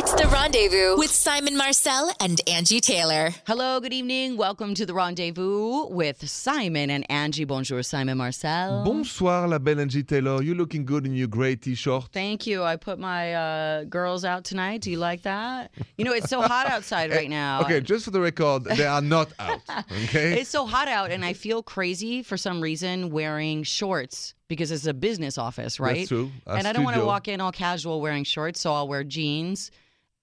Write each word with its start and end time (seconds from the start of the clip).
It's 0.00 0.14
the 0.14 0.28
rendezvous 0.28 0.96
with 0.96 1.10
Simon 1.10 1.56
Marcel 1.56 2.12
and 2.20 2.40
Angi 2.46 2.80
Taylor. 2.80 3.30
Hello, 3.48 3.80
good 3.80 3.92
evening. 3.92 4.36
Welcome 4.36 4.72
to 4.74 4.86
the 4.86 4.94
rendezvous 4.94 5.86
with 5.88 6.28
Simon 6.30 6.88
and 6.88 7.04
Angi. 7.08 7.44
Bonjour, 7.44 7.82
Simon 7.82 8.16
Marcel. 8.16 8.84
Bonsoir, 8.84 9.48
la 9.48 9.58
belle 9.58 9.78
Angi 9.78 10.06
Taylor. 10.06 10.40
You're 10.40 10.54
looking 10.54 10.84
good 10.84 11.04
in 11.04 11.14
your 11.14 11.26
gray 11.26 11.56
t-shirt. 11.56 12.10
Thank 12.12 12.46
you. 12.46 12.62
I 12.62 12.76
put 12.76 13.00
my 13.00 13.34
uh, 13.34 13.84
girls 13.84 14.24
out 14.24 14.44
tonight. 14.44 14.82
Do 14.82 14.92
you 14.92 14.98
like 14.98 15.22
that? 15.22 15.72
You 15.96 16.04
know, 16.04 16.12
it's 16.12 16.30
so 16.30 16.42
hot 16.42 16.66
outside 16.70 17.10
right 17.10 17.28
now. 17.28 17.62
Okay, 17.62 17.80
just 17.80 18.04
for 18.04 18.12
the 18.12 18.20
record, 18.20 18.66
they 18.66 18.86
are 18.86 19.02
not 19.02 19.32
out. 19.40 19.62
Okay. 20.04 20.40
It's 20.40 20.50
so 20.50 20.64
hot 20.64 20.86
out, 20.86 21.10
and 21.10 21.24
I 21.24 21.32
feel 21.32 21.60
crazy 21.60 22.22
for 22.22 22.36
some 22.36 22.60
reason 22.60 23.10
wearing 23.10 23.64
shorts 23.64 24.34
because 24.46 24.70
it's 24.70 24.86
a 24.86 24.94
business 24.94 25.38
office, 25.38 25.80
right? 25.80 26.06
true. 26.06 26.30
A 26.46 26.52
and 26.52 26.68
I 26.68 26.72
don't 26.72 26.84
want 26.84 26.96
to 26.96 27.04
walk 27.04 27.26
in 27.26 27.40
all 27.40 27.50
casual 27.50 28.00
wearing 28.00 28.22
shorts, 28.22 28.60
so 28.60 28.72
I'll 28.72 28.86
wear 28.86 29.02
jeans. 29.02 29.72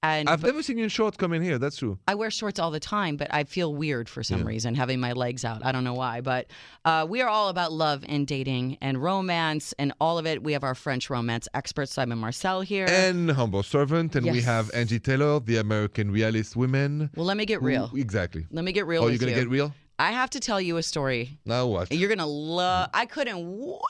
And 0.05 0.29
I've 0.29 0.43
never 0.43 0.61
seen 0.61 0.77
you 0.77 0.83
in 0.83 0.89
shorts 0.89 1.17
come 1.17 1.33
in 1.33 1.41
here. 1.41 1.57
That's 1.57 1.77
true. 1.77 1.97
I 2.07 2.15
wear 2.15 2.29
shorts 2.29 2.59
all 2.59 2.71
the 2.71 2.79
time, 2.79 3.17
but 3.17 3.27
I 3.33 3.43
feel 3.43 3.73
weird 3.73 4.07
for 4.07 4.21
some 4.23 4.41
Yeah. 4.41 4.47
reason 4.53 4.75
having 4.75 4.99
my 4.99 5.13
legs 5.13 5.43
out. 5.43 5.65
I 5.65 5.71
don't 5.71 5.83
know 5.83 5.93
why, 5.93 6.21
but 6.21 6.43
uh, 6.85 7.05
we 7.09 7.21
are 7.23 7.29
all 7.29 7.49
about 7.49 7.71
love 7.71 8.03
and 8.07 8.27
dating 8.27 8.77
and 8.81 9.01
romance 9.01 9.73
and 9.79 9.93
all 9.99 10.17
of 10.17 10.25
it. 10.25 10.43
We 10.43 10.53
have 10.53 10.63
our 10.63 10.75
French 10.75 11.09
romance 11.09 11.47
expert 11.53 11.89
Simon 11.89 12.19
Marcel 12.19 12.61
here. 12.61 12.85
And 12.89 13.31
humble 13.31 13.63
servant, 13.63 14.15
and 14.15 14.25
we 14.29 14.41
have 14.41 14.71
Angi 14.73 15.01
Taylor, 15.01 15.39
the 15.39 15.57
American 15.57 16.11
realist 16.11 16.55
woman. 16.55 17.09
well, 17.15 17.25
let 17.25 17.37
me 17.37 17.45
get 17.45 17.61
real. 17.61 17.89
exactly. 17.95 18.45
Let 18.51 18.63
me 18.63 18.71
get 18.71 18.85
real 18.85 19.03
Oh, 19.03 19.07
you're 19.07 19.17
gonna 19.17 19.31
you. 19.31 19.37
get 19.43 19.49
real? 19.49 19.73
I 19.97 20.11
have 20.11 20.29
to 20.31 20.39
tell 20.39 20.59
you 20.59 20.77
a 20.77 20.83
story. 20.83 21.39
Now 21.45 21.67
what? 21.67 21.91
You're 21.91 22.09
gonna 22.09 22.25
love. 22.27 22.89
I 22.93 23.05
couldn't 23.05 23.39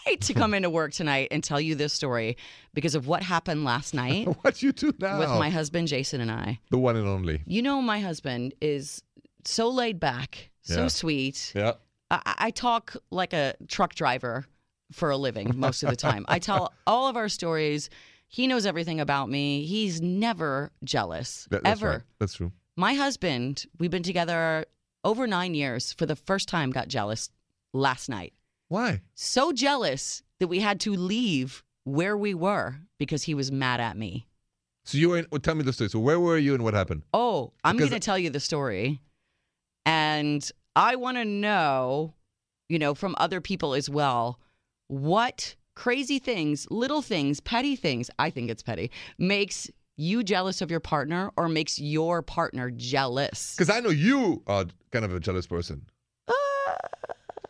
wait 0.05 0.21
to 0.21 0.33
come 0.33 0.53
into 0.53 0.69
work 0.69 0.93
tonight 0.93 1.29
and 1.31 1.43
tell 1.43 1.59
you 1.59 1.73
this 1.75 1.93
story 1.93 2.37
because 2.73 2.93
of 2.95 3.07
what 3.07 3.23
happened 3.23 3.63
last 3.63 3.93
night 4.03 4.27
what 4.43 4.61
you 4.61 4.71
do 4.71 4.93
now? 4.99 5.17
with 5.19 5.29
my 5.29 5.49
husband 5.49 5.87
Jason 5.87 6.21
and 6.21 6.29
I. 6.31 6.59
the 6.69 6.77
one 6.77 6.95
and 6.95 7.07
only. 7.07 7.41
You 7.47 7.61
know, 7.63 7.81
my 7.81 7.99
husband 7.99 8.53
is 8.61 9.01
so 9.45 9.69
laid 9.69 9.99
back, 9.99 10.51
so 10.61 10.81
Yeah. 10.83 10.87
sweet. 10.89 11.51
Yeah. 11.55 11.73
I, 12.11 12.35
I 12.37 12.51
talk 12.51 12.95
like 13.09 13.33
a 13.33 13.55
truck 13.67 13.95
driver 13.95 14.45
for 14.91 15.09
a 15.09 15.17
living 15.17 15.53
most 15.55 15.81
of 15.81 15.89
the 15.89 15.95
time. 15.95 16.25
I 16.27 16.37
tell 16.37 16.71
all 16.87 17.07
of 17.07 17.17
our 17.17 17.29
stories. 17.29 17.89
He 18.27 18.45
knows 18.47 18.65
everything 18.67 18.99
about 18.99 19.29
me. 19.29 19.65
He's 19.65 20.01
never 20.01 20.71
jealous, 20.83 21.47
That- 21.49 21.63
that's 21.63 21.81
ever. 21.81 21.89
right. 21.89 22.01
That's 22.19 22.33
true. 22.35 22.51
My 22.75 22.93
husband, 22.93 23.65
we've 23.79 23.89
been 23.89 24.03
together 24.03 24.65
over 25.05 25.25
nine 25.27 25.53
years, 25.53 25.93
for 25.93 26.05
the 26.05 26.15
first 26.15 26.49
time 26.49 26.71
got 26.71 26.89
jealous 26.89 27.29
last 27.73 28.09
night. 28.09 28.33
Why? 28.67 29.01
So 29.13 29.53
jealous 29.53 30.23
that 30.39 30.47
we 30.47 30.59
had 30.59 30.81
to 30.81 30.93
leave 30.93 31.63
where 31.85 32.17
we 32.17 32.33
were 32.33 32.77
because 32.97 33.23
he 33.23 33.33
was 33.33 33.51
mad 33.51 33.79
at 33.79 33.95
me. 33.95 34.27
So 34.83 34.97
you 34.97 35.09
were 35.09 35.19
in. 35.19 35.27
Well, 35.31 35.39
tell 35.39 35.55
me 35.55 35.63
the 35.63 35.71
story. 35.71 35.89
So 35.89 35.99
where 35.99 36.19
were 36.19 36.37
you 36.37 36.53
and 36.53 36.63
what 36.63 36.73
happened? 36.73 37.03
Oh, 37.13 37.53
I'm 37.63 37.77
going 37.77 37.91
to 37.91 37.99
tell 37.99 38.19
you 38.19 38.29
the 38.29 38.39
story. 38.39 38.99
And 39.85 40.49
I 40.75 40.95
want 40.95 41.17
to 41.17 41.25
know, 41.25 42.13
you 42.67 42.79
know, 42.79 42.95
from 42.95 43.15
other 43.17 43.39
people 43.39 43.75
as 43.75 43.89
well, 43.89 44.39
what 44.87 45.55
crazy 45.75 46.19
things, 46.19 46.67
little 46.69 47.01
things, 47.01 47.39
petty 47.39 47.75
things, 47.75 48.09
I 48.17 48.29
think 48.29 48.49
it's 48.49 48.63
petty, 48.63 48.91
makes 49.17 49.69
you 49.97 50.23
jealous 50.23 50.61
of 50.61 50.69
your 50.71 50.79
partner 50.79 51.31
or 51.37 51.47
makes 51.49 51.79
your 51.79 52.21
partner 52.21 52.69
jealous. 52.71 53.55
Because 53.55 53.69
I 53.69 53.79
know 53.79 53.89
you 53.89 54.43
are 54.47 54.65
kind 54.91 55.05
of 55.05 55.13
a 55.13 55.19
jealous 55.19 55.47
person. 55.47 55.85
Uh, 56.27 56.33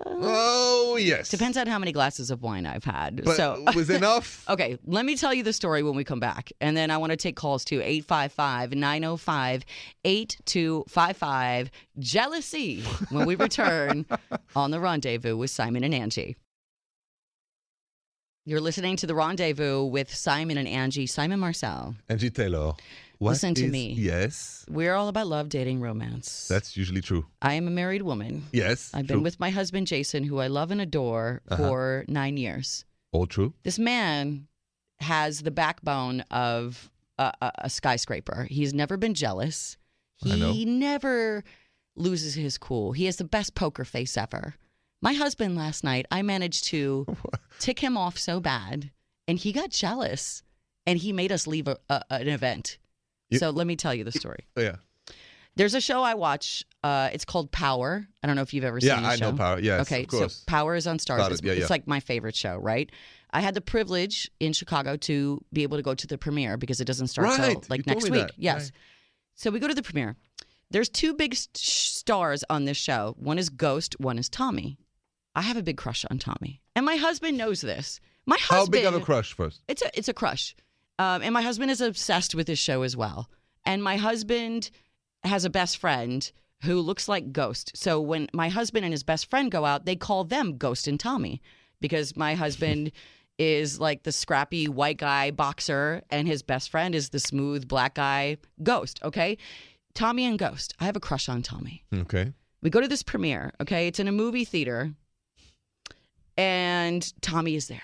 Oh 0.07 0.97
yes. 0.99 1.29
depends 1.29 1.57
on 1.57 1.65
how 1.67 1.79
many 1.79 1.91
glasses 1.91 2.29
of 2.29 2.41
wine 2.41 2.65
I've 2.65 2.83
had. 2.83 3.23
But 3.25 3.35
so 3.35 3.63
was 3.75 3.89
enough. 3.89 4.43
Okay, 4.49 4.77
let 4.85 5.03
me 5.05 5.15
tell 5.17 5.33
you 5.33 5.41
the 5.43 5.51
story 5.53 5.81
when 5.83 5.95
we 5.95 6.03
come 6.03 6.19
back. 6.19 6.51
And 6.61 6.77
then 6.77 6.91
I 6.91 6.97
want 6.97 7.11
to 7.11 7.17
take 7.17 7.35
calls 7.35 7.65
to 7.65 7.81
855 7.81 8.73
905 8.73 9.65
8255 10.05 11.71
Jealousy 11.99 12.81
when 13.09 13.25
we 13.25 13.35
return 13.35 14.05
on 14.55 14.71
the 14.71 14.79
rendezvous 14.79 15.35
with 15.35 15.49
Simon 15.49 15.83
and 15.83 15.93
Angi. 15.93 16.35
You're 18.47 18.61
listening 18.61 18.95
to 18.97 19.07
the 19.07 19.15
rendezvous 19.15 19.83
with 19.85 20.13
Simon 20.13 20.57
and 20.59 20.67
Angi, 20.67 21.09
Simon 21.09 21.39
Marcel. 21.39 21.95
Angi 22.09 22.31
Taylor. 22.33 22.73
what 23.17 23.31
Listen 23.31 23.55
to 23.55 23.65
is- 23.65 23.71
me. 23.71 23.93
Yes, 23.93 24.65
We're 24.69 24.93
all 24.93 25.07
about 25.07 25.25
love, 25.27 25.49
dating, 25.49 25.79
romance. 25.81 26.47
that's 26.47 26.77
usually 26.77 27.01
true. 27.01 27.25
I 27.41 27.53
am 27.55 27.67
a 27.67 27.71
married 27.71 28.01
woman. 28.03 28.43
Yes, 28.51 28.91
I've 28.93 29.07
true. 29.07 29.15
been 29.17 29.23
with 29.23 29.39
my 29.39 29.49
husband, 29.49 29.87
Jason, 29.87 30.25
who 30.25 30.39
I 30.39 30.47
love 30.47 30.69
and 30.69 30.79
adore, 30.81 31.41
Uh-huh. 31.49 31.57
for 31.57 32.05
nine 32.07 32.37
years. 32.37 32.85
all 33.11 33.25
true. 33.25 33.53
this 33.63 33.79
man 33.79 34.47
has 34.99 35.41
the 35.41 35.51
backbone 35.51 36.19
of 36.29 36.91
a, 37.17 37.31
a, 37.41 37.51
a 37.59 37.69
skyscraper. 37.69 38.45
He's 38.51 38.73
never 38.73 38.97
been 38.97 39.13
jealous. 39.13 39.77
I 40.23 40.35
know. 40.35 40.51
He 40.51 40.65
never 40.65 41.43
loses 41.95 42.35
his 42.35 42.57
cool. 42.57 42.91
He 42.91 43.05
has 43.05 43.15
the 43.15 43.23
best 43.23 43.55
poker 43.55 43.85
face 43.85 44.17
ever. 44.17 44.55
My 45.05 45.13
husband 45.13 45.55
last 45.55 45.83
night, 45.83 46.07
I 46.09 46.23
managed 46.23 46.65
to 46.65 47.05
tick 47.59 47.79
him 47.79 47.95
off 47.95 48.17
so 48.17 48.39
bad, 48.39 48.89
and 49.27 49.37
he 49.37 49.51
got 49.51 49.69
jealous, 49.69 50.41
and 50.87 50.97
he 50.97 51.13
made 51.13 51.31
us 51.31 51.45
leave 51.45 51.67
a, 51.67 51.77
a, 51.91 52.01
an 52.09 52.27
event. 52.27 52.79
You- 53.29 53.37
so 53.37 53.51
let 53.51 53.67
me 53.67 53.75
tell 53.75 53.93
you 53.93 54.03
the 54.03 54.11
story. 54.11 54.39
Oh, 54.57 54.61
yeah, 54.61 54.77
There's 55.55 55.75
a 55.75 55.79
show 55.81 56.01
I 56.01 56.15
watch. 56.15 56.63
Uh, 56.83 57.09
it's 57.13 57.23
called 57.23 57.51
Power. 57.51 58.07
I 58.23 58.27
don't 58.27 58.35
know 58.35 58.41
if 58.41 58.51
you've 58.53 58.63
ever 58.63 58.79
yeah, 58.81 58.95
seen 58.95 59.03
the 59.03 59.09
I 59.09 59.15
show. 59.17 59.29
know 59.31 59.37
power. 59.37 59.59
Yes, 59.59 59.81
Okay, 59.81 60.01
of 60.03 60.07
course. 60.09 60.35
so 60.37 60.43
Power 60.47 60.73
is 60.75 60.87
on 60.87 60.97
Starz. 60.97 61.27
It. 61.27 61.31
It's, 61.33 61.41
Yeah, 61.43 61.53
it's 61.53 61.69
like 61.69 61.87
my 61.87 61.99
favorite 61.99 62.35
show, 62.35 62.57
right? 62.57 62.91
I 63.31 63.41
had 63.41 63.53
the 63.53 63.61
privilege 63.61 64.31
in 64.39 64.53
Chicago 64.53 64.95
to 64.97 65.39
be 65.53 65.61
able 65.63 65.77
to 65.77 65.83
go 65.83 65.93
to 65.93 66.07
the 66.07 66.17
premiere 66.17 66.57
because 66.57 66.81
it 66.81 66.85
doesn't 66.85 67.07
start 67.07 67.27
till 67.35 67.45
Right, 67.45 67.55
you 67.55 67.61
like 67.69 67.85
told 67.85 67.97
next 67.97 68.09
week. 68.09 68.21
that. 68.27 68.31
Yes. 68.37 68.63
Right. 68.63 68.71
So 69.35 69.51
we 69.51 69.59
go 69.59 69.67
to 69.67 69.75
the 69.75 69.83
premiere. 69.83 70.15
There's 70.71 70.89
two 70.89 71.13
big 71.13 71.33
s- 71.35 71.47
stars 71.53 72.43
on 72.49 72.65
this 72.65 72.77
show. 72.77 73.15
One 73.19 73.37
is 73.37 73.49
Ghost, 73.49 73.95
one 73.99 74.17
is 74.17 74.29
Tommy. 74.29 74.77
I 75.35 75.41
have 75.41 75.57
a 75.57 75.63
big 75.63 75.77
crush 75.77 76.05
on 76.09 76.19
Tommy. 76.19 76.61
And 76.75 76.85
my 76.85 76.95
husband 76.95 77.37
knows 77.37 77.61
this. 77.61 77.99
My 78.25 78.37
husband. 78.39 78.57
How 78.59 78.65
big 78.65 78.85
of 78.85 78.93
a 78.93 79.03
crush 79.03 79.33
first? 79.33 79.61
it's 79.67 79.81
a 79.81 79.97
it's 79.97 80.07
a 80.07 80.13
crush, 80.13 80.55
um, 80.97 81.21
and 81.21 81.33
my 81.33 81.41
husband 81.41 81.71
is 81.71 81.81
obsessed 81.81 82.33
with 82.33 82.47
this 82.47 82.59
show 82.59 82.81
as 82.81 82.97
well. 82.97 83.29
And 83.65 83.83
my 83.83 83.97
husband 83.97 84.71
has 85.23 85.45
a 85.45 85.49
best 85.49 85.77
friend 85.77 86.31
who 86.63 86.79
looks 86.79 87.07
like 87.07 87.31
Ghost. 87.31 87.71
So 87.75 87.99
when 87.99 88.27
my 88.33 88.49
husband 88.49 88.85
and 88.85 88.93
his 88.93 89.03
best 89.03 89.29
friend 89.29 89.51
go 89.51 89.65
out, 89.65 89.85
they 89.85 89.95
call 89.95 90.23
them 90.23 90.57
Ghost 90.57 90.87
and 90.87 90.99
Tommy 90.99 91.41
because 91.81 92.15
my 92.15 92.35
husband 92.35 92.91
is 93.37 93.79
like 93.79 94.03
the 94.03 94.11
scrappy 94.11 94.67
white 94.67 94.97
guy 94.97 95.29
boxer, 95.31 96.01
and 96.09 96.27
his 96.27 96.41
best 96.41 96.69
friend 96.69 96.95
is 96.95 97.09
the 97.09 97.19
smooth 97.19 97.67
black 97.67 97.95
guy 97.95 98.37
Ghost. 98.63 98.99
Okay, 99.03 99.37
Tommy 99.93 100.25
and 100.25 100.39
Ghost. 100.39 100.73
I 100.79 100.85
have 100.85 100.95
a 100.95 101.01
crush 101.01 101.29
on 101.29 101.41
Tommy. 101.41 101.83
Okay. 101.93 102.33
We 102.61 102.69
go 102.69 102.81
to 102.81 102.87
this 102.87 103.03
premiere, 103.03 103.53
okay? 103.61 103.87
It's 103.87 103.99
in 103.99 104.07
a 104.07 104.11
movie 104.11 104.45
theater, 104.45 104.93
and 106.37 107.13
Tommy 107.21 107.55
is 107.55 107.67
there. 107.67 107.81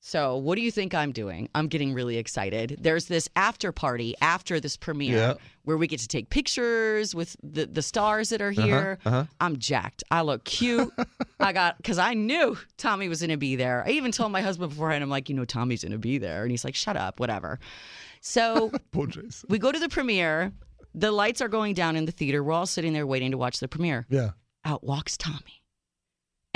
So, 0.00 0.36
what 0.36 0.54
do 0.54 0.60
you 0.62 0.70
think 0.70 0.94
I'm 0.94 1.10
doing? 1.10 1.48
I'm 1.52 1.66
getting 1.66 1.92
really 1.92 2.16
excited. 2.16 2.76
There's 2.80 3.06
this 3.06 3.28
after 3.34 3.72
party 3.72 4.14
after 4.20 4.60
this 4.60 4.76
premiere 4.76 5.16
Yeah. 5.16 5.34
where 5.64 5.76
we 5.76 5.88
get 5.88 5.98
to 5.98 6.06
take 6.06 6.30
pictures 6.30 7.12
with 7.12 7.36
the, 7.42 7.66
the 7.66 7.82
stars 7.82 8.28
that 8.28 8.40
are 8.40 8.52
here. 8.52 8.98
Uh-huh. 9.04 9.24
I'm 9.40 9.56
jacked. 9.56 10.04
I 10.12 10.20
look 10.20 10.44
cute. 10.44 10.92
I 11.40 11.52
got, 11.52 11.76
because 11.78 11.98
I 11.98 12.14
knew 12.14 12.56
Tommy 12.76 13.08
was 13.08 13.18
going 13.20 13.30
to 13.30 13.36
be 13.36 13.56
there. 13.56 13.82
I 13.84 13.90
even 13.90 14.12
told 14.12 14.30
my 14.30 14.42
husband 14.42 14.70
beforehand, 14.70 15.02
I'm 15.02 15.10
like, 15.10 15.28
you 15.28 15.34
know, 15.34 15.44
Tommy's 15.44 15.82
going 15.82 15.90
to 15.90 15.98
be 15.98 16.18
there. 16.18 16.42
And 16.42 16.52
he's 16.52 16.64
like, 16.64 16.76
shut 16.76 16.96
up, 16.96 17.18
whatever. 17.18 17.58
So, 18.20 18.70
we 19.48 19.58
go 19.58 19.72
to 19.72 19.78
the 19.80 19.88
premiere. 19.88 20.52
The 20.94 21.10
lights 21.10 21.40
are 21.40 21.48
going 21.48 21.74
down 21.74 21.96
in 21.96 22.04
the 22.04 22.12
theater. 22.12 22.44
We're 22.44 22.52
all 22.52 22.66
sitting 22.66 22.92
there 22.92 23.08
waiting 23.08 23.32
to 23.32 23.38
watch 23.38 23.58
the 23.58 23.66
premiere 23.66 24.06
Yeah. 24.08 24.30
out 24.64 24.84
walks 24.84 25.16
Tommy. 25.16 25.64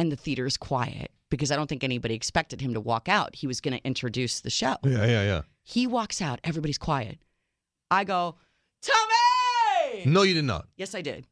And 0.01 0.11
the 0.11 0.17
theater 0.17 0.47
is 0.47 0.57
quiet 0.57 1.11
because 1.29 1.51
I 1.51 1.57
don't 1.57 1.67
think 1.67 1.85
anybody 1.85 2.15
expected 2.15 2.63
him 2.63 2.73
to 2.73 2.81
walk 2.81 3.07
out. 3.07 3.37
He 3.37 3.47
was 3.47 3.61
going 3.61 3.77
to 3.77 3.85
introduce 3.85 4.41
the 4.41 4.49
show. 4.49 4.77
Yeah, 4.83 5.05
yeah, 5.05 5.23
yeah. 5.25 5.43
He 5.63 5.87
walks 5.87 6.23
out, 6.23 6.41
everybody's 6.43 6.79
quiet. 6.79 7.19
I 7.91 8.05
go, 8.05 8.37
Tommy! 8.81 10.07
No, 10.07 10.23
you 10.23 10.33
did 10.33 10.47
not. 10.47 10.69
Yes, 10.79 10.95
I 10.95 11.03
did. 11.03 11.27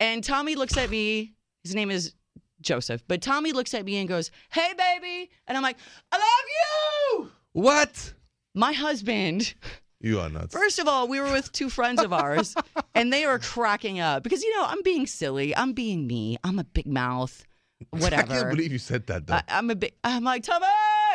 And 0.00 0.24
Tommy 0.24 0.54
looks 0.54 0.78
at 0.78 0.88
me. 0.88 1.34
His 1.64 1.74
name 1.74 1.90
is 1.90 2.14
Joseph, 2.62 3.02
but 3.08 3.20
Tommy 3.20 3.52
looks 3.52 3.74
at 3.74 3.84
me 3.84 3.98
and 3.98 4.08
goes, 4.08 4.30
Hey, 4.50 4.72
baby. 4.78 5.30
And 5.46 5.58
I'm 5.58 5.62
like, 5.62 5.76
I 6.12 6.16
love 6.16 7.18
you. 7.20 7.30
What? 7.52 8.14
My 8.54 8.72
husband, 8.72 9.52
You 10.00 10.18
are 10.20 10.30
nuts. 10.30 10.54
First 10.54 10.78
of 10.78 10.88
all, 10.88 11.08
we 11.08 11.20
were 11.20 11.30
with 11.30 11.52
two 11.52 11.68
friends 11.68 12.02
of 12.02 12.10
ours, 12.14 12.54
and 12.94 13.12
they 13.12 13.26
were 13.26 13.38
cracking 13.38 14.00
up 14.00 14.22
because 14.22 14.42
you 14.42 14.56
know 14.56 14.64
I'm 14.66 14.82
being 14.82 15.06
silly. 15.06 15.54
I'm 15.54 15.74
being 15.74 16.06
me. 16.06 16.38
I'm 16.42 16.58
a 16.58 16.64
big 16.64 16.86
mouth. 16.86 17.44
Whatever. 17.90 18.22
I 18.32 18.36
can't 18.36 18.50
believe 18.50 18.72
you 18.72 18.78
said 18.78 19.06
that 19.08 19.26
though. 19.26 19.34
I, 19.34 19.42
I'm 19.48 19.70
a 19.70 19.74
big. 19.74 19.92
I'm 20.04 20.24
like 20.24 20.42
Tommy. 20.42 20.66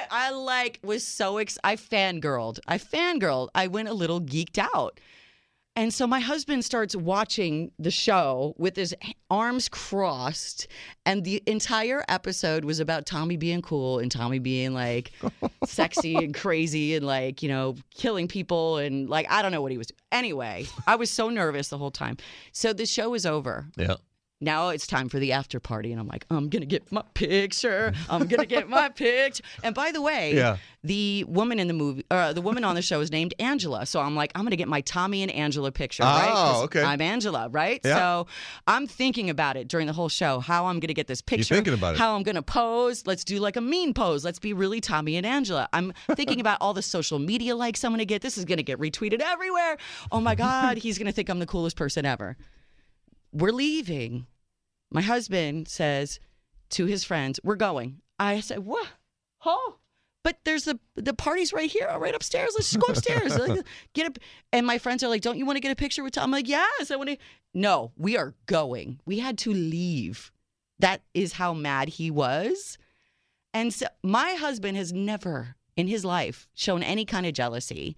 I 0.09 0.31
like 0.31 0.79
was 0.83 1.05
so 1.05 1.37
ex. 1.37 1.57
I 1.63 1.75
fangirled. 1.75 2.59
I 2.67 2.77
fangirled. 2.77 3.49
I 3.55 3.67
went 3.67 3.87
a 3.87 3.93
little 3.93 4.21
geeked 4.21 4.57
out. 4.57 4.99
And 5.77 5.93
so 5.93 6.05
my 6.05 6.19
husband 6.19 6.65
starts 6.65 6.97
watching 6.97 7.71
the 7.79 7.91
show 7.91 8.53
with 8.57 8.75
his 8.75 8.93
arms 9.29 9.69
crossed, 9.69 10.67
and 11.05 11.23
the 11.23 11.41
entire 11.45 12.03
episode 12.09 12.65
was 12.65 12.81
about 12.81 13.05
Tommy 13.05 13.37
being 13.37 13.61
cool 13.61 13.99
and 13.99 14.11
Tommy 14.11 14.39
being 14.39 14.73
like 14.73 15.13
sexy 15.65 16.15
and 16.15 16.33
crazy 16.33 16.95
and 16.95 17.05
like, 17.05 17.41
you 17.41 17.47
know, 17.47 17.77
killing 17.95 18.27
people 18.27 18.79
and 18.79 19.09
like, 19.09 19.25
I 19.29 19.41
don't 19.41 19.53
know 19.53 19.61
what 19.61 19.71
he 19.71 19.77
was. 19.77 19.87
Anyway, 20.11 20.65
I 20.85 20.97
was 20.97 21.09
so 21.09 21.29
nervous 21.29 21.69
the 21.69 21.77
whole 21.77 21.89
time. 21.89 22.17
So 22.51 22.73
the 22.73 22.85
show 22.85 23.13
is 23.13 23.25
over. 23.25 23.67
Yeah. 23.77 23.95
Now 24.43 24.69
it's 24.69 24.87
time 24.87 25.07
for 25.07 25.19
the 25.19 25.31
after 25.33 25.59
party, 25.59 25.91
and 25.91 25.99
I'm 26.01 26.07
like, 26.07 26.25
I'm 26.31 26.49
gonna 26.49 26.65
get 26.65 26.91
my 26.91 27.03
picture. 27.13 27.93
I'm 28.09 28.25
gonna 28.27 28.47
get 28.47 28.67
my 28.67 28.89
picture. 29.05 29.43
And 29.63 29.75
by 29.75 29.91
the 29.91 30.01
way, 30.01 30.33
Yeah. 30.35 30.57
the 30.83 31.23
woman 31.25 31.59
in 31.59 31.67
the 31.67 31.75
movie, 31.75 32.03
uh, 32.09 32.33
the 32.33 32.41
woman 32.41 32.63
on 32.63 32.73
the 32.73 32.81
show 32.81 33.01
is 33.01 33.11
named 33.11 33.35
Angela. 33.37 33.85
So 33.85 34.01
I'm 34.01 34.15
like, 34.15 34.31
I'm 34.33 34.43
gonna 34.43 34.55
get 34.55 34.67
my 34.67 34.81
Tommy 34.81 35.21
and 35.21 35.31
Angela 35.31 35.71
picture, 35.71 36.01
right? 36.03 36.29
'Cause 36.31 36.57
Oh, 36.59 36.63
okay. 36.63 36.81
I'm 36.81 37.01
Angela, 37.01 37.49
right? 37.49 37.79
Yeah. 37.85 37.95
So 37.95 38.27
I'm 38.65 38.87
thinking 38.87 39.29
about 39.29 39.57
it 39.57 39.67
during 39.67 39.85
the 39.85 39.93
whole 39.93 40.09
show, 40.09 40.39
how 40.39 40.65
I'm 40.65 40.79
gonna 40.79 40.93
get 40.95 41.05
this 41.05 41.21
picture. 41.21 41.53
You're 41.53 41.57
thinking 41.63 41.75
about 41.75 41.93
it. 41.95 41.99
How 41.99 42.15
I'm 42.15 42.23
gonna 42.23 42.41
pose. 42.41 43.05
Let's 43.05 43.23
do 43.23 43.37
like 43.39 43.57
a 43.57 43.61
mean 43.61 43.93
pose. 43.93 44.25
Let's 44.25 44.39
be 44.39 44.53
really 44.53 44.81
Tommy 44.81 45.17
and 45.17 45.25
Angela. 45.25 45.69
I'm 45.71 45.93
thinking 46.15 46.41
about 46.41 46.57
all 46.61 46.73
the 46.73 46.81
social 46.81 47.19
media 47.19 47.55
likes 47.55 47.83
I'm 47.83 47.91
gonna 47.91 48.05
get. 48.05 48.23
This 48.23 48.39
is 48.39 48.45
gonna 48.45 48.63
get 48.63 48.79
retweeted 48.79 49.21
everywhere. 49.21 49.77
Oh 50.11 50.19
my 50.19 50.33
God, 50.33 50.77
he's 50.79 50.97
gonna 50.97 51.11
think 51.11 51.29
I'm 51.29 51.37
the 51.37 51.45
coolest 51.45 51.75
person 51.75 52.05
ever. 52.07 52.37
We're 53.33 53.51
leaving 53.53 54.25
my 54.91 55.01
husband 55.01 55.67
says 55.67 56.19
to 56.71 56.85
his 56.85 57.03
friends, 57.03 57.39
"We're 57.43 57.55
going." 57.55 58.01
I 58.19 58.39
said, 58.39 58.59
"What? 58.59 58.87
Oh." 59.45 59.77
But 60.23 60.37
there's 60.43 60.65
the 60.65 60.79
the 60.95 61.13
party's 61.13 61.51
right 61.51 61.69
here, 61.69 61.89
right 61.97 62.13
upstairs. 62.13 62.53
Let's 62.55 62.71
just 62.71 62.85
go 62.85 62.91
upstairs. 62.91 63.35
Get 63.93 64.05
up. 64.05 64.19
And 64.53 64.67
my 64.67 64.77
friends 64.77 65.03
are 65.03 65.09
like, 65.09 65.21
"Don't 65.21 65.37
you 65.37 65.45
want 65.45 65.57
to 65.57 65.61
get 65.61 65.71
a 65.71 65.75
picture 65.75 66.03
with 66.03 66.13
Tom?" 66.13 66.25
I'm 66.25 66.31
like, 66.31 66.47
"Yes, 66.47 66.91
I 66.91 66.95
want 66.95 67.09
to." 67.09 67.17
No, 67.53 67.91
we 67.97 68.17
are 68.17 68.35
going. 68.45 68.99
We 69.05 69.19
had 69.19 69.37
to 69.39 69.53
leave. 69.53 70.31
That 70.79 71.01
is 71.13 71.33
how 71.33 71.53
mad 71.53 71.89
he 71.89 72.11
was. 72.11 72.77
And 73.53 73.73
so 73.73 73.87
my 74.03 74.33
husband 74.33 74.77
has 74.77 74.93
never 74.93 75.55
in 75.75 75.87
his 75.87 76.05
life 76.05 76.47
shown 76.53 76.83
any 76.83 77.05
kind 77.05 77.25
of 77.25 77.33
jealousy. 77.33 77.95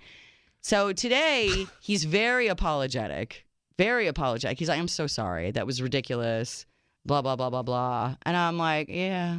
So 0.62 0.94
today 0.94 1.68
he's 1.81 2.06
very 2.06 2.48
apologetic, 2.48 3.45
very 3.78 4.07
apologetic. 4.07 4.60
He's 4.60 4.69
like, 4.69 4.80
I'm 4.80 4.88
so 4.88 5.07
sorry. 5.07 5.51
That 5.51 5.68
was 5.68 5.81
ridiculous. 5.81 6.66
Blah, 7.05 7.21
blah, 7.21 7.35
blah, 7.35 7.50
blah, 7.50 7.63
blah. 7.63 8.15
And 8.25 8.38
I'm 8.38 8.57
like, 8.57 8.89
yeah. 8.89 9.38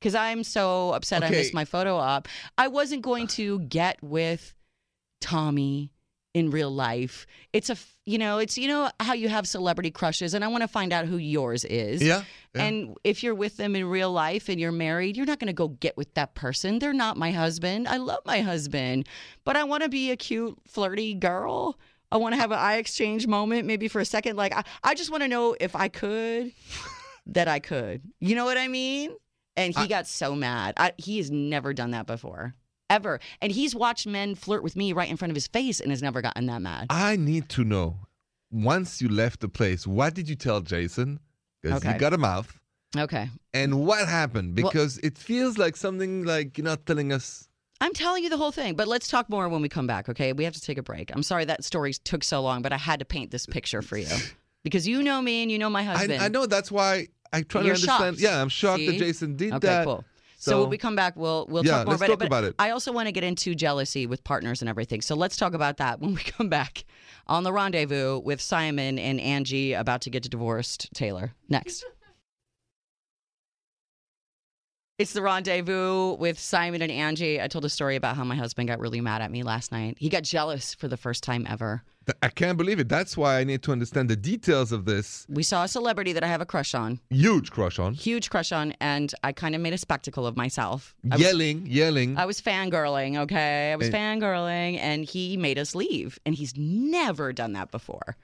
Because 0.00 0.14
I'm 0.14 0.44
so 0.44 0.92
upset 0.92 1.22
I 1.22 1.30
missed 1.30 1.54
my 1.54 1.64
photo 1.64 1.96
op. 1.96 2.28
I 2.58 2.68
wasn't 2.68 3.02
going 3.02 3.28
to 3.28 3.60
get 3.60 4.02
with 4.02 4.52
Tommy 5.20 5.92
in 6.34 6.50
real 6.50 6.70
life. 6.70 7.26
It's 7.52 7.70
a 7.70 7.76
you 8.04 8.18
know, 8.18 8.38
it's, 8.38 8.58
you 8.58 8.66
know, 8.66 8.90
how 8.98 9.12
you 9.12 9.28
have 9.28 9.46
celebrity 9.46 9.92
crushes, 9.92 10.34
and 10.34 10.44
I 10.44 10.48
want 10.48 10.62
to 10.62 10.68
find 10.68 10.92
out 10.92 11.06
who 11.06 11.18
yours 11.18 11.64
is. 11.64 12.02
Yeah. 12.02 12.24
yeah. 12.54 12.64
And 12.64 12.96
if 13.04 13.22
you're 13.22 13.34
with 13.34 13.56
them 13.58 13.76
in 13.76 13.84
real 13.86 14.10
life 14.10 14.48
and 14.48 14.58
you're 14.60 14.72
married, 14.72 15.16
you're 15.16 15.26
not 15.26 15.38
going 15.38 15.46
to 15.46 15.52
go 15.52 15.68
get 15.68 15.96
with 15.96 16.12
that 16.14 16.34
person. 16.34 16.80
They're 16.80 16.92
not 16.92 17.16
my 17.16 17.30
husband. 17.30 17.86
I 17.86 17.98
love 17.98 18.20
my 18.26 18.40
husband, 18.40 19.08
but 19.44 19.56
I 19.56 19.62
want 19.64 19.84
to 19.84 19.88
be 19.88 20.10
a 20.10 20.16
cute, 20.16 20.58
flirty 20.66 21.14
girl. 21.14 21.78
I 22.12 22.18
want 22.18 22.34
to 22.34 22.40
have 22.40 22.52
an 22.52 22.58
eye 22.58 22.76
exchange 22.76 23.26
moment, 23.26 23.66
maybe 23.66 23.88
for 23.88 24.00
a 24.00 24.04
second. 24.04 24.36
Like, 24.36 24.54
I, 24.54 24.62
I 24.84 24.94
just 24.94 25.10
want 25.10 25.22
to 25.22 25.28
know 25.28 25.56
if 25.58 25.74
I 25.74 25.88
could, 25.88 26.52
that 27.26 27.48
I 27.48 27.58
could. 27.58 28.02
You 28.20 28.34
know 28.34 28.44
what 28.44 28.58
I 28.58 28.68
mean? 28.68 29.16
And 29.56 29.74
he 29.74 29.82
I- 29.84 29.86
got 29.86 30.06
so 30.06 30.34
mad. 30.34 30.74
I, 30.76 30.92
he 30.98 31.16
has 31.18 31.30
never 31.30 31.72
done 31.74 31.90
that 31.92 32.06
before, 32.06 32.54
ever. 32.90 33.18
And 33.40 33.50
he's 33.50 33.74
watched 33.74 34.06
men 34.06 34.34
flirt 34.34 34.62
with 34.62 34.76
me 34.76 34.92
right 34.92 35.08
in 35.10 35.16
front 35.16 35.30
of 35.30 35.34
his 35.36 35.46
face 35.46 35.80
and 35.80 35.90
has 35.90 36.02
never 36.02 36.20
gotten 36.22 36.46
that 36.46 36.60
mad. 36.62 36.86
I 36.90 37.16
need 37.16 37.48
to 37.50 37.64
know. 37.64 37.96
Once 38.50 39.00
you 39.00 39.08
left 39.08 39.40
the 39.40 39.48
place, 39.48 39.86
what 39.86 40.12
did 40.14 40.28
you 40.28 40.36
tell 40.36 40.60
Jason? 40.60 41.18
Because 41.62 41.82
Okay. 41.82 41.94
you 41.94 41.98
got 41.98 42.12
a 42.12 42.18
mouth. 42.18 42.52
Okay. 42.96 43.30
And 43.54 43.86
what 43.86 44.06
happened? 44.06 44.56
Well- 44.58 44.70
Because 44.70 44.98
it 44.98 45.16
feels 45.16 45.56
like 45.56 45.76
something 45.76 46.24
like 46.24 46.58
you're 46.58 46.64
not 46.66 46.84
telling 46.84 47.12
us. 47.12 47.48
I'm 47.82 47.92
telling 47.92 48.22
you 48.22 48.30
the 48.30 48.36
whole 48.36 48.52
thing, 48.52 48.74
but 48.74 48.86
let's 48.88 49.08
talk 49.08 49.28
more 49.28 49.48
when 49.48 49.60
we 49.60 49.68
come 49.68 49.86
back, 49.86 50.08
okay? 50.08 50.32
We 50.32 50.44
have 50.44 50.54
to 50.54 50.60
take 50.60 50.78
a 50.78 50.82
break. 50.82 51.10
I'm 51.14 51.22
sorry 51.22 51.44
that 51.46 51.64
story 51.64 51.92
took 51.92 52.22
so 52.24 52.40
long, 52.40 52.62
but 52.62 52.72
I 52.72 52.78
had 52.78 53.00
to 53.00 53.04
paint 53.04 53.30
this 53.32 53.44
picture 53.44 53.82
for 53.82 53.96
you 53.98 54.06
because 54.62 54.86
you 54.86 55.02
know 55.02 55.20
me 55.20 55.42
and 55.42 55.50
you 55.50 55.58
know 55.58 55.68
my 55.68 55.80
I, 55.80 55.84
husband. 55.84 56.22
I 56.22 56.28
know 56.28 56.46
that's 56.46 56.70
why 56.70 57.08
I 57.32 57.42
try 57.42 57.62
You're 57.62 57.74
to 57.74 57.80
understand. 57.82 58.16
shocked. 58.16 58.20
Yeah, 58.20 58.40
I'm 58.40 58.48
shocked 58.48 58.78
See? 58.80 58.86
that 58.86 58.98
Jason 58.98 59.36
did 59.36 59.52
Okay, 59.54 59.66
that. 59.66 59.84
cool. 59.84 60.04
So, 60.38 60.50
So- 60.52 60.60
when 60.62 60.70
we 60.70 60.78
come 60.78 60.96
back, 60.96 61.14
we'll 61.16 61.46
we'll 61.48 61.64
Yeah, 61.64 61.72
talk 61.78 61.86
more 61.86 61.92
let's 61.94 62.02
about 62.02 62.12
talk 62.18 62.22
it. 62.22 62.26
About 62.26 62.44
it. 62.44 62.54
I 62.58 62.70
also 62.70 62.92
want 62.92 63.06
to 63.08 63.12
get 63.12 63.24
into 63.24 63.54
jealousy 63.54 64.06
with 64.06 64.24
partners 64.24 64.60
and 64.62 64.68
everything. 64.68 65.00
So 65.00 65.14
let's 65.14 65.36
talk 65.36 65.54
about 65.54 65.76
that 65.78 66.00
when 66.00 66.14
we 66.14 66.20
come 66.20 66.48
back 66.48 66.84
on 67.26 67.42
the 67.44 67.52
rendezvous 67.52 68.18
with 68.20 68.40
Simon 68.40 68.98
and 68.98 69.18
Angi 69.20 69.78
about 69.78 70.00
to 70.02 70.10
get 70.10 70.22
divorced. 70.24 70.88
Taylor 70.94 71.32
next. 71.48 71.84
It's 74.98 75.14
the 75.14 75.22
rendezvous 75.22 76.14
with 76.14 76.38
Simon 76.38 76.82
and 76.82 76.92
Angi. 76.92 77.42
I 77.42 77.48
told 77.48 77.64
a 77.64 77.70
story 77.70 77.96
about 77.96 78.14
how 78.16 78.24
my 78.24 78.36
husband 78.36 78.68
got 78.68 78.78
really 78.78 79.00
mad 79.00 79.22
at 79.22 79.30
me 79.30 79.42
last 79.42 79.72
night. 79.72 79.96
He 79.98 80.10
got 80.10 80.22
jealous 80.22 80.74
for 80.74 80.86
the 80.86 80.98
first 80.98 81.24
time 81.24 81.46
ever. 81.48 81.82
I 82.20 82.28
can't 82.28 82.58
believe 82.58 82.78
it. 82.78 82.88
That's 82.90 83.16
why 83.16 83.38
I 83.38 83.44
need 83.44 83.62
to 83.62 83.72
understand 83.72 84.10
the 84.10 84.16
details 84.16 84.70
of 84.70 84.84
this 84.84 85.24
We 85.30 85.44
saw 85.44 85.64
a 85.64 85.68
celebrity 85.68 86.12
that 86.12 86.22
I 86.24 86.26
have 86.26 86.40
a 86.42 86.46
crush 86.46 86.74
on, 86.74 87.00
huge 87.10 87.50
crush 87.52 87.78
on. 87.78 87.94
huge 87.94 88.28
crush 88.28 88.52
on, 88.52 88.74
and 88.80 89.14
I 89.24 89.32
kind 89.32 89.54
of 89.54 89.60
made 89.60 89.72
a 89.72 89.78
spectacle 89.78 90.26
of 90.26 90.36
myself. 90.36 90.94
I 91.10 91.14
was, 91.14 91.22
Yelling, 91.24 91.64
yelling. 91.66 92.18
I 92.18 92.26
was 92.26 92.40
fangirling, 92.42 93.16
okay? 93.18 93.72
I 93.72 93.76
was 93.76 93.86
And- 93.88 93.94
fangirling, 93.96 94.78
and 94.78 95.04
he 95.04 95.36
made 95.36 95.58
us 95.58 95.74
leave, 95.76 96.18
and 96.26 96.34
he's 96.34 96.54
never 96.56 97.32
done 97.32 97.52
that 97.54 97.70
before. 97.70 98.16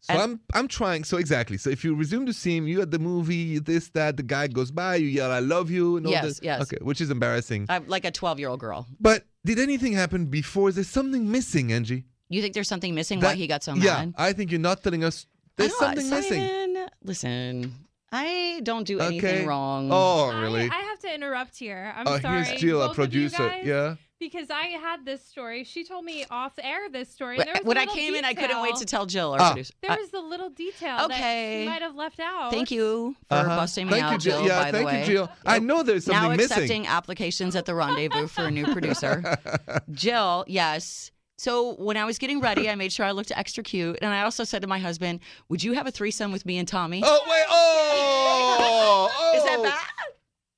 So 0.00 0.14
I'm 0.14 0.40
I'm 0.54 0.68
trying. 0.68 1.04
So 1.04 1.16
exactly. 1.16 1.58
So 1.58 1.70
if 1.70 1.84
you 1.84 1.94
resume 1.94 2.24
the 2.24 2.32
scene, 2.32 2.66
you 2.66 2.80
at 2.80 2.90
the 2.90 2.98
movie, 2.98 3.58
this 3.58 3.88
that 3.90 4.16
the 4.16 4.22
guy 4.22 4.46
goes 4.46 4.70
by, 4.70 4.96
you 4.96 5.06
yell 5.08 5.30
"I 5.32 5.40
love 5.40 5.70
you" 5.70 5.96
and 5.96 6.06
all 6.06 6.12
Yes, 6.12 6.24
this. 6.24 6.40
yes. 6.42 6.62
Okay, 6.62 6.78
which 6.82 7.00
is 7.00 7.10
embarrassing. 7.10 7.66
I'm 7.68 7.86
like 7.88 8.04
a 8.04 8.10
12 8.10 8.38
year 8.38 8.48
old 8.48 8.60
girl. 8.60 8.86
But 9.00 9.24
did 9.44 9.58
anything 9.58 9.92
happen 9.94 10.26
before? 10.26 10.68
Is 10.68 10.76
there 10.76 10.84
something 10.84 11.30
missing, 11.30 11.68
Angi? 11.68 12.04
You 12.28 12.40
think 12.42 12.54
there's 12.54 12.68
something 12.68 12.94
missing? 12.94 13.20
why 13.20 13.34
he 13.34 13.46
got 13.46 13.64
so 13.64 13.74
mad? 13.74 13.82
yeah. 13.84 14.06
I 14.16 14.32
think 14.32 14.50
you're 14.52 14.60
not 14.60 14.82
telling 14.82 15.02
us. 15.02 15.26
There's 15.56 15.72
know, 15.72 15.78
something 15.78 16.08
missing. 16.10 16.76
Listen, 17.02 17.74
I 18.12 18.60
don't 18.62 18.86
do 18.86 19.00
anything 19.00 19.34
Okay. 19.38 19.46
wrong. 19.46 19.88
Oh, 19.92 20.38
really? 20.40 20.68
I, 20.70 20.74
have 20.90 20.98
to 21.00 21.12
interrupt 21.14 21.58
here. 21.58 21.92
I'm 21.96 22.06
oh, 22.06 22.18
sorry. 22.20 22.44
here's 22.44 22.60
Jill, 22.60 22.80
a 22.82 22.88
both 22.88 22.98
of 22.98 23.12
you 23.14 23.28
producer. 23.28 23.48
guys, 23.48 23.66
Yeah. 23.66 23.94
Because 24.20 24.50
I 24.50 24.64
had 24.82 25.04
this 25.04 25.24
story. 25.24 25.62
She 25.62 25.84
told 25.84 26.04
me 26.04 26.24
off 26.28 26.52
air 26.60 26.88
this 26.90 27.08
story. 27.08 27.36
And 27.38 27.46
there 27.46 27.52
was 27.54 27.60
a 27.62 27.64
when 27.64 27.76
I 27.78 27.82
little 27.82 27.94
came 27.94 28.14
in, 28.16 28.24
I 28.24 28.34
couldn't 28.34 28.60
wait 28.60 28.74
to 28.74 28.80
detail- 28.80 28.86
tell 29.00 29.06
Jill, 29.06 29.32
our 29.34 29.40
Ah. 29.40 29.48
producer. 29.50 29.72
There 29.80 29.96
was 29.96 30.12
a 30.12 30.18
little 30.18 30.50
detail 30.50 31.04
Okay. 31.04 31.08
that 31.58 31.62
she 31.62 31.68
might 31.68 31.82
have 31.82 31.94
left 31.94 32.18
out. 32.18 32.50
thank 32.50 32.72
you 32.72 33.14
for 33.28 33.34
Uh-huh. 33.36 33.56
busting 33.56 33.86
me 33.86 33.92
thank 33.92 34.04
out, 34.04 34.12
you, 34.14 34.18
Jill. 34.18 34.38
Jill, 34.40 34.46
Yeah, 34.48 34.62
by 34.64 34.70
the 34.72 34.78
thank 34.78 34.86
way. 34.90 35.00
you, 35.00 35.06
Jill. 35.06 35.30
I 35.46 35.58
know 35.60 35.82
there's 35.84 36.04
something 36.06 36.30
now 36.30 36.36
missing. 36.36 36.52
accepting 36.56 36.86
applications 36.88 37.54
at 37.54 37.64
the 37.66 37.74
rendezvous 37.76 38.26
for 38.26 38.46
a 38.46 38.50
new 38.50 38.64
producer. 38.72 39.38
Jill, 39.92 40.44
yes. 40.48 41.12
So 41.36 41.74
when 41.76 41.96
I 41.96 42.04
was 42.04 42.18
getting 42.18 42.40
ready, 42.40 42.68
I 42.68 42.74
made 42.74 42.92
sure 42.92 43.06
I 43.06 43.12
looked 43.12 43.30
extra 43.36 43.62
cute, 43.62 44.00
and 44.02 44.12
I 44.12 44.22
also 44.22 44.42
said 44.42 44.62
to 44.62 44.66
my 44.68 44.80
husband, 44.80 45.20
"Would 45.48 45.62
you 45.62 45.74
have 45.74 45.86
a 45.86 45.92
threesome 45.92 46.32
with 46.32 46.44
me 46.44 46.58
and 46.58 46.66
Tommy?" 46.66 47.00
Oh 47.06 47.20
wait! 47.30 47.44
Oh, 47.48 49.08
oh! 49.16 49.32
Is 49.36 49.44
that 49.44 49.62
bad? 49.62 49.78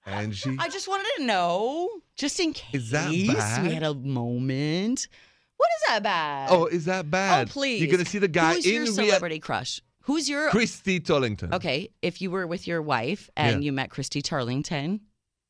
Angi, 0.07 0.57
I 0.59 0.69
just 0.69 0.89
wanted 0.89 1.07
to 1.19 1.25
know, 1.25 1.89
just 2.17 2.41
in 2.41 2.53
case 2.53 2.83
Is 2.83 2.91
that 2.91 3.11
we 3.11 3.29
bad? 3.29 3.71
had 3.73 3.83
a 3.83 3.95
moment. 3.95 5.09
What 5.57 5.69
is 5.77 5.83
that 5.89 6.03
bad? 6.03 6.49
oh, 6.51 6.67
is 6.67 6.87
that 6.87 7.05
oh, 7.05 7.09
bad? 7.09 7.49
Oh, 7.49 7.53
please. 7.53 7.83
You're 7.83 7.91
gonna 7.91 8.07
see 8.07 8.19
the 8.19 8.29
guy 8.29 8.55
Who's 8.55 8.67
in 8.67 8.73
your 8.75 8.87
celebrity 8.87 9.39
crush? 9.39 9.83
Who's 10.05 10.29
your 10.29 10.49
Christy 10.49 11.01
Turlington. 11.01 11.53
okay? 11.55 11.91
If 12.01 12.23
you 12.23 12.31
were 12.31 12.47
with 12.47 12.67
your 12.67 12.81
wife 12.81 13.29
and 13.37 13.63
Yeah. 13.63 13.67
you 13.67 13.73
met 13.73 13.91
Christy 13.91 14.23
Turlington, 14.23 15.01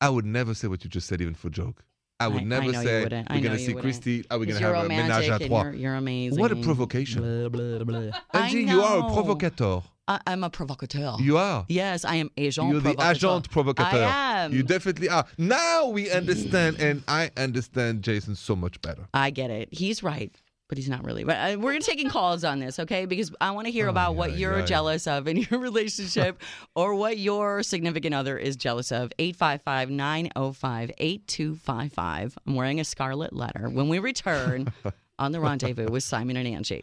I 0.01 0.09
would 0.09 0.25
never 0.25 0.53
say 0.53 0.67
what 0.67 0.83
you 0.83 0.89
just 0.89 1.07
said, 1.07 1.21
even 1.21 1.33
for 1.33 1.49
joke. 1.49 1.83
I 2.19 2.27
would 2.27 2.41
I- 2.41 2.41
I 2.41 2.43
never 2.43 2.65
you 2.65 2.73
say. 2.73 3.01
We're 3.03 3.09
gonna 3.09 3.25
you 3.53 3.57
see 3.57 3.73
wouldn't. 3.73 3.81
Christy. 3.81 4.23
Are 4.29 4.37
we 4.37 4.45
gonna 4.45 4.59
you're 4.59 4.75
have 4.75 4.85
a 4.85 4.87
menage 4.89 5.29
à 5.29 5.47
trois? 5.47 5.63
you're, 5.63 5.73
you're 5.73 5.95
amazing. 5.95 6.39
What 6.39 6.51
a 6.51 6.55
provocation. 6.57 7.21
Blah, 7.21 7.49
blah, 7.49 7.83
blah. 7.83 8.19
I 8.33 8.49
Angi, 8.49 8.67
you 8.67 8.81
are 8.81 8.99
a 9.09 9.13
provocateur. 9.13 9.81
I, 10.07 10.19
I'm 10.27 10.43
a 10.43 10.49
provocateur. 10.49 11.15
You 11.19 11.37
are. 11.37 11.65
yes, 11.69 12.03
I 12.05 12.15
am 12.15 12.29
agent 12.37 12.71
provocateur. 12.71 12.89
You're 12.89 13.05
the 13.05 13.09
agent 13.11 13.49
provocateur. 13.49 14.03
I 14.03 14.43
am. 14.43 14.53
You 14.53 14.63
definitely 14.63 15.09
are. 15.09 15.25
Now 15.37 15.87
we 15.87 16.09
understand, 16.11 16.77
and 16.79 17.03
I 17.07 17.29
understand 17.37 18.01
Jason 18.03 18.35
so 18.35 18.55
much 18.55 18.81
better. 18.81 19.07
I 19.13 19.29
get 19.29 19.51
it. 19.51 19.69
He's 19.71 20.01
right, 20.03 20.35
but 20.67 20.77
he's 20.77 20.89
not 20.89 21.05
really. 21.05 21.23
But 21.23 21.37
uh, 21.37 21.59
we're 21.59 21.79
taking 21.79 22.09
calls 22.09 22.43
on 22.43 22.59
this, 22.59 22.79
okay? 22.79 23.05
Because 23.05 23.31
I 23.39 23.51
want 23.51 23.67
to 23.67 23.71
hear 23.71 23.87
Oh, 23.87 23.91
about 23.91 24.15
what 24.15 24.37
you're 24.37 24.59
yeah. 24.59 24.65
jealous 24.65 25.05
of 25.07 25.27
in 25.27 25.37
your 25.37 25.59
relationship 25.59 26.41
or 26.75 26.95
what 26.95 27.17
your 27.19 27.61
significant 27.63 28.15
other 28.15 28.37
is 28.37 28.55
jealous 28.57 28.91
of. 28.91 29.11
855 29.19 29.91
905 29.91 30.91
8255. 30.97 32.37
I'm 32.47 32.55
wearing 32.55 32.79
a 32.79 32.83
scarlet 32.83 33.33
letter. 33.33 33.69
When 33.69 33.87
we 33.87 33.99
return 33.99 34.73
on 35.19 35.31
the 35.31 35.39
rendezvous 35.39 35.89
with 35.91 36.03
Simon 36.03 36.35
and 36.37 36.47
Angi. 36.47 36.81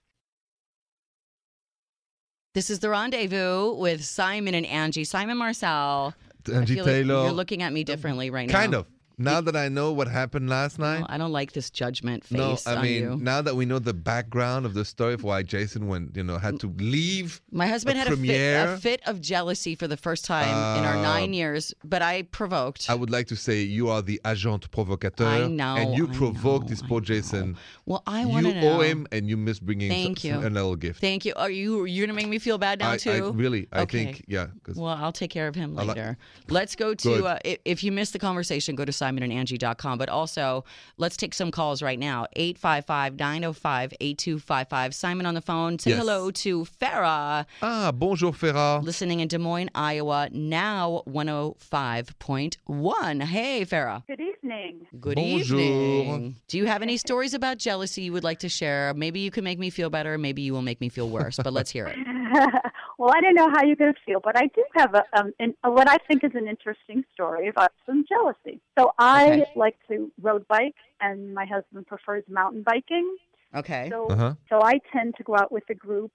This 2.58 2.70
is 2.70 2.80
the 2.80 2.90
rendezvous 2.90 3.74
with 3.74 4.04
Simon 4.04 4.52
and 4.52 4.66
Angi. 4.66 5.06
Simon 5.06 5.36
Marcel. 5.36 6.12
Angi 6.42 6.74
feel 6.74 6.84
like 6.84 7.06
you're 7.06 7.30
looking 7.30 7.62
at 7.62 7.72
me 7.72 7.84
differently 7.84 8.30
right 8.30 8.48
now. 8.48 8.52
kind 8.52 8.74
of. 8.74 8.86
Now 9.18 9.40
that 9.40 9.56
I 9.56 9.68
know 9.68 9.92
what 9.92 10.08
happened 10.08 10.48
last 10.48 10.78
night. 10.78 10.98
Well, 11.00 11.06
I 11.10 11.18
don't 11.18 11.32
like 11.32 11.52
this 11.52 11.70
judgment 11.70 12.24
face 12.24 12.38
No, 12.38 12.56
I 12.72 12.76
on 12.76 12.82
mean 12.82 13.02
you. 13.02 13.16
now 13.16 13.42
that 13.42 13.56
we 13.56 13.66
know 13.66 13.78
the 13.78 13.92
background 13.94 14.64
of 14.64 14.74
the 14.74 14.84
story 14.84 15.14
of 15.14 15.22
why 15.24 15.42
Jason 15.42 15.88
went, 15.88 16.16
you 16.16 16.22
know, 16.22 16.38
had 16.38 16.60
to 16.60 16.68
leave. 16.78 17.40
My 17.50 17.66
husband 17.66 17.98
had 17.98 18.08
a 18.08 18.16
fit, 18.16 18.68
a 18.68 18.76
fit 18.78 19.00
of 19.06 19.20
jealousy 19.20 19.74
for 19.74 19.88
the 19.88 19.96
first 19.96 20.24
time 20.24 20.48
in 20.78 20.84
our 20.84 20.96
Uh, 20.98 21.02
nine 21.02 21.32
years, 21.34 21.74
but 21.84 22.00
I 22.02 22.22
provoked. 22.22 22.88
I 22.88 22.94
would 22.94 23.10
like 23.10 23.26
to 23.28 23.36
say 23.36 23.62
you 23.62 23.88
are 23.90 24.02
the 24.02 24.20
agent 24.26 24.70
provocateur, 24.70 25.26
I 25.26 25.48
know, 25.48 25.76
and 25.76 25.96
you 25.96 26.08
I 26.08 26.12
provoked 26.14 26.64
know, 26.66 26.70
this 26.70 26.82
poor. 26.82 27.00
Jason. 27.00 27.56
well, 27.86 28.02
I 28.06 28.24
want 28.24 28.46
to 28.46 28.54
know. 28.60 28.78
owe 28.78 28.80
him, 28.80 29.06
and 29.12 29.28
you 29.28 29.36
miss 29.36 29.58
bringing 29.60 29.90
Thank 29.90 30.24
you. 30.24 30.36
a 30.38 30.48
little 30.50 30.76
gift. 30.76 31.00
Thank 31.00 31.24
you. 31.24 31.32
Are 31.36 31.50
you 31.50 31.84
you're 31.84 32.06
gonna 32.06 32.16
make 32.16 32.28
me 32.28 32.38
feel 32.38 32.58
bad 32.58 32.80
now 32.80 32.92
I, 32.92 32.96
too? 32.96 33.10
I 33.10 33.18
really, 33.30 33.68
I 33.72 33.80
Okay. 33.82 34.04
think, 34.04 34.24
yeah, 34.28 34.48
Well, 34.74 34.92
I'll 34.94 35.12
take 35.12 35.30
care 35.30 35.48
of 35.48 35.54
him 35.54 35.78
I 35.78 35.82
like- 35.82 35.96
later. 35.96 36.18
let's 36.48 36.74
go 36.76 36.94
to, 36.94 37.24
uh, 37.26 37.38
if 37.64 37.82
you 37.84 37.92
missed 37.92 38.12
the 38.12 38.18
conversation, 38.18 38.74
go 38.74 38.84
to 38.84 38.92
simonandangie.com. 39.08 39.98
But 39.98 40.08
also, 40.08 40.64
let's 40.98 41.16
take 41.16 41.34
some 41.34 41.50
calls 41.50 41.82
right 41.82 41.98
now 41.98 42.26
855 42.36 43.16
905 43.18 43.94
8255. 44.00 44.94
Simon 44.94 45.26
on 45.26 45.34
the 45.34 45.40
phone. 45.40 45.78
Say 45.78 45.90
Yes. 45.90 45.98
hello 46.00 46.30
to 46.30 46.64
Farah, 46.80 47.46
ah, 47.62 47.92
bonjour 47.92 48.32
Farah. 48.32 48.82
listening 48.82 49.20
in 49.20 49.28
Des 49.28 49.38
Moines, 49.38 49.70
Iowa, 49.74 50.28
now 50.32 51.02
105.1. 51.06 53.22
Hey, 53.22 53.64
Farah. 53.64 54.04
Good 54.06 54.20
evening. 54.20 54.86
Good 55.00 55.16
Bonjour. 55.16 55.60
evening. 55.60 56.36
Do 56.48 56.58
you 56.58 56.66
have 56.66 56.82
any 56.82 56.96
stories 56.96 57.34
about 57.34 57.58
jealousy 57.58 58.02
you 58.02 58.12
would 58.12 58.24
like 58.24 58.40
to 58.40 58.48
share? 58.48 58.92
Maybe 58.94 59.20
you 59.20 59.30
can 59.30 59.44
make 59.44 59.58
me 59.58 59.70
feel 59.70 59.90
better. 59.90 60.18
Maybe 60.18 60.42
you 60.42 60.52
will 60.52 60.62
make 60.62 60.80
me 60.80 60.88
feel 60.88 61.08
worse, 61.08 61.36
but 61.36 61.52
let's 61.52 61.70
hear 61.70 61.86
it. 61.86 61.96
well, 62.98 63.12
I 63.14 63.20
don't 63.20 63.34
know 63.34 63.48
how 63.50 63.64
you're 63.64 63.76
going 63.76 63.94
to 63.94 64.00
feel, 64.04 64.20
but 64.22 64.36
I 64.36 64.46
do 64.54 64.64
have 64.74 64.94
a, 64.94 65.04
um, 65.18 65.32
an, 65.38 65.54
a 65.64 65.70
what 65.70 65.88
I 65.88 65.96
think 66.08 66.24
is 66.24 66.32
an 66.34 66.48
interesting 66.48 67.04
story 67.12 67.48
about 67.48 67.72
some 67.86 68.04
jealousy. 68.08 68.60
So 68.78 68.92
I 68.98 69.30
Okay. 69.32 69.44
like 69.54 69.76
to 69.88 70.10
road 70.20 70.46
bike, 70.48 70.76
and 71.00 71.34
my 71.34 71.46
husband 71.46 71.86
prefers 71.86 72.24
mountain 72.28 72.62
biking. 72.62 73.16
Okay. 73.54 73.88
So, 73.90 74.08
Uh 74.10 74.16
huh. 74.16 74.34
so 74.50 74.62
I 74.62 74.80
tend 74.92 75.14
to 75.16 75.22
go 75.24 75.36
out 75.36 75.50
with 75.52 75.64
a 75.70 75.74
group 75.74 76.12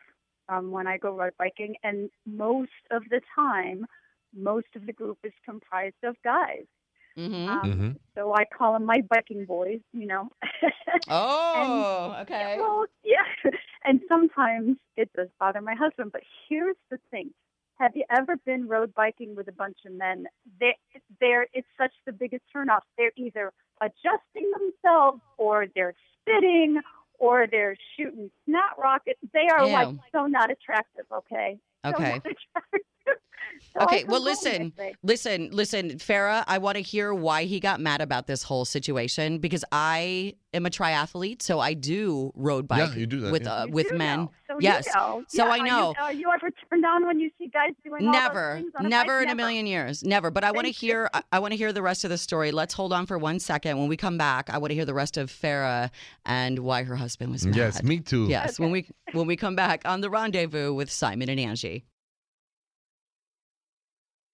um, 0.49 0.71
when 0.71 0.87
I 0.87 0.97
go 0.97 1.15
road 1.15 1.33
biking, 1.37 1.75
and 1.83 2.09
most 2.25 2.71
of 2.91 3.03
the 3.09 3.21
time, 3.35 3.85
most 4.35 4.67
of 4.75 4.85
the 4.85 4.93
group 4.93 5.17
is 5.23 5.33
comprised 5.45 6.03
of 6.03 6.15
guys. 6.23 6.65
hmm 7.15 7.47
Um, 7.49 7.71
hmm 7.71 7.91
So 8.15 8.33
I 8.33 8.45
call 8.45 8.73
them 8.73 8.85
my 8.85 9.01
biking 9.09 9.45
boys, 9.45 9.79
you 9.93 10.05
know. 10.07 10.29
Oh, 11.09 12.15
okay. 12.21 12.57
Well, 12.59 12.85
yeah. 13.03 13.51
And 13.85 13.99
sometimes 14.07 14.77
it 14.97 15.09
does 15.15 15.27
bother 15.39 15.61
my 15.61 15.75
husband. 15.75 16.11
But 16.11 16.21
here's 16.47 16.77
the 16.89 16.97
thing: 17.11 17.31
Have 17.79 17.95
you 17.95 18.05
ever 18.09 18.37
been 18.45 18.67
road 18.67 18.93
biking 18.93 19.35
with 19.35 19.47
a 19.47 19.51
bunch 19.51 19.77
of 19.85 19.93
men? 19.93 20.25
They, 20.59 20.77
they're 21.19 21.47
it's 21.53 21.67
such 21.77 21.91
the 22.05 22.11
biggest 22.13 22.43
turnoff. 22.55 22.81
They're 22.97 23.11
either 23.17 23.51
adjusting 23.81 24.51
themselves, 24.51 25.21
or 25.37 25.67
they're 25.75 25.95
spitting, 26.21 26.79
or 27.19 27.47
they're 27.49 27.75
shooting 27.97 28.31
snot 28.45 28.79
rockets. 28.81 29.19
They 29.33 29.47
are 29.51 29.67
like 29.67 29.89
so 30.11 30.27
not 30.27 30.51
attractive. 30.51 31.05
Okay. 31.11 31.57
So 31.85 31.91
Okay. 31.95 32.21
So 33.75 33.81
Okay, 33.81 34.03
well, 34.03 34.21
listen. 34.21 34.71
Listen, 35.01 35.49
listen, 35.51 35.91
Farah, 35.97 36.43
I 36.47 36.59
want 36.59 36.75
to 36.75 36.81
hear 36.83 37.11
why 37.13 37.45
he 37.45 37.59
got 37.59 37.79
mad 37.79 38.01
about 38.01 38.27
this 38.27 38.43
whole 38.43 38.65
situation 38.65 39.39
because 39.39 39.65
I 39.71 40.35
am 40.53 40.65
a 40.67 40.69
triathlete, 40.69 41.41
so 41.41 41.59
I 41.59 41.73
do 41.73 42.31
road 42.35 42.67
bike 42.67 42.89
Yeah, 42.89 42.95
you 42.95 43.05
do 43.07 43.19
that, 43.21 43.31
with 43.31 43.43
yeah. 43.43 43.53
uh, 43.53 43.65
You 43.65 43.71
with 43.71 43.89
do 43.89 43.97
men. 43.97 44.29
So 44.47 44.57
Yes. 44.59 44.85
You 44.85 44.91
know. 44.93 45.23
So 45.27 45.45
Yeah, 45.45 45.51
I 45.51 45.59
are 45.59 45.65
know. 45.65 45.89
You, 45.97 46.03
are 46.03 46.13
you 46.13 46.31
ever 46.31 46.49
turned 46.69 46.85
on 46.85 47.07
when 47.07 47.19
you 47.19 47.31
see 47.39 47.47
guys 47.47 47.71
doing 47.83 48.05
all 48.05 48.13
those 48.13 48.21
Never, 48.21 48.55
things 48.57 48.71
on 48.77 48.85
a 48.85 48.89
never 48.89 49.19
bike? 49.19 49.23
in 49.23 49.29
a 49.31 49.35
million 49.35 49.65
years, 49.65 50.03
never. 50.03 50.29
But 50.29 50.43
I 50.43 50.51
want 50.51 50.67
to 50.67 50.71
hear. 50.71 51.09
I, 51.13 51.23
I 51.31 51.39
want 51.39 51.53
to 51.53 51.57
hear 51.57 51.73
the 51.73 51.81
rest 51.81 52.03
of 52.03 52.11
the 52.11 52.17
story. 52.19 52.51
Let's 52.51 52.75
hold 52.75 52.93
on 52.93 53.07
for 53.07 53.17
one 53.17 53.39
second. 53.39 53.79
When 53.79 53.87
we 53.87 53.97
come 53.97 54.19
back, 54.19 54.51
I 54.51 54.59
want 54.59 54.69
to 54.69 54.75
hear 54.75 54.85
the 54.85 54.93
rest 54.93 55.17
of 55.17 55.31
Farah 55.31 55.89
and 56.25 56.59
why 56.59 56.83
her 56.83 56.95
husband 56.95 57.31
was 57.31 57.43
mad. 57.45 57.55
Yes, 57.55 57.81
me 57.81 57.99
too. 58.01 58.27
Yes, 58.27 58.59
when 58.59 58.69
we 58.69 58.87
when 59.13 59.25
we 59.25 59.35
come 59.35 59.55
back 59.55 59.81
on 59.85 60.01
the 60.01 60.11
rendezvous 60.11 60.73
with 60.73 60.91
Simon 60.91 61.27
and 61.29 61.39
Angi. 61.39 61.72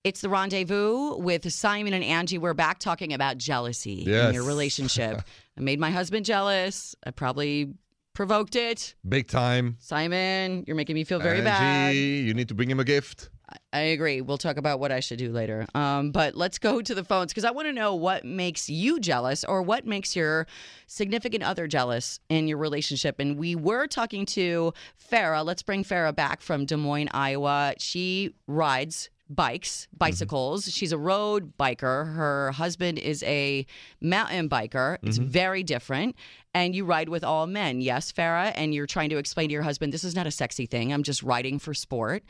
It's 0.06 0.22
the 0.22 0.30
rendezvous 0.30 1.18
with 1.18 1.52
Simon 1.52 1.94
and 1.94 2.04
Angi. 2.04 2.40
We're 2.40 2.54
back 2.54 2.80
talking 2.80 3.12
about 3.12 3.38
jealousy 3.38 4.04
in 4.04 4.34
your 4.34 4.46
relationship. 4.46 5.22
I 5.58 5.62
made 5.62 5.78
my 5.78 5.92
husband 5.92 6.26
jealous. 6.26 6.96
I 7.06 7.12
probably 7.12 7.74
provoked 8.14 8.56
it. 8.56 8.96
Big 9.08 9.28
time. 9.28 9.76
Simon, 9.80 10.64
you're 10.66 10.78
making 10.78 10.94
me 10.94 11.04
feel 11.04 11.20
very 11.20 11.40
Angi, 11.40 11.44
bad. 11.44 11.96
you 11.96 12.34
need 12.34 12.48
to 12.48 12.54
bring 12.54 12.72
him 12.72 12.80
a 12.80 12.86
gift. 12.86 13.30
I 13.74 13.80
agree. 13.80 14.22
We'll 14.22 14.38
talk 14.38 14.56
about 14.56 14.80
what 14.80 14.94
I 14.94 15.02
should 15.02 15.20
do 15.20 15.34
later. 15.34 15.66
Um, 15.76 16.12
but 16.12 16.34
let's 16.34 16.60
go 16.60 16.82
to 16.82 16.96
the 16.96 17.04
phones 17.04 17.34
because 17.34 17.44
I 17.44 17.52
want 17.52 17.68
to 17.68 17.74
know 17.74 17.94
what 17.94 18.24
makes 18.24 18.70
you 18.70 19.02
jealous 19.02 19.44
or 19.44 19.62
what 19.62 19.86
makes 19.86 20.16
your 20.16 20.48
significant 20.88 21.44
other 21.44 21.68
jealous 21.68 22.22
in 22.30 22.48
your 22.48 22.58
relationship. 22.58 23.20
And 23.20 23.38
we 23.38 23.56
were 23.56 23.86
talking 23.86 24.26
to 24.28 24.74
Farah. 25.12 25.44
Let's 25.44 25.64
bring 25.64 25.84
Farah 25.84 26.16
back 26.16 26.42
from 26.42 26.66
Des 26.66 26.78
Moines, 26.78 27.10
Iowa. 27.12 27.74
She 27.80 28.34
rides 28.48 29.10
bikes, 29.30 29.88
mm-hmm. 29.88 29.98
bicycles. 29.98 30.72
She's 30.72 30.92
a 30.92 30.98
road 30.98 31.54
biker. 31.58 32.14
Her 32.16 32.52
husband 32.52 33.00
is 33.00 33.24
a 33.24 33.66
mountain 34.02 34.50
biker. 34.50 34.98
It's 35.04 35.20
mm-hmm. 35.20 35.28
very 35.28 35.64
different. 35.64 36.16
And 36.54 36.74
you 36.76 36.84
ride 36.84 37.10
with 37.10 37.24
all 37.24 37.46
men. 37.46 37.80
Yes, 37.80 38.12
Farah. 38.12 38.52
And 38.56 38.74
you're 38.74 38.88
trying 38.88 39.10
to 39.12 39.18
explain 39.18 39.50
to 39.50 39.54
your 39.54 39.62
husband, 39.62 39.94
this 39.94 40.04
is 40.04 40.16
not 40.16 40.26
a 40.26 40.32
sexy 40.32 40.66
thing. 40.66 40.92
I'm 40.92 41.04
just 41.04 41.22
riding 41.22 41.60
for 41.60 41.76
sport 41.76 42.24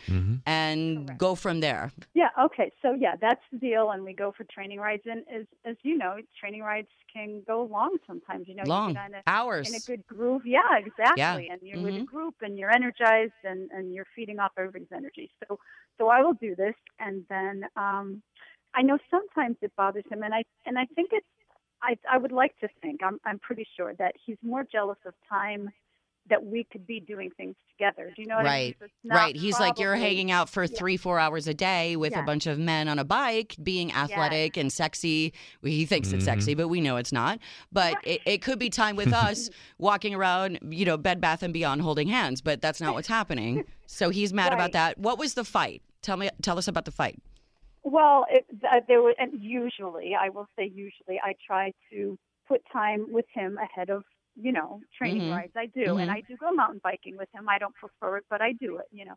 and 0.46 1.18
go 1.18 1.36
from 1.36 1.60
there. 1.62 1.92
Yeah. 2.14 2.28
Okay. 2.40 2.72
So 2.82 2.94
yeah, 2.94 3.16
that's 3.20 3.42
the 3.52 3.58
deal, 3.60 3.92
and 3.92 4.04
we 4.04 4.14
go 4.14 4.34
for 4.36 4.44
training 4.46 4.80
rides. 4.80 5.04
And 5.06 5.24
as 5.34 5.46
as 5.66 5.76
you 5.84 5.98
know, 5.98 6.18
training 6.40 6.62
rides 6.62 6.88
can 7.14 7.44
go 7.48 7.64
long 7.64 7.98
sometimes. 8.06 8.48
You 8.48 8.56
know, 8.56 8.64
Long 8.66 8.90
you 8.90 8.96
get 8.96 9.04
on 9.06 9.14
a, 9.16 9.22
hours. 9.28 9.70
in 9.70 9.76
a 9.76 9.80
good 9.80 10.06
groove. 10.08 10.46
Yeah, 10.46 10.60
exactly. 10.78 11.14
Yeah. 11.18 11.54
And 11.54 11.62
you're 11.62 11.82
with 11.82 11.96
a 11.96 12.00
Mhm. 12.00 12.06
group, 12.06 12.36
and 12.42 12.58
you're 12.58 12.72
energized, 12.72 13.34
and 13.44 13.70
and 13.72 13.94
you're 13.94 14.08
feeding 14.16 14.40
off 14.40 14.52
everybody's 14.58 14.92
energy. 14.94 15.32
So 15.48 15.60
so 15.98 16.10
I 16.10 16.22
will 16.22 16.34
do 16.34 16.56
this, 16.56 16.76
and 17.00 17.26
then 17.30 17.64
um, 17.76 18.22
I 18.74 18.82
know 18.82 18.98
sometimes 19.10 19.58
it 19.62 19.72
bothers 19.76 20.06
him, 20.12 20.24
and 20.24 20.34
I 20.34 20.44
and 20.66 20.78
I 20.78 20.86
think 20.96 21.10
it's 21.14 21.26
I 21.82 21.98
I 22.12 22.18
would 22.18 22.32
like 22.32 22.58
to 22.60 22.70
think 22.82 23.02
I'm 23.04 23.20
I'm 23.26 23.40
pretty 23.40 23.68
sure 23.78 23.94
that 23.96 24.16
he's 24.26 24.38
more 24.44 24.66
jealous 24.72 24.98
of 25.06 25.14
time 25.30 25.70
that 26.30 26.46
we 26.46 26.64
could 26.64 26.86
be 26.88 27.00
doing 27.00 27.30
things 27.36 27.56
together. 27.72 28.12
Do 28.16 28.22
you 28.22 28.28
know 28.28 28.38
what 28.38 28.46
I 28.46 28.60
mean? 28.60 28.68
Right. 28.68 28.76
So 28.80 28.88
not 29.04 29.16
Right. 29.16 29.36
He's 29.36 29.60
like, 29.60 29.80
you're 29.80 29.96
hanging 29.96 30.32
out 30.32 30.50
for 30.50 30.68
three, 30.68 30.98
four 30.98 31.20
hours 31.20 31.48
a 31.48 31.54
day 31.54 31.96
with 31.96 32.16
a 32.16 32.22
bunch 32.24 32.48
of 32.48 32.58
men 32.60 32.88
on 32.88 33.00
a 33.00 33.04
bike, 33.04 33.56
being 33.62 33.92
athletic 33.92 34.58
and 34.58 34.72
sexy. 34.72 35.34
He 35.64 35.86
thinks 35.86 36.12
it's 36.12 36.26
sexy, 36.26 36.52
mm-hmm. 36.52 36.62
but 36.62 36.68
we 36.68 36.82
know 36.82 36.98
it's 36.98 37.12
not. 37.12 37.40
But 37.72 37.96
it, 38.04 38.22
it 38.26 38.42
could 38.42 38.60
be 38.60 38.70
time 38.70 38.96
with 38.96 39.14
us 39.14 39.50
walking 39.78 40.14
around, 40.14 40.60
you 40.70 40.86
know, 40.86 40.98
Bed 40.98 41.20
Bath 41.20 41.44
and 41.44 41.54
Beyond 41.54 41.82
holding 41.82 42.08
hands, 42.08 42.42
but 42.42 42.62
that's 42.62 42.80
not 42.80 42.94
what's 42.94 43.08
happening. 43.08 43.66
So 43.88 44.10
he's 44.10 44.34
mad 44.34 44.54
about 44.54 44.74
that. 44.74 44.98
What 44.98 45.18
was 45.18 45.34
the 45.34 45.44
fight? 45.44 45.82
Tell 46.02 46.16
me, 46.16 46.30
tell 46.42 46.58
us 46.58 46.68
about 46.68 46.86
the 46.86 46.92
fight. 46.92 47.20
Well, 47.84 48.26
it, 48.30 48.46
uh, 48.70 48.82
there 48.88 49.02
were, 49.02 49.16
and 49.18 49.42
usually, 49.42 50.16
I 50.20 50.30
will 50.30 50.48
say 50.58 50.66
usually, 50.66 51.20
I 51.24 51.34
try 51.46 51.74
to 51.92 52.18
put 52.48 52.62
time 52.72 53.12
with 53.12 53.26
him 53.34 53.58
ahead 53.58 53.90
of, 53.90 54.04
you 54.36 54.52
know, 54.52 54.82
training 54.98 55.26
Mhm. 55.26 55.28
rides. 55.28 55.54
I 55.56 55.68
do, 55.68 55.98
Mhm. 55.98 55.98
and 55.98 56.12
I 56.12 56.22
do 56.28 56.36
go 56.38 56.52
mountain 56.52 56.82
biking 56.84 57.18
with 57.18 57.30
him. 57.34 57.48
I 57.48 57.58
don't 57.58 57.76
prefer 57.76 58.18
it, 58.18 58.26
but 58.30 58.42
I 58.42 58.54
do 58.54 58.78
it, 58.78 58.86
you 58.92 59.06
know. 59.06 59.16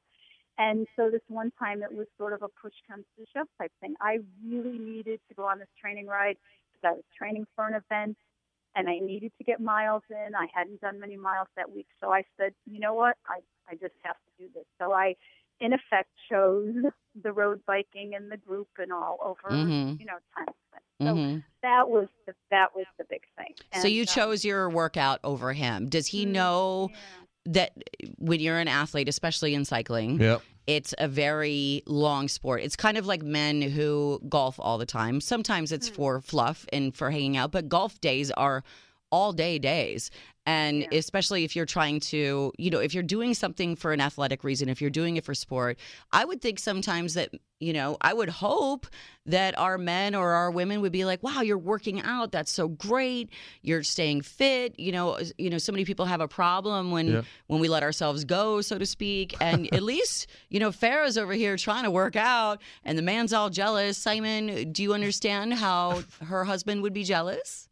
And 0.58 0.86
so 0.96 1.10
this 1.10 1.22
one 1.28 1.50
time, 1.58 1.82
it 1.82 1.92
was 1.92 2.06
sort 2.18 2.32
of 2.34 2.42
a 2.42 2.48
push 2.60 2.74
comes 2.88 3.06
to 3.18 3.26
shove 3.34 3.48
type 3.58 3.72
thing. 3.80 3.94
I 4.00 4.18
really 4.44 4.78
needed 4.78 5.20
to 5.28 5.34
go 5.34 5.44
on 5.44 5.58
this 5.58 5.68
training 5.80 6.06
ride 6.06 6.36
because 6.72 6.90
I 6.90 6.92
was 6.94 7.04
training 7.16 7.46
for 7.56 7.66
an 7.68 7.74
event, 7.74 8.18
and 8.76 8.88
I 8.88 8.98
needed 9.00 9.32
to 9.38 9.44
get 9.44 9.60
miles 9.60 10.02
in. 10.10 10.34
I 10.34 10.46
hadn't 10.54 10.80
done 10.80 11.00
many 11.00 11.16
miles 11.16 11.48
that 11.56 11.70
week, 11.70 11.88
so 12.00 12.12
I 12.12 12.24
said, 12.38 12.54
you 12.66 12.80
know 12.80 12.94
what, 12.94 13.16
I 13.26 13.40
I 13.68 13.74
just 13.76 13.94
have 14.04 14.16
to 14.16 14.32
do 14.46 14.50
this. 14.54 14.66
So 14.80 14.92
I 14.92 15.16
in 15.62 15.72
effect 15.72 16.08
chose 16.30 16.74
the 17.22 17.32
road 17.32 17.60
biking 17.66 18.14
and 18.14 18.30
the 18.30 18.36
group 18.36 18.68
and 18.78 18.92
all 18.92 19.18
over 19.22 19.56
Mhm. 19.56 19.98
you 20.00 20.06
know 20.06 20.18
time 20.36 20.46
spent. 20.68 20.84
So 21.00 21.14
hmm 21.14 21.38
that 21.62 21.88
was 21.88 22.08
the 22.26 22.34
that 22.50 22.74
was 22.74 22.86
the 22.98 23.04
big 23.08 23.22
thing. 23.36 23.54
So 23.80 23.86
you 23.88 24.02
um, 24.02 24.06
chose 24.06 24.44
your 24.44 24.68
workout 24.68 25.20
over 25.24 25.52
him. 25.52 25.88
Does 25.88 26.08
he 26.08 26.26
mm, 26.26 26.30
know 26.32 26.90
yeah. 26.90 26.98
that 27.46 27.72
when 28.18 28.40
you're 28.40 28.58
an 28.58 28.68
athlete, 28.68 29.08
especially 29.08 29.54
in 29.54 29.64
cycling, 29.64 30.20
Yep. 30.20 30.42
it's 30.66 30.92
a 30.98 31.06
very 31.08 31.82
long 31.86 32.26
sport. 32.28 32.62
It's 32.62 32.76
kind 32.76 32.96
of 32.98 33.06
like 33.06 33.22
men 33.22 33.62
who 33.62 34.20
golf 34.28 34.56
all 34.58 34.76
the 34.78 34.86
time. 34.86 35.20
Sometimes 35.20 35.70
it's 35.70 35.88
Hmm. 35.88 35.94
for 35.94 36.20
fluff 36.20 36.66
and 36.72 36.94
for 36.96 37.10
hanging 37.12 37.36
out, 37.36 37.52
but 37.52 37.68
golf 37.68 38.00
days 38.00 38.30
are 38.32 38.64
all 39.12 39.32
day 39.32 39.58
days. 39.58 40.10
And 40.44 40.82
Yeah. 40.82 40.98
especially 40.98 41.44
if 41.44 41.54
you're 41.54 41.66
trying 41.66 42.00
to, 42.00 42.52
you 42.58 42.70
know, 42.70 42.80
if 42.80 42.94
you're 42.94 43.02
doing 43.04 43.32
something 43.34 43.76
for 43.76 43.92
an 43.92 44.00
athletic 44.00 44.42
reason, 44.42 44.68
if 44.68 44.80
you're 44.80 44.90
doing 44.90 45.16
it 45.16 45.24
for 45.24 45.34
sport, 45.34 45.78
I 46.10 46.24
would 46.24 46.40
think 46.40 46.58
sometimes 46.58 47.14
that, 47.14 47.30
you 47.62 47.72
know, 47.72 47.96
I 48.00 48.12
would 48.12 48.28
hope 48.28 48.86
that 49.24 49.56
our 49.56 49.78
men 49.78 50.16
or 50.16 50.32
our 50.32 50.50
women 50.50 50.80
would 50.80 50.90
be 50.90 51.04
like, 51.04 51.22
"Wow, 51.22 51.42
you're 51.42 51.56
working 51.56 52.00
out. 52.02 52.32
That's 52.32 52.50
so 52.50 52.66
great. 52.68 53.30
You're 53.62 53.84
staying 53.84 54.22
fit." 54.22 54.78
You 54.80 54.90
know, 54.92 55.18
you 55.38 55.48
know, 55.48 55.58
so 55.58 55.70
many 55.72 55.84
people 55.84 56.06
have 56.06 56.20
a 56.20 56.26
problem 56.26 56.90
when 56.90 57.06
Yeah. 57.08 57.22
when 57.46 57.60
we 57.60 57.68
let 57.68 57.82
ourselves 57.84 58.24
go, 58.24 58.60
so 58.62 58.78
to 58.78 58.86
speak. 58.86 59.34
And 59.40 59.72
at 59.74 59.82
least, 59.82 60.26
you 60.48 60.58
know, 60.58 60.70
Farah's 60.72 61.16
over 61.16 61.32
here 61.34 61.56
trying 61.56 61.84
to 61.84 61.90
work 61.90 62.16
out, 62.16 62.60
and 62.84 62.98
the 62.98 63.02
man's 63.02 63.32
all 63.32 63.48
jealous. 63.48 63.96
Simon, 63.96 64.72
do 64.72 64.82
you 64.82 64.92
understand 64.92 65.54
how 65.54 66.02
her 66.26 66.44
husband 66.44 66.82
would 66.82 66.92
be 66.92 67.04
jealous? 67.04 67.68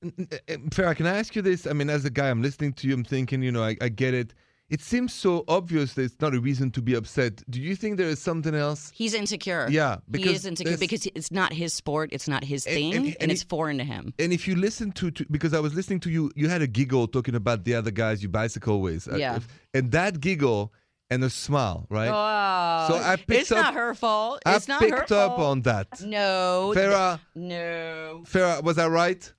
Farah, 0.48 0.94
can 0.96 1.06
I 1.06 1.18
ask 1.18 1.34
you 1.34 1.42
this? 1.42 1.66
I 1.66 1.72
mean, 1.72 1.90
as 1.90 2.04
a 2.04 2.10
guy, 2.10 2.30
I'm 2.30 2.42
listening 2.42 2.74
to 2.74 2.86
you. 2.86 2.94
I'm 2.94 3.04
thinking, 3.04 3.42
you 3.42 3.50
know, 3.52 3.64
I, 3.64 3.76
I 3.80 3.88
get 3.88 4.14
it. 4.14 4.34
It 4.70 4.80
seems 4.80 5.12
so 5.12 5.44
obvious 5.48 5.94
that 5.94 6.02
it's 6.02 6.20
not 6.20 6.32
a 6.32 6.40
reason 6.40 6.70
to 6.72 6.80
be 6.80 6.94
upset. 6.94 7.42
Do 7.50 7.60
you 7.60 7.74
think 7.74 7.96
there 7.96 8.08
is 8.08 8.20
something 8.20 8.54
else? 8.54 8.92
He's 8.94 9.14
insecure. 9.14 9.66
Yeah, 9.68 9.96
he 10.14 10.30
is 10.32 10.46
insecure 10.46 10.76
because 10.78 11.06
it's 11.06 11.32
not 11.32 11.52
his 11.52 11.74
sport, 11.74 12.10
it's 12.12 12.28
not 12.28 12.44
his 12.44 12.66
And- 12.66 12.74
thing, 12.76 12.94
and- 12.94 13.06
and, 13.06 13.16
and 13.20 13.32
it's 13.32 13.42
he- 13.42 13.48
foreign 13.48 13.78
to 13.78 13.84
him. 13.84 14.14
And 14.20 14.32
if 14.32 14.46
you 14.46 14.54
listen 14.54 14.92
to, 14.92 15.10
to 15.10 15.26
because 15.30 15.52
I 15.54 15.60
was 15.60 15.74
listening 15.74 15.98
to 16.00 16.10
you, 16.10 16.30
you 16.36 16.48
had 16.48 16.62
a 16.62 16.68
giggle 16.68 17.08
talking 17.08 17.34
about 17.34 17.64
the 17.64 17.74
other 17.74 17.90
guys 17.90 18.22
you 18.22 18.28
bicycle 18.28 18.80
with. 18.80 19.08
Uh, 19.12 19.16
Yeah. 19.16 19.36
if- 19.36 19.48
and 19.74 19.90
that 19.90 20.20
giggle 20.20 20.72
and 21.10 21.24
a 21.24 21.30
smile, 21.30 21.86
right? 21.90 22.08
Oh, 22.08 22.94
So 22.94 22.94
I 23.02 23.16
picked 23.16 23.40
it's 23.40 23.50
not 23.50 23.74
her 23.74 23.92
fault. 23.96 24.40
I 24.46 24.54
It's 24.54 24.68
not 24.68 24.80
her 24.82 24.98
picked 24.98 25.10
up 25.10 25.40
on 25.40 25.62
that. 25.62 25.88
No, 26.00 26.72
Farah, 26.76 27.18
no. 27.34 28.22
Farah, 28.24 28.62
was 28.62 28.78
I 28.78 28.86
right? 28.86 29.32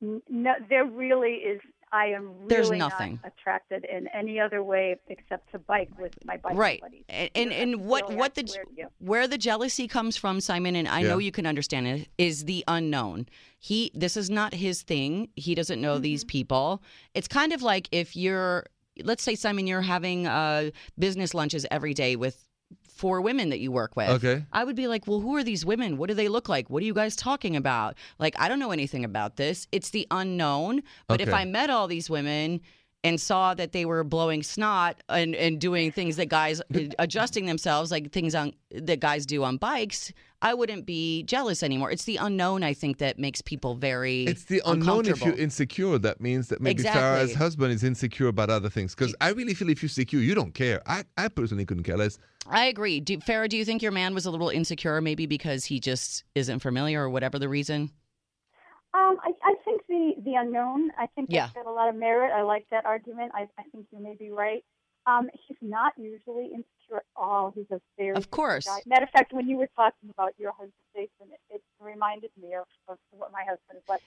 No, 0.00 0.52
there 0.68 0.84
really 0.84 1.34
is. 1.52 1.60
I 1.92 2.06
am 2.06 2.24
really 2.28 2.48
There's 2.48 2.70
not 2.70 2.92
nothing. 2.92 3.20
attracted 3.24 3.84
in 3.84 4.08
any 4.08 4.40
other 4.40 4.62
way 4.62 4.96
except 5.08 5.52
to 5.52 5.58
bike 5.58 5.90
with 5.98 6.12
my 6.24 6.38
bike 6.38 6.56
Right. 6.56 6.80
buddies. 6.80 7.04
And 7.08 7.30
and, 7.34 7.52
and 7.52 7.84
what 7.84 8.04
really, 8.04 8.16
what 8.16 8.34
the 8.34 8.44
you. 8.76 8.88
where 8.98 9.28
the 9.28 9.36
jealousy 9.38 9.86
comes 9.86 10.16
from, 10.16 10.40
Simon, 10.40 10.74
and 10.74 10.88
I 10.88 11.02
know 11.02 11.18
you 11.18 11.32
can 11.32 11.46
understand 11.46 11.86
it, 11.86 12.08
is 12.16 12.46
the 12.46 12.64
unknown. 12.66 13.26
He 13.58 13.90
this 13.94 14.16
is 14.16 14.30
not 14.30 14.54
his 14.54 14.82
thing. 14.82 15.28
He 15.36 15.54
doesn't 15.54 15.80
know 15.80 15.98
these 15.98 16.24
people. 16.24 16.82
It's 17.14 17.28
kind 17.28 17.52
of 17.52 17.62
like 17.62 17.88
if 17.92 18.16
you're 18.16 18.64
let's 19.02 19.22
say 19.22 19.34
Simon, 19.34 19.66
you're 19.66 19.80
having 19.82 20.26
uh, 20.26 20.70
business 20.98 21.34
lunches 21.34 21.66
every 21.70 21.94
day 21.94 22.16
with 22.16 22.44
four 23.02 23.20
women 23.20 23.50
that 23.50 23.58
you 23.58 23.72
work 23.72 23.96
with. 23.96 24.08
Okay. 24.10 24.44
I 24.52 24.62
would 24.62 24.76
be 24.76 24.86
like, 24.86 25.08
well, 25.08 25.18
who 25.18 25.34
are 25.34 25.42
these 25.42 25.66
women? 25.66 25.98
What 25.98 26.08
do 26.08 26.14
they 26.14 26.28
look 26.28 26.48
like? 26.48 26.70
What 26.70 26.84
are 26.84 26.86
you 26.86 26.94
guys 26.94 27.16
talking 27.16 27.56
about? 27.56 27.96
Like, 28.20 28.36
I 28.38 28.48
don't 28.48 28.60
know 28.60 28.70
anything 28.70 29.04
about 29.04 29.34
this. 29.34 29.66
It's 29.72 29.90
the 29.90 30.06
unknown. 30.12 30.84
But 31.08 31.20
if 31.20 31.34
I 31.34 31.44
met 31.44 31.68
all 31.68 31.88
these 31.88 32.08
women 32.08 32.60
and 33.04 33.20
saw 33.20 33.52
that 33.54 33.72
they 33.72 33.84
were 33.84 34.04
blowing 34.04 34.42
snot 34.42 35.02
and, 35.08 35.34
and 35.34 35.60
doing 35.60 35.90
things 35.90 36.16
that 36.16 36.26
guys 36.26 36.62
adjusting 36.98 37.46
themselves, 37.46 37.90
like 37.90 38.12
things 38.12 38.34
on 38.34 38.52
that 38.70 39.00
guys 39.00 39.26
do 39.26 39.42
on 39.42 39.56
bikes, 39.56 40.12
I 40.40 40.54
wouldn't 40.54 40.86
be 40.86 41.22
jealous 41.24 41.62
anymore. 41.62 41.90
It's 41.90 42.04
the 42.04 42.16
unknown, 42.16 42.62
I 42.62 42.74
think, 42.74 42.98
that 42.98 43.18
makes 43.18 43.40
people 43.40 43.74
very 43.74 44.24
It's 44.24 44.44
the 44.44 44.62
unknown 44.66 45.06
if 45.06 45.24
you're 45.24 45.36
insecure. 45.36 45.98
That 45.98 46.20
means 46.20 46.48
that 46.48 46.60
maybe 46.60 46.82
Exactly. 46.82 47.00
Farah's 47.00 47.34
husband 47.34 47.72
is 47.72 47.84
insecure 47.84 48.28
about 48.28 48.50
other 48.50 48.68
things. 48.68 48.94
Because 48.94 49.14
I 49.20 49.30
really 49.30 49.54
feel 49.54 49.68
if 49.68 49.82
you're 49.82 49.88
secure, 49.88 50.22
you 50.22 50.34
don't 50.34 50.54
care. 50.54 50.82
I, 50.86 51.04
I 51.16 51.28
personally 51.28 51.64
couldn't 51.64 51.84
care 51.84 51.96
less. 51.96 52.18
I 52.48 52.66
agree. 52.66 53.00
Do, 53.00 53.18
Farah, 53.18 53.48
do 53.48 53.56
you 53.56 53.64
think 53.64 53.82
your 53.82 53.92
man 53.92 54.14
was 54.14 54.26
a 54.26 54.30
little 54.30 54.48
insecure, 54.48 55.00
maybe 55.00 55.26
because 55.26 55.64
he 55.64 55.78
just 55.78 56.24
isn't 56.34 56.58
familiar 56.58 57.02
or 57.02 57.10
whatever 57.10 57.38
the 57.38 57.48
reason? 57.48 57.90
Um, 58.94 59.16
I, 59.24 59.28
I 59.28 59.31
think 59.31 59.31
the 60.32 60.40
unknown. 60.40 60.90
I 60.98 61.06
think 61.14 61.28
Yeah. 61.30 61.42
that's 61.46 61.54
got 61.54 61.66
a 61.66 61.70
lot 61.70 61.88
of 61.88 61.94
merit. 61.96 62.32
I 62.32 62.42
like 62.42 62.66
that 62.70 62.84
argument. 62.86 63.32
I, 63.34 63.48
I 63.58 63.62
think 63.72 63.86
you 63.92 64.00
may 64.00 64.14
be 64.14 64.30
right. 64.30 64.64
Um, 65.06 65.28
he's 65.46 65.56
not 65.60 65.92
usually 65.96 66.46
insecure 66.46 66.98
at 66.98 67.02
all. 67.16 67.52
He's 67.54 67.66
a 67.70 67.80
very 67.98 68.14
Of 68.16 68.30
course. 68.30 68.66
guy. 68.66 68.78
Matter 68.86 69.04
of 69.04 69.10
fact, 69.10 69.32
when 69.32 69.48
you 69.48 69.56
were 69.56 69.68
talking 69.74 70.08
about 70.10 70.32
your 70.38 70.52
husband, 70.52 70.72
Jason, 70.94 71.32
it, 71.32 71.40
it 71.56 71.62
reminded 71.80 72.30
me 72.40 72.54
of, 72.54 72.66
of 72.88 72.98
what 73.10 73.32
my 73.32 73.40
husband 73.40 73.78
is 73.78 73.82
like. 73.88 74.00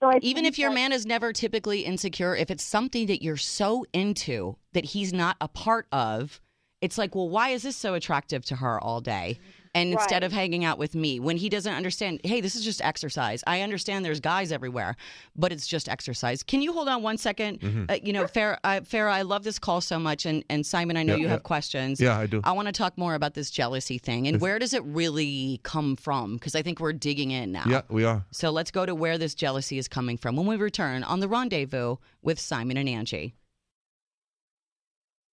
So 0.00 0.08
I 0.08 0.18
Even 0.20 0.44
if 0.44 0.58
your 0.58 0.70
that- 0.70 0.74
man 0.74 0.92
is 0.92 1.06
never 1.06 1.32
typically 1.32 1.80
insecure, 1.86 2.36
if 2.36 2.50
it's 2.50 2.64
something 2.64 3.06
that 3.06 3.22
you're 3.22 3.36
so 3.36 3.86
into 3.92 4.56
that 4.72 4.84
he's 4.86 5.12
not 5.12 5.36
a 5.40 5.48
part 5.48 5.86
of, 5.90 6.40
it's 6.82 6.98
like, 6.98 7.14
well, 7.14 7.28
why 7.28 7.50
is 7.50 7.62
this 7.62 7.76
so 7.76 7.94
attractive 7.94 8.44
to 8.46 8.56
her 8.56 8.78
all 8.82 9.00
day? 9.00 9.38
And 9.74 9.92
instead 9.94 10.22
of 10.22 10.32
hanging 10.32 10.64
out 10.66 10.76
with 10.78 10.94
me, 10.94 11.18
when 11.18 11.38
he 11.38 11.48
doesn't 11.48 11.72
understand, 11.72 12.20
hey, 12.24 12.42
this 12.42 12.54
is 12.56 12.62
just 12.62 12.82
exercise. 12.82 13.42
I 13.46 13.62
understand 13.62 14.04
there's 14.04 14.20
guys 14.20 14.52
everywhere, 14.52 14.96
but 15.34 15.50
it's 15.50 15.66
just 15.66 15.88
exercise. 15.88 16.42
Can 16.42 16.60
you 16.60 16.74
hold 16.74 16.88
on 16.88 17.02
one 17.02 17.16
second? 17.16 17.86
Uh, 17.88 17.96
you 18.02 18.12
know, 18.12 18.24
Farah, 18.24 18.58
uh, 18.64 18.80
Farah, 18.80 19.10
I 19.12 19.22
love 19.22 19.44
this 19.44 19.58
call 19.58 19.80
so 19.80 19.98
much. 19.98 20.26
And, 20.26 20.44
and 20.50 20.66
Simon, 20.66 20.98
I 20.98 21.02
know 21.04 21.14
Yeah, 21.14 21.20
you 21.20 21.24
yeah. 21.24 21.30
have 21.30 21.42
questions. 21.42 22.00
Yeah, 22.02 22.18
I 22.18 22.26
do. 22.26 22.42
I 22.44 22.52
want 22.52 22.66
to 22.66 22.72
talk 22.72 22.98
more 22.98 23.14
about 23.14 23.32
this 23.32 23.50
jealousy 23.50 23.96
thing 23.96 24.28
and 24.28 24.42
where 24.42 24.58
does 24.58 24.74
it 24.74 24.84
really 24.84 25.58
come 25.62 25.96
from? 25.96 26.34
Because 26.34 26.54
I 26.54 26.60
think 26.60 26.78
we're 26.78 26.92
digging 26.92 27.30
in 27.30 27.50
now. 27.52 27.64
Yeah, 27.66 27.80
we 27.88 28.04
are. 28.04 28.26
So 28.30 28.50
let's 28.50 28.70
go 28.70 28.84
to 28.84 28.94
where 28.94 29.16
this 29.16 29.34
jealousy 29.34 29.78
is 29.78 29.88
coming 29.88 30.18
from 30.18 30.36
when 30.36 30.46
we 30.46 30.56
return 30.56 31.02
on 31.02 31.20
the 31.20 31.28
rendezvous 31.28 31.96
with 32.20 32.38
Simon 32.38 32.76
and 32.76 32.88
Angi. 32.88 33.32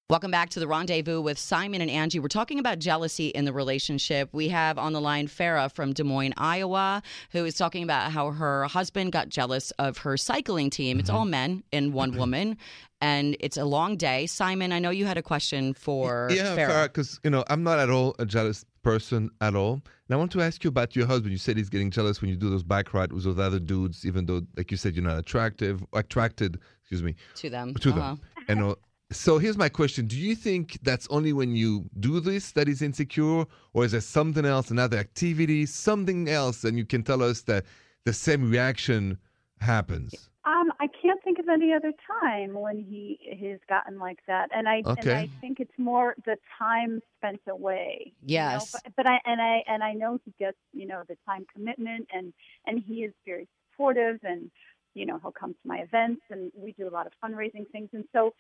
Welcome 0.10 0.32
back 0.32 0.50
to 0.52 0.60
the 0.60 0.68
rendezvous 0.68 1.22
with 1.22 1.38
Simon 1.38 1.82
and 1.82 1.92
Angi. 1.92 2.20
We're 2.20 2.30
talking 2.30 2.58
about 2.58 2.80
jealousy 2.80 3.28
in 3.28 3.46
the 3.46 3.54
relationship. 3.54 4.30
We 4.34 4.50
have 4.50 4.80
on 4.80 4.92
the 4.92 5.00
line 5.00 5.28
Farah 5.28 5.72
from 5.72 5.94
Des 5.94 6.04
Moines, 6.04 6.34
Iowa, 6.36 7.04
who 7.32 7.46
is 7.46 7.54
talking 7.54 7.84
about 7.84 8.12
how 8.12 8.32
her 8.32 8.64
husband 8.64 9.12
got 9.12 9.30
jealous 9.30 9.70
of 9.78 10.00
her 10.00 10.18
cycling 10.18 10.72
team. 10.72 11.00
It's 11.00 11.12
all 11.12 11.26
men 11.26 11.64
and 11.72 11.94
one 11.94 12.18
woman, 12.18 12.58
and 13.02 13.38
it's 13.40 13.56
a 13.56 13.66
long 13.66 13.98
day. 13.98 14.26
Simon, 14.26 14.72
I 14.72 14.80
know 14.80 14.90
you 14.90 15.06
had 15.06 15.20
a 15.20 15.22
question 15.22 15.76
for 15.76 16.30
yeah, 16.32 16.56
Farah. 16.58 16.86
because 16.86 17.20
you 17.24 17.30
know 17.30 17.44
I'm 17.48 17.62
not 17.62 17.78
at 17.78 17.92
all 17.92 18.16
a 18.18 18.26
jealous 18.26 18.66
person 18.82 19.30
at 19.42 19.54
all. 19.56 19.74
And 19.74 20.16
I 20.16 20.16
want 20.16 20.32
to 20.32 20.42
ask 20.42 20.64
you 20.64 20.70
about 20.70 20.96
your 20.96 21.06
husband. 21.06 21.34
You 21.34 21.38
said 21.38 21.56
he's 21.56 21.70
getting 21.70 21.92
jealous 21.92 22.20
when 22.20 22.32
you 22.32 22.36
do 22.36 22.50
those 22.50 22.64
bike 22.64 22.96
rides 22.96 23.14
with 23.14 23.26
those 23.26 23.38
other 23.38 23.60
dudes, 23.60 24.08
even 24.08 24.26
though, 24.26 24.42
like 24.58 24.72
you 24.72 24.78
said, 24.78 24.96
you're 24.96 25.06
not 25.06 25.20
attractive, 25.20 25.86
attracted. 25.94 26.58
Excuse 26.82 27.04
me, 27.04 27.14
to 27.36 27.52
them. 27.52 27.76
to 27.76 27.90
Uh-huh. 27.92 28.00
them. 28.00 28.22
And 28.48 28.64
uh, 28.64 28.76
so 29.12 29.38
here's 29.40 29.58
my 29.58 29.70
question: 29.70 30.06
Do 30.08 30.18
you 30.18 30.36
think 30.36 30.80
that's 30.84 31.08
only 31.10 31.34
when 31.34 31.56
you 31.56 31.90
do 32.00 32.20
this 32.20 32.52
that 32.52 32.68
is 32.68 32.82
insecure, 32.82 33.46
or 33.74 33.86
is 33.86 33.92
there 33.92 34.02
something 34.02 34.46
else, 34.46 34.70
another 34.70 34.98
activity, 34.98 35.66
something 35.66 36.30
else, 36.30 36.64
and 36.64 36.78
you 36.78 36.86
can 36.86 37.04
tell 37.04 37.24
us 37.24 37.42
that 37.42 37.66
the 38.06 38.14
same 38.14 38.50
reaction 38.50 39.18
happens? 39.60 40.30
Um, 40.46 40.72
I 40.80 40.88
can't 41.02 41.22
think 41.24 41.38
of 41.40 41.50
any 41.50 41.74
other 41.74 41.92
time 42.22 42.54
when 42.54 42.78
he 42.78 43.20
he's 43.22 43.60
gotten 43.68 44.00
like 44.00 44.20
that, 44.28 44.50
and 44.54 44.70
I 44.70 44.84
and 44.86 45.10
I 45.10 45.30
think 45.42 45.60
it's 45.60 45.78
more 45.78 46.16
the 46.26 46.38
time 46.58 47.02
spent 47.18 47.42
away. 47.48 48.14
you 48.22 48.38
know, 48.38 48.44
Yes. 48.44 48.72
but, 48.72 48.94
but 48.96 49.08
I 49.08 49.20
and 49.26 49.42
I 49.42 49.64
and 49.68 49.84
I 49.84 49.94
know 49.94 50.20
he 50.24 50.34
gets 50.40 50.58
you 50.72 50.88
know 50.88 51.04
the 51.08 51.18
time 51.26 51.46
commitment, 51.54 52.08
and 52.14 52.32
and 52.66 52.82
he 52.86 53.04
is 53.04 53.14
very 53.26 53.48
supportive, 53.72 54.20
and 54.24 54.50
you 54.94 55.06
know 55.06 55.20
he'll 55.22 55.32
come 55.32 55.54
to 55.54 55.68
my 55.68 55.80
events, 55.80 56.22
and 56.30 56.52
we 56.56 56.74
do 56.74 56.88
a 56.88 56.94
lot 56.94 57.08
of 57.08 57.14
fundraising 57.24 57.68
things, 57.72 57.90
and 57.94 58.06
so. 58.14 58.34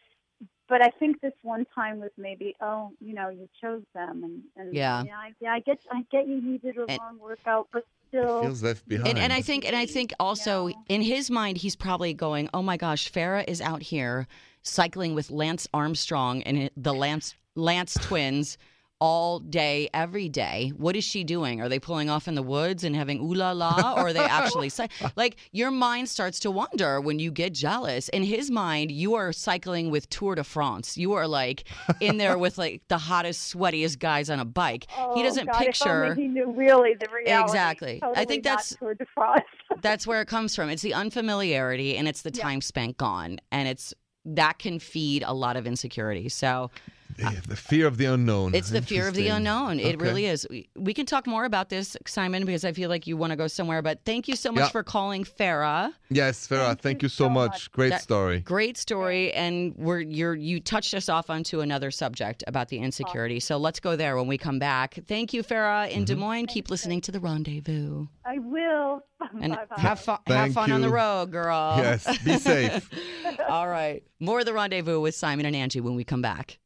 But 0.67 0.83
I 0.83 0.89
think 0.99 1.19
this 1.21 1.33
one 1.41 1.65
time 1.73 1.99
was 1.99 2.11
maybe, 2.15 2.55
oh, 2.61 2.91
you 3.01 3.13
know, 3.15 3.29
you 3.29 3.49
chose 3.59 3.81
them, 3.95 4.23
and, 4.23 4.43
and 4.55 4.73
Yeah. 4.73 5.03
yeah, 5.03 5.17
I, 5.17 5.33
yeah, 5.41 5.51
I 5.53 5.59
get, 5.61 5.79
I 5.91 6.03
get 6.11 6.27
you 6.27 6.41
needed 6.41 6.77
a 6.77 6.81
And- 6.87 6.99
long 6.99 7.17
workout, 7.19 7.67
but 7.73 7.85
still, 8.07 8.43
Feels 8.43 8.61
left 8.61 8.87
behind. 8.87 9.07
And, 9.07 9.17
and 9.17 9.33
I 9.33 9.41
think 9.41 9.65
and 9.65 9.75
I 9.75 9.85
think 9.87 10.13
also 10.19 10.67
No. 10.67 10.73
in 10.87 11.01
his 11.01 11.31
mind 11.31 11.57
he's 11.57 11.75
probably 11.75 12.13
going, 12.13 12.49
"Oh 12.53 12.61
my 12.61 12.77
gosh, 12.77 13.11
Farah 13.11 13.45
is 13.47 13.61
out 13.61 13.81
here 13.81 14.27
cycling 14.61 15.15
with 15.15 15.31
Lance 15.31 15.67
Armstrong 15.73 16.43
and 16.43 16.69
the 16.77 16.93
Lance 16.93 17.35
Lance 17.55 17.95
twins 17.95 18.57
all 19.01 19.39
day 19.39 19.89
every 19.93 20.27
day. 20.27 20.73
What 20.75 20.95
is 20.95 21.03
she 21.05 21.23
doing? 21.23 21.61
Are 21.61 21.69
they 21.69 21.79
pulling 21.79 22.09
off 22.09 22.27
in 22.27 22.35
the 22.35 22.43
woods 22.43 22.83
and 22.83 22.95
having 22.95 23.19
ooh 23.21 23.33
la 23.33 23.51
la 23.51 23.93
or 23.95 24.07
are 24.07 24.13
they 24.13 24.19
actually 24.19 24.67
cy- 24.77 24.89
like 25.15 25.37
your 25.51 25.71
mind 25.71 26.09
starts 26.09 26.39
to 26.41 26.51
wander 26.51 26.99
when 26.99 27.17
you 27.19 27.31
get 27.31 27.53
jealous. 27.53 28.09
In 28.09 28.23
his 28.23 28.51
mind, 28.51 28.91
you 28.91 29.15
are 29.15 29.31
cycling 29.31 29.89
with 29.89 30.09
Tour 30.09 30.35
de 30.35 30.43
France. 30.43 30.97
You 30.97 31.13
are 31.13 31.27
like 31.27 31.63
in 32.01 32.17
there 32.17 32.37
with 32.37 32.57
like 32.57 32.81
the 32.89 32.97
hottest 32.97 33.53
sweatiest 33.55 33.99
guys 33.99 34.29
on 34.29 34.39
a 34.39 34.45
bike. 34.45 34.87
he 34.89 34.97
Oh, 34.97 35.23
doesn't 35.23 35.45
God, 35.49 35.57
picture 35.59 36.15
he 36.15 36.27
knew 36.27 36.51
really 36.51 36.93
the 36.99 37.07
reality. 37.13 37.51
Exactly. 37.51 38.01
I 38.15 38.25
think 38.25 38.43
that's- 38.43 38.75
Tour 38.77 38.95
de 38.95 39.05
France. 39.13 39.45
that's 39.81 40.05
where 40.05 40.21
it 40.21 40.27
comes 40.27 40.55
from. 40.55 40.69
It's 40.69 40.81
the 40.81 40.93
unfamiliarity 40.93 41.95
and 41.95 42.07
it's 42.07 42.21
the 42.23 42.31
Yeah. 42.33 42.43
time 42.43 42.61
spent 42.61 42.97
gone. 42.97 43.39
And 43.51 43.67
it's 43.69 43.93
that 44.25 44.59
can 44.59 44.79
feed 44.79 45.23
a 45.25 45.33
lot 45.33 45.55
of 45.55 45.65
insecurity. 45.65 46.27
So 46.27 46.69
the, 47.19 47.41
the 47.49 47.55
fear 47.55 47.85
of 47.87 47.97
the 47.97 48.05
unknown. 48.05 48.55
it's 48.55 48.69
the 48.69 48.81
fear 48.81 49.07
of 49.07 49.13
the 49.13 49.27
unknown. 49.27 49.79
It 49.79 49.95
Okay. 49.95 49.95
really 49.97 50.25
is. 50.25 50.47
We, 50.49 50.69
we 50.75 50.93
can 50.93 51.05
talk 51.05 51.27
more 51.27 51.45
about 51.45 51.69
this, 51.69 51.95
Simon, 52.07 52.45
because 52.45 52.65
I 52.65 52.73
feel 52.73 52.89
like 52.89 53.07
you 53.07 53.17
want 53.17 53.31
to 53.31 53.35
go 53.37 53.47
somewhere. 53.47 53.81
But 53.81 54.01
thank 54.05 54.27
you 54.27 54.35
so 54.35 54.51
much 54.51 54.65
Yeah. 54.65 54.69
for 54.69 54.83
calling 54.83 55.23
Farah. 55.23 55.93
Yes, 56.09 56.47
Farah, 56.47 56.67
thank, 56.67 56.81
Thank 56.81 57.01
you 57.01 57.05
you 57.05 57.09
so, 57.09 57.25
so 57.25 57.29
much. 57.29 57.51
much. 57.51 57.71
Great 57.71 57.89
That- 57.91 58.01
story. 58.01 58.39
Great 58.39 58.77
story, 58.77 59.31
and 59.33 59.73
we're 59.77 59.99
you're 60.01 60.35
you 60.35 60.59
touched 60.59 60.93
us 60.93 61.09
off 61.09 61.29
onto 61.29 61.61
another 61.61 61.91
subject 61.91 62.43
about 62.47 62.69
the 62.69 62.77
insecurity. 62.79 63.39
So 63.39 63.57
let's 63.57 63.79
go 63.79 63.95
there 63.95 64.15
when 64.17 64.27
we 64.27 64.37
come 64.37 64.59
back. 64.59 64.97
Thank 65.07 65.33
you, 65.33 65.43
Farah 65.43 65.89
in 65.89 66.05
Des 66.05 66.13
Mm-hmm. 66.13 66.21
Moines. 66.21 66.47
Keep 66.47 66.69
listening 66.69 67.01
to 67.01 67.11
the 67.11 67.19
rendezvous 67.19 68.07
I 68.25 68.39
will. 68.39 69.01
and 69.41 69.53
Bye-bye. 69.53 69.81
have 69.81 69.99
fun. 69.99 70.19
Have 70.27 70.35
Thank 70.35 70.53
fun 70.53 70.71
on 70.71 70.81
the 70.81 70.89
road, 70.89 71.31
girl. 71.31 71.75
Yes, 71.77 72.05
be 72.23 72.37
safe. 72.37 72.89
All 73.49 73.67
right. 73.67 74.01
More 74.19 74.39
of 74.39 74.45
the 74.45 74.53
rendezvous 74.53 74.99
with 74.99 75.13
Simon 75.15 75.45
and 75.45 75.55
Angi 75.55 75.81
when 75.81 75.95
we 75.95 76.03
come 76.03 76.21
back. 76.21 76.57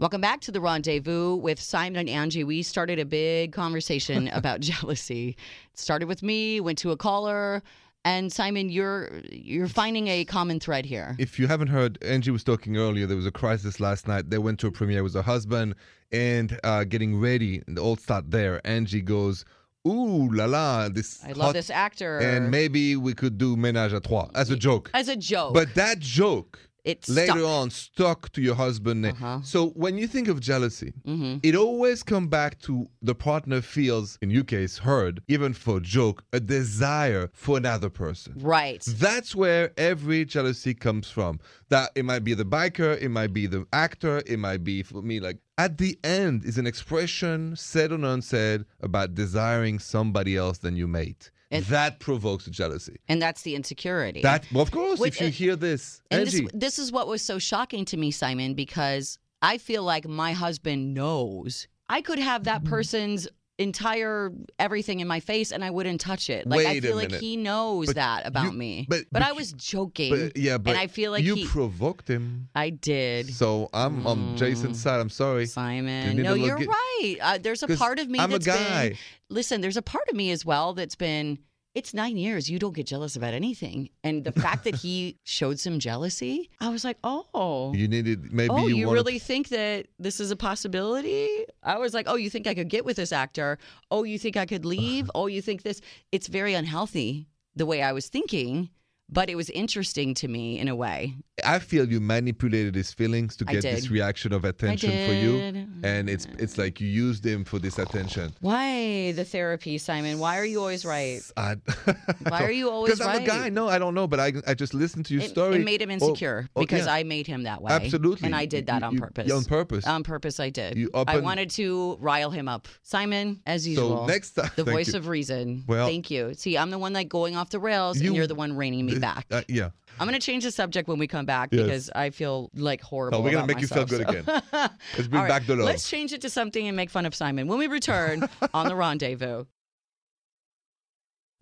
Welcome 0.00 0.22
back 0.22 0.40
to 0.40 0.50
the 0.50 0.62
rendezvous 0.62 1.34
with 1.34 1.60
Simon 1.60 2.08
and 2.08 2.32
Angi. 2.32 2.42
We 2.42 2.62
started 2.62 2.98
a 2.98 3.04
big 3.04 3.52
conversation 3.52 4.28
about 4.32 4.60
jealousy. 4.60 5.36
It 5.74 5.78
started 5.78 6.08
with 6.08 6.22
me, 6.22 6.58
went 6.58 6.78
to 6.78 6.90
a 6.92 6.96
caller, 6.96 7.62
and 8.06 8.32
Simon, 8.32 8.70
you're 8.70 9.20
you're 9.30 9.68
finding 9.68 10.08
a 10.08 10.24
common 10.24 10.58
thread 10.58 10.86
here. 10.86 11.16
If 11.18 11.38
you 11.38 11.48
haven't 11.48 11.68
heard, 11.68 12.00
Angi 12.00 12.30
was 12.30 12.42
talking 12.42 12.78
earlier. 12.78 13.06
There 13.06 13.14
was 13.14 13.26
a 13.26 13.30
crisis 13.30 13.78
last 13.78 14.08
night. 14.08 14.30
They 14.30 14.38
went 14.38 14.58
to 14.60 14.68
a 14.68 14.72
premiere 14.72 15.02
with 15.02 15.12
her 15.12 15.20
husband 15.20 15.74
and 16.10 16.58
uh, 16.64 16.84
getting 16.84 17.20
ready. 17.20 17.62
And 17.66 17.78
all 17.78 17.96
start 17.96 18.30
there. 18.30 18.62
Angi 18.64 19.04
goes, 19.04 19.44
"Ooh 19.86 20.30
la 20.32 20.46
la, 20.46 20.88
this 20.88 21.22
I 21.26 21.32
love 21.32 21.52
this 21.52 21.68
actor. 21.68 22.20
and 22.20 22.50
maybe 22.50 22.96
we 22.96 23.12
could 23.12 23.36
do 23.36 23.54
ménage 23.54 23.92
à 23.92 24.02
trois 24.02 24.30
as 24.34 24.48
a 24.48 24.56
joke." 24.56 24.90
as 24.94 25.08
a 25.08 25.16
joke, 25.16 25.52
But 25.52 25.74
that 25.74 25.98
joke 25.98 26.69
it 26.84 27.08
later 27.08 27.32
stuck. 27.32 27.44
on 27.44 27.70
stuck 27.70 28.32
to 28.32 28.40
your 28.42 28.54
husband. 28.54 29.06
Uh-huh. 29.06 29.40
So 29.42 29.68
when 29.70 29.98
you 29.98 30.06
think 30.06 30.28
of 30.28 30.40
jealousy, 30.40 30.92
Mm-hmm. 31.06 31.38
it 31.42 31.54
always 31.54 32.02
come 32.02 32.28
back 32.28 32.58
to 32.60 32.88
the 33.02 33.14
partner 33.14 33.60
feels, 33.60 34.18
in 34.22 34.30
your 34.30 34.44
case, 34.44 34.78
heard, 34.78 35.22
even 35.28 35.52
for 35.54 35.78
a 35.78 35.80
joke, 35.80 36.24
a 36.32 36.40
desire 36.40 37.30
for 37.32 37.56
another 37.58 37.90
person. 37.90 38.34
Right. 38.36 38.82
That's 38.86 39.34
where 39.34 39.72
every 39.76 40.24
jealousy 40.24 40.74
comes 40.74 41.10
from. 41.10 41.40
That 41.68 41.90
it 41.94 42.04
might 42.04 42.24
be 42.24 42.34
the 42.34 42.44
biker, 42.44 43.00
it 43.00 43.08
might 43.10 43.32
be 43.32 43.46
the 43.46 43.66
actor, 43.72 44.22
it 44.26 44.38
might 44.38 44.64
be 44.64 44.82
for 44.82 45.02
me 45.02 45.20
like 45.20 45.38
at 45.58 45.78
the 45.78 45.98
end 46.02 46.44
is 46.44 46.56
an 46.58 46.66
expression 46.66 47.54
said 47.54 47.92
or 47.92 48.02
unsaid 48.02 48.64
about 48.80 49.14
desiring 49.14 49.78
somebody 49.78 50.36
else 50.36 50.58
than 50.58 50.74
you 50.76 50.88
mate. 50.88 51.30
And- 51.50 51.64
that 51.66 51.98
provokes 52.00 52.44
jealousy. 52.46 52.96
And 53.08 53.20
that's 53.20 53.42
the 53.42 53.54
insecurity. 53.54 54.22
That 54.22 54.44
well, 54.52 54.62
of 54.62 54.70
course, 54.70 55.00
Wait, 55.00 55.14
if 55.14 55.20
you 55.20 55.26
uh, 55.26 55.30
hear 55.30 55.56
this, 55.56 56.00
and 56.10 56.26
this, 56.26 56.40
Angi, 56.40 56.50
this 56.54 56.78
is 56.78 56.92
what 56.92 57.08
was 57.08 57.22
so 57.22 57.38
shocking 57.38 57.84
to 57.86 57.96
me, 57.96 58.10
Simon, 58.10 58.54
because 58.54 59.18
I 59.42 59.58
feel 59.58 59.82
like 59.82 60.06
my 60.06 60.32
husband 60.32 60.94
knows. 60.94 61.66
I 61.88 62.02
could 62.02 62.18
have 62.20 62.44
that 62.44 62.60
Mm-hmm. 62.62 62.70
person's 62.70 63.26
entire 63.60 64.32
everything 64.58 65.00
in 65.00 65.06
my 65.08 65.20
face 65.20 65.52
and 65.52 65.62
I 65.62 65.70
wouldn't 65.70 66.00
touch 66.00 66.30
it. 66.30 66.46
Like 66.46 66.60
I 66.66 66.70
Wait 66.72 66.78
a 66.78 66.86
feel 66.88 66.96
like 66.96 67.12
he 67.12 67.36
knows 67.36 67.86
But 67.86 67.94
that 67.96 68.26
about 68.26 68.46
you- 68.46 68.52
me. 68.52 68.86
but- 68.88 69.00
but, 69.00 69.06
but 69.12 69.22
I 69.22 69.32
was 69.32 69.52
joking. 69.52 70.10
but, 70.10 70.36
yeah, 70.36 70.58
but 70.58 70.70
and 70.70 70.78
I 70.80 70.86
feel 70.86 71.10
like 71.12 71.22
you 71.24 71.34
he 71.34 71.46
provoked 71.46 72.08
him. 72.08 72.48
I 72.54 72.70
did. 72.70 73.32
So 73.34 73.68
I'm 73.72 74.06
on 74.06 74.36
Jason's 74.36 74.80
side. 74.80 75.00
I'm 75.00 75.10
sorry. 75.10 75.46
Simon. 75.46 76.16
need 76.16 76.22
No, 76.22 76.34
you're 76.34 76.56
right. 76.58 77.16
Uh, 77.20 77.38
there's 77.38 77.62
a 77.62 77.68
part 77.76 77.98
of 77.98 78.08
me 78.08 78.18
I'm 78.18 78.32
a 78.32 78.38
guy. 78.38 78.88
been 78.88 78.98
listen, 79.28 79.60
there's 79.60 79.76
a 79.76 79.82
part 79.82 80.08
of 80.08 80.16
me 80.16 80.30
as 80.30 80.44
well 80.44 80.72
that's 80.74 80.96
been 80.96 81.38
it's 81.74 81.94
nine 81.94 82.16
years. 82.16 82.50
You 82.50 82.58
don't 82.58 82.74
get 82.74 82.86
jealous 82.86 83.16
about 83.16 83.34
anything. 83.34 83.90
And 84.02 84.24
the 84.24 84.32
fact 84.44 84.64
that 84.64 84.74
he 84.74 85.18
showed 85.24 85.58
some 85.58 85.78
jealousy, 85.78 86.50
I 86.60 86.68
was 86.68 86.84
like, 86.84 86.98
oh. 87.04 87.72
You 87.74 87.88
needed 87.88 88.32
maybe 88.32 88.50
oh, 88.50 88.66
you, 88.66 88.76
you, 88.76 88.90
really 88.90 89.18
think 89.18 89.48
that 89.48 89.86
this 89.98 90.20
is 90.20 90.30
a 90.30 90.36
possibility? 90.36 91.44
I 91.62 91.78
was 91.78 91.94
like, 91.94 92.06
oh, 92.08 92.16
you 92.16 92.30
think 92.30 92.46
I 92.46 92.54
could 92.54 92.68
get 92.68 92.84
with 92.84 92.96
this 92.96 93.12
actor? 93.12 93.58
Oh, 93.90 94.04
you 94.04 94.18
think 94.18 94.36
I 94.36 94.46
could 94.46 94.64
leave? 94.64 95.10
oh, 95.14 95.26
you 95.26 95.42
think 95.42 95.62
this? 95.62 95.80
It's 96.12 96.26
very 96.26 96.54
unhealthy 96.54 97.28
the 97.56 97.66
way 97.66 97.82
I 97.82 97.92
was 97.92 98.08
thinking, 98.08 98.70
but 99.12 99.28
it 99.30 99.34
was 99.36 99.50
interesting 99.50 100.14
to 100.14 100.28
me 100.28 100.58
in 100.58 100.68
a 100.68 100.76
way. 100.76 101.14
I 101.44 101.58
feel 101.58 101.88
you 101.90 102.00
manipulated 102.00 102.74
his 102.74 102.92
feelings 102.92 103.34
to 103.36 103.44
get 103.46 103.62
this 103.62 103.90
reaction 103.90 104.32
of 104.32 104.44
attention 104.44 104.90
for 104.90 105.14
you, 105.14 105.66
and 105.82 106.10
it's 106.10 106.26
it's 106.38 106.58
like 106.58 106.80
you 106.80 106.88
used 106.88 107.24
him 107.24 107.44
for 107.44 107.58
this 107.58 107.78
attention. 107.78 108.32
Why 108.40 109.12
the 109.12 109.24
therapy, 109.24 109.78
Simon? 109.78 110.18
Why 110.18 110.38
are 110.38 110.44
you 110.44 110.60
always 110.60 110.84
right? 110.84 111.20
I, 111.36 111.56
Why 112.28 112.42
are 112.44 112.50
you 112.50 112.68
always 112.70 113.00
right? 113.00 113.20
Because 113.20 113.34
I'm 113.36 113.40
a 113.40 113.44
guy. 113.44 113.48
No, 113.48 113.68
I 113.68 113.78
don't 113.78 113.94
know, 113.94 114.06
but 114.06 114.20
I 114.20 114.32
I 114.46 114.54
just 114.54 114.74
listened 114.74 115.06
to 115.06 115.14
your 115.14 115.22
It, 115.22 115.30
story. 115.30 115.56
it 115.56 115.64
made 115.64 115.80
him 115.80 115.90
Oh, 115.90 115.94
insecure 115.94 116.48
oh, 116.54 116.60
because 116.60 116.84
yeah. 116.86 116.94
I 116.94 117.02
made 117.04 117.26
him 117.26 117.44
that 117.44 117.62
way. 117.62 117.72
Absolutely. 117.72 118.26
And 118.26 118.34
I 118.36 118.44
did 118.46 118.66
that 118.66 118.82
You- 118.82 118.86
on 118.88 118.94
you- 118.94 119.00
purpose. 119.00 119.32
on 119.32 119.44
purpose. 119.44 119.86
On 119.86 120.02
purpose, 120.02 120.38
I 120.40 120.50
did. 120.50 120.76
You 120.76 120.90
I 120.94 121.18
wanted 121.20 121.48
to 121.52 121.96
rile 122.00 122.30
him 122.30 122.48
up. 122.48 122.68
Simon, 122.82 123.40
as 123.46 123.66
usual. 123.66 124.00
So 124.00 124.06
next 124.06 124.32
time- 124.32 124.50
The 124.56 124.64
voice 124.76 124.92
you. 124.92 124.98
of 124.98 125.08
reason. 125.08 125.64
Well- 125.66 125.86
Thank 125.86 126.10
you. 126.10 126.34
See, 126.34 126.58
I'm 126.58 126.70
the 126.70 126.78
one 126.78 126.92
like 126.92 127.08
going 127.08 127.34
off 127.36 127.48
the 127.50 127.58
rails, 127.60 127.98
You- 128.00 128.08
and 128.08 128.16
you're 128.16 128.26
the 128.26 128.34
one 128.34 128.54
reining 128.56 128.84
me 128.86 128.94
back. 129.00 129.26
Uh, 129.30 129.42
yeah. 129.48 129.70
I'm 129.98 130.06
going 130.08 130.18
to 130.18 130.24
change 130.24 130.44
the 130.44 130.50
subject 130.50 130.88
when 130.88 130.98
we 130.98 131.06
come 131.06 131.26
back 131.26 131.48
Yes. 131.52 131.62
because 131.62 131.90
I 131.94 132.10
feel 132.10 132.50
like 132.54 132.80
horrible. 132.80 133.18
No, 133.18 133.24
we're 133.24 133.30
gonna 133.32 133.44
about 133.44 133.54
make 133.56 133.60
you 133.60 133.66
feel 133.68 133.84
good 133.84 134.02
so- 134.06 134.08
again. 134.08 134.24
Let's 134.52 135.08
bring 135.08 135.14
All 135.14 135.20
right, 135.22 135.28
back 135.28 135.46
the 135.46 135.56
love. 135.56 135.66
Let's 135.66 135.88
change 135.88 136.12
it 136.12 136.20
to 136.22 136.30
something 136.30 136.66
and 136.66 136.76
make 136.76 136.90
fun 136.90 137.06
of 137.06 137.14
Simon 137.14 137.46
when 137.48 137.58
we 137.58 137.66
return 137.66 138.28
on 138.54 138.68
the 138.68 138.76
rendezvous. 138.76 139.44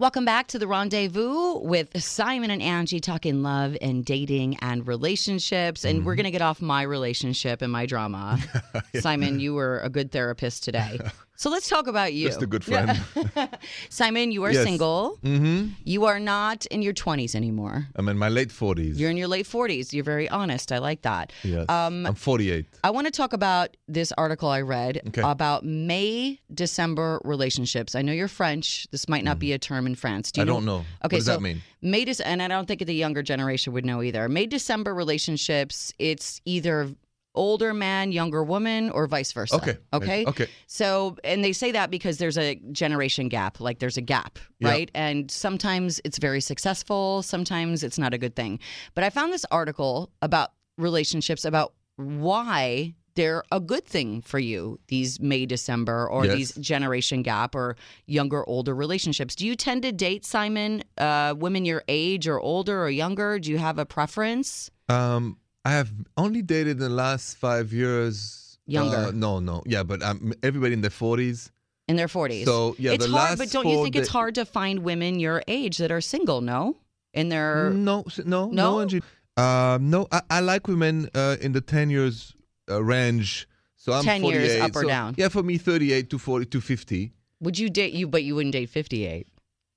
Welcome 0.00 0.24
back 0.24 0.46
to 0.48 0.60
the 0.60 0.68
rendezvous 0.68 1.58
with 1.58 2.00
Simon 2.00 2.52
and 2.52 2.62
Angi 2.62 3.02
talking 3.02 3.42
love 3.42 3.76
and 3.82 4.04
dating 4.04 4.56
and 4.58 4.86
relationships. 4.86 5.84
And 5.84 5.98
Mm-hmm. 5.98 6.06
we're 6.06 6.14
going 6.14 6.24
to 6.24 6.30
get 6.30 6.40
off 6.42 6.62
my 6.62 6.82
relationship 6.82 7.62
and 7.62 7.72
my 7.72 7.84
drama. 7.84 8.38
Simon, 9.00 9.40
you 9.40 9.54
were 9.54 9.80
a 9.80 9.88
good 9.88 10.12
therapist 10.12 10.62
today. 10.62 11.00
So 11.40 11.50
let's 11.50 11.68
talk 11.68 11.86
about 11.86 12.14
you. 12.14 12.26
Just 12.26 12.42
a 12.42 12.48
good 12.48 12.64
friend. 12.64 13.00
Simon, 13.90 14.32
you 14.32 14.42
are 14.42 14.50
Yes. 14.50 14.64
single. 14.64 15.20
mm-hmm. 15.22 15.68
You 15.84 16.04
are 16.06 16.18
not 16.18 16.66
in 16.66 16.82
your 16.82 16.92
20s 16.92 17.36
anymore. 17.36 17.86
I'm 17.94 18.08
in 18.08 18.18
my 18.18 18.28
late 18.28 18.48
40s. 18.48 18.98
You're 18.98 19.08
in 19.10 19.16
your 19.16 19.28
late 19.28 19.46
40s. 19.46 19.92
You're 19.92 20.02
very 20.02 20.28
honest. 20.28 20.72
I 20.72 20.78
like 20.78 21.02
that. 21.02 21.32
yes. 21.44 21.68
Um, 21.68 22.06
I'm 22.06 22.16
48. 22.16 22.66
I 22.82 22.90
want 22.90 23.06
to 23.06 23.12
talk 23.12 23.32
about 23.32 23.76
this 23.86 24.10
article 24.18 24.48
I 24.48 24.62
read 24.62 25.00
Okay. 25.10 25.22
about 25.24 25.64
May 25.64 26.40
December 26.52 27.20
relationships. 27.24 27.94
I 27.94 28.02
know 28.02 28.12
you're 28.12 28.26
French. 28.26 28.88
This 28.90 29.08
might 29.08 29.22
not 29.22 29.38
be 29.38 29.52
a 29.52 29.58
term 29.60 29.86
in 29.86 29.94
France. 29.94 30.32
Do 30.32 30.40
you. 30.40 30.42
I 30.42 30.46
don't 30.46 30.64
know. 30.64 30.78
Okay, 30.78 30.86
what 31.02 31.10
does 31.10 31.26
so 31.26 31.32
that 31.34 31.40
mean? 31.40 31.62
May 31.82 32.04
Dec- 32.04 32.20
and 32.24 32.42
I 32.42 32.48
don't 32.48 32.66
think 32.66 32.84
the 32.84 32.92
younger 32.96 33.22
generation 33.22 33.72
would 33.74 33.84
know 33.84 34.02
either. 34.02 34.28
May 34.28 34.46
December 34.46 34.92
relationships. 34.92 35.94
It's 36.00 36.40
either 36.46 36.90
older 37.38 37.72
man, 37.72 38.10
younger 38.12 38.42
woman, 38.42 38.90
or 38.90 39.06
vice 39.06 39.32
versa. 39.32 39.54
Okay. 39.56 39.76
Okay. 39.92 40.24
Okay. 40.26 40.48
So, 40.66 41.16
and 41.24 41.42
they 41.44 41.52
say 41.52 41.70
that 41.72 41.90
because 41.90 42.18
there's 42.18 42.36
a 42.36 42.56
generation 42.72 43.28
gap, 43.28 43.60
like 43.60 43.78
there's 43.78 43.96
a 43.96 44.02
gap, 44.02 44.38
Yeah. 44.58 44.68
right? 44.70 44.90
And 44.94 45.30
sometimes 45.30 46.00
it's 46.04 46.18
very 46.18 46.40
successful, 46.40 47.22
sometimes 47.22 47.82
it's 47.82 47.98
not 47.98 48.12
a 48.12 48.18
good 48.18 48.34
thing. 48.34 48.58
But 48.94 49.04
I 49.04 49.10
found 49.10 49.32
this 49.32 49.46
article 49.50 50.10
about 50.20 50.50
relationships, 50.76 51.44
about 51.44 51.72
why 51.96 52.94
they're 53.14 53.42
a 53.50 53.58
good 53.58 53.84
thing 53.84 54.22
for 54.22 54.38
you, 54.38 54.78
these 54.88 55.18
May, 55.20 55.44
December, 55.44 56.08
or 56.08 56.24
Yes. 56.24 56.34
these 56.36 56.52
generation 56.54 57.22
gap 57.22 57.54
or 57.56 57.76
younger, 58.06 58.48
older 58.48 58.74
relationships. 58.74 59.34
Do 59.34 59.44
you 59.46 59.56
tend 59.56 59.82
to 59.82 59.90
date, 59.92 60.24
Simon, 60.24 60.84
uh, 60.98 61.34
women 61.36 61.64
your 61.64 61.82
age 61.88 62.28
or 62.28 62.38
older 62.40 62.80
or 62.82 62.90
younger? 62.90 63.38
Do 63.40 63.50
you 63.50 63.58
have 63.58 63.78
a 63.78 63.84
preference? 63.86 64.70
Um, 64.88 65.36
I 65.68 65.72
have 65.72 65.90
only 66.16 66.40
dated 66.40 66.78
in 66.78 66.78
the 66.78 66.88
last 66.88 67.36
five 67.36 67.74
years. 67.74 68.58
Younger. 68.66 68.96
Uh, 68.96 69.10
no, 69.10 69.38
no. 69.38 69.62
Yeah, 69.66 69.82
but 69.82 70.02
um, 70.02 70.32
everybody 70.42 70.72
in 70.72 70.80
their 70.80 70.90
40s. 70.90 71.50
In 71.88 71.96
their 71.96 72.06
40s. 72.06 72.46
So, 72.46 72.74
yeah, 72.78 72.92
it's 72.92 73.04
the 73.04 73.12
hard, 73.12 73.30
last 73.30 73.38
but 73.38 73.50
don't 73.50 73.68
you 73.68 73.82
think 73.82 73.94
it's 73.94 74.08
hard 74.08 74.34
to 74.36 74.46
find 74.46 74.78
women 74.78 75.20
your 75.20 75.42
age 75.46 75.76
that 75.76 75.90
are 75.90 76.00
single? 76.00 76.40
No, 76.40 76.76
in 77.12 77.28
their 77.28 77.68
No, 77.70 78.04
no, 78.24 78.48
No? 78.48 78.82
no. 78.82 79.00
Um, 79.36 79.90
no, 79.90 80.08
I, 80.10 80.22
I 80.30 80.40
like 80.40 80.68
women 80.68 81.10
uh, 81.14 81.36
in 81.38 81.52
the 81.52 81.60
10 81.60 81.90
years 81.90 82.34
uh, 82.70 82.82
range. 82.82 83.46
So 83.76 83.92
I'm 83.92 84.04
10 84.04 84.24
years 84.24 84.60
up 84.62 84.74
or 84.74 84.82
so- 84.82 84.88
down? 84.88 85.14
Yeah, 85.18 85.28
for 85.28 85.42
me, 85.42 85.58
38 85.58 86.08
to 86.08 86.18
40 86.18 86.46
to 86.46 86.60
50. 86.62 87.12
would 87.40 87.58
you 87.58 87.68
date 87.68 87.92
you, 87.92 88.06
but 88.08 88.22
you 88.24 88.34
wouldn't 88.36 88.54
date 88.54 88.70
fifty 88.70 89.04
eight 89.06 89.28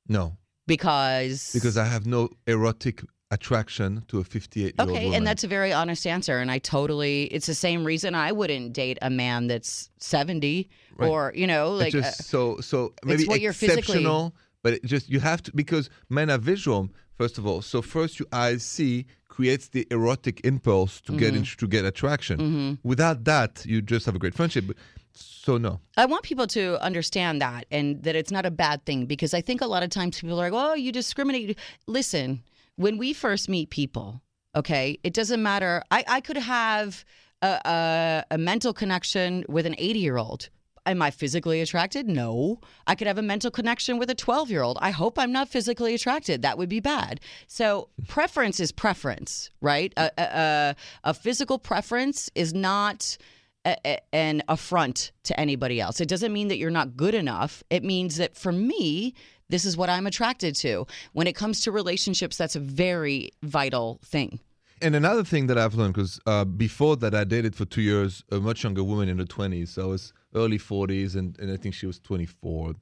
No, 0.07 0.37
because 0.67 1.51
because 1.53 1.75
I 1.77 1.85
have 1.85 2.05
no 2.07 2.29
erotic 2.47 3.03
attraction 3.31 4.03
to 4.09 4.19
a 4.19 4.23
58 4.23 4.61
year 4.63 4.73
old 4.79 4.89
okay, 4.89 5.03
woman. 5.05 5.15
and 5.17 5.27
that's 5.27 5.43
a 5.43 5.47
very 5.47 5.71
honest 5.73 6.05
answer, 6.05 6.37
and 6.39 6.51
I 6.51 6.59
totally 6.59 7.23
it's 7.25 7.47
the 7.47 7.55
same 7.55 7.83
reason 7.85 8.13
I 8.13 8.31
wouldn't 8.31 8.73
date 8.73 8.97
a 9.01 9.09
man 9.09 9.47
that's 9.47 9.89
seventy 9.97 10.69
Right. 10.97 11.09
or 11.09 11.31
you 11.35 11.47
know 11.47 11.79
It's 11.79 11.93
like 11.93 11.95
uh, 11.95 12.07
just 12.07 12.25
so 12.25 12.59
so 12.59 12.93
maybe 13.03 13.25
what 13.25 13.41
exceptional, 13.41 14.35
but 14.63 14.73
it 14.73 14.85
just 14.85 15.09
you 15.09 15.19
have 15.21 15.41
to 15.43 15.51
because 15.55 15.89
men 16.09 16.29
are 16.29 16.37
visual 16.37 16.89
first 17.17 17.37
of 17.37 17.47
all. 17.47 17.61
So 17.61 17.81
first 17.81 18.19
your 18.19 18.27
eyes 18.33 18.63
see 18.63 19.05
creates 19.29 19.69
the 19.69 19.87
erotic 19.91 20.41
impulse 20.43 20.99
to 21.01 21.11
Mm-hmm. 21.13 21.19
get 21.19 21.35
in, 21.35 21.43
to 21.61 21.67
get 21.67 21.85
attraction. 21.85 22.77
Without 22.83 23.23
that, 23.23 23.65
you 23.65 23.81
just 23.81 24.05
have 24.05 24.15
a 24.15 24.19
great 24.19 24.35
friendship. 24.35 24.65
But, 24.67 24.75
so 25.13 25.57
no, 25.57 25.79
I 25.97 26.05
want 26.05 26.23
people 26.23 26.47
to 26.47 26.81
understand 26.83 27.41
that 27.41 27.65
and 27.71 28.03
that 28.03 28.15
it's 28.15 28.31
not 28.31 28.45
a 28.45 28.51
bad 28.51 28.85
thing 28.85 29.05
because 29.07 29.33
I 29.33 29.41
think 29.41 29.61
a 29.61 29.65
lot 29.67 29.81
of 29.83 29.89
times 29.89 30.19
people 30.21 30.39
are 30.39 30.49
like, 30.49 30.53
oh, 30.53 30.73
you 30.75 30.91
discriminate. 30.91 31.57
Listen, 31.87 32.43
when 32.81 32.97
we 32.97 33.13
first 33.13 33.47
meet 33.47 33.69
people, 33.69 34.21
okay, 34.55 34.97
it 35.03 35.13
doesn't 35.13 35.41
matter. 35.41 35.83
I, 35.91 36.03
I 36.07 36.21
could 36.21 36.37
have 36.37 37.05
a, 37.41 37.59
a, 37.65 38.25
a 38.31 38.37
mental 38.37 38.73
connection 38.73 39.45
with 39.47 39.65
an 39.65 39.75
80 39.77 39.99
year 39.99 40.17
old. 40.17 40.49
Am 40.87 40.99
I 40.99 41.11
physically 41.11 41.61
attracted? 41.61 42.07
No. 42.07 42.59
I 42.87 42.95
could 42.95 43.05
have 43.05 43.19
a 43.19 43.21
mental 43.21 43.51
connection 43.51 43.99
with 43.99 44.09
a 44.09 44.15
12 44.15 44.49
year 44.49 44.63
old. 44.63 44.79
I 44.81 44.89
hope 44.89 45.19
I'm 45.19 45.31
not 45.31 45.47
physically 45.47 45.93
attracted. 45.93 46.41
That 46.41 46.57
would 46.57 46.69
be 46.69 46.79
bad. 46.79 47.19
So, 47.45 47.89
preference 48.07 48.59
is 48.59 48.71
preference, 48.71 49.51
right? 49.61 49.93
A, 49.95 50.11
a, 50.17 50.75
a, 51.03 51.13
physical 51.13 51.59
preference 51.59 52.31
is 52.33 52.51
not 52.51 53.15
an 53.63 54.41
affront 54.47 55.11
to 55.23 55.39
anybody 55.39 55.79
else. 55.79 56.01
It 56.01 56.07
doesn't 56.07 56.33
mean 56.33 56.47
that 56.47 56.57
you're 56.57 56.71
not 56.71 56.97
good 56.97 57.13
enough. 57.13 57.63
It 57.69 57.83
means 57.83 58.17
that 58.17 58.35
for 58.35 58.51
me, 58.51 59.13
this 59.51 59.65
is 59.65 59.77
what 59.77 59.89
I'm 59.89 60.07
attracted 60.07 60.55
to. 60.55 60.87
When 61.13 61.27
it 61.27 61.33
comes 61.33 61.61
to 61.61 61.71
relationships, 61.71 62.37
that's 62.37 62.55
a 62.55 62.59
very 62.59 63.31
vital 63.43 63.99
thing. 64.03 64.39
And 64.81 64.95
another 64.95 65.23
thing 65.23 65.47
that 65.47 65.57
I've 65.59 65.75
learned, 65.75 65.93
because 65.93 66.19
uh, 66.25 66.43
before 66.43 66.95
that, 66.97 67.13
I 67.13 67.23
dated 67.23 67.55
for 67.55 67.65
two 67.65 67.81
years 67.81 68.23
a 68.31 68.39
much 68.39 68.63
younger 68.63 68.83
woman 68.83 69.09
in 69.09 69.19
her 69.19 69.25
20s. 69.25 69.67
So 69.69 69.83
I 69.83 69.85
was 69.85 70.13
early 70.33 70.57
40s, 70.57 71.15
and, 71.15 71.37
and 71.39 71.51
I 71.51 71.57
think 71.57 71.75
she 71.75 71.85
was 71.85 71.99
24. 71.99 72.73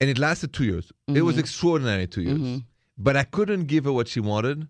And 0.00 0.10
it 0.10 0.18
lasted 0.18 0.52
two 0.52 0.64
years. 0.64 0.90
It 1.06 1.22
was 1.22 1.34
mm-hmm. 1.34 1.40
extraordinary 1.40 2.06
two 2.06 2.22
years. 2.22 2.38
Mm-hmm. 2.38 2.58
But 2.98 3.16
I 3.16 3.24
couldn't 3.24 3.66
give 3.66 3.84
her 3.84 3.92
what 3.92 4.08
she 4.08 4.18
wanted. 4.18 4.66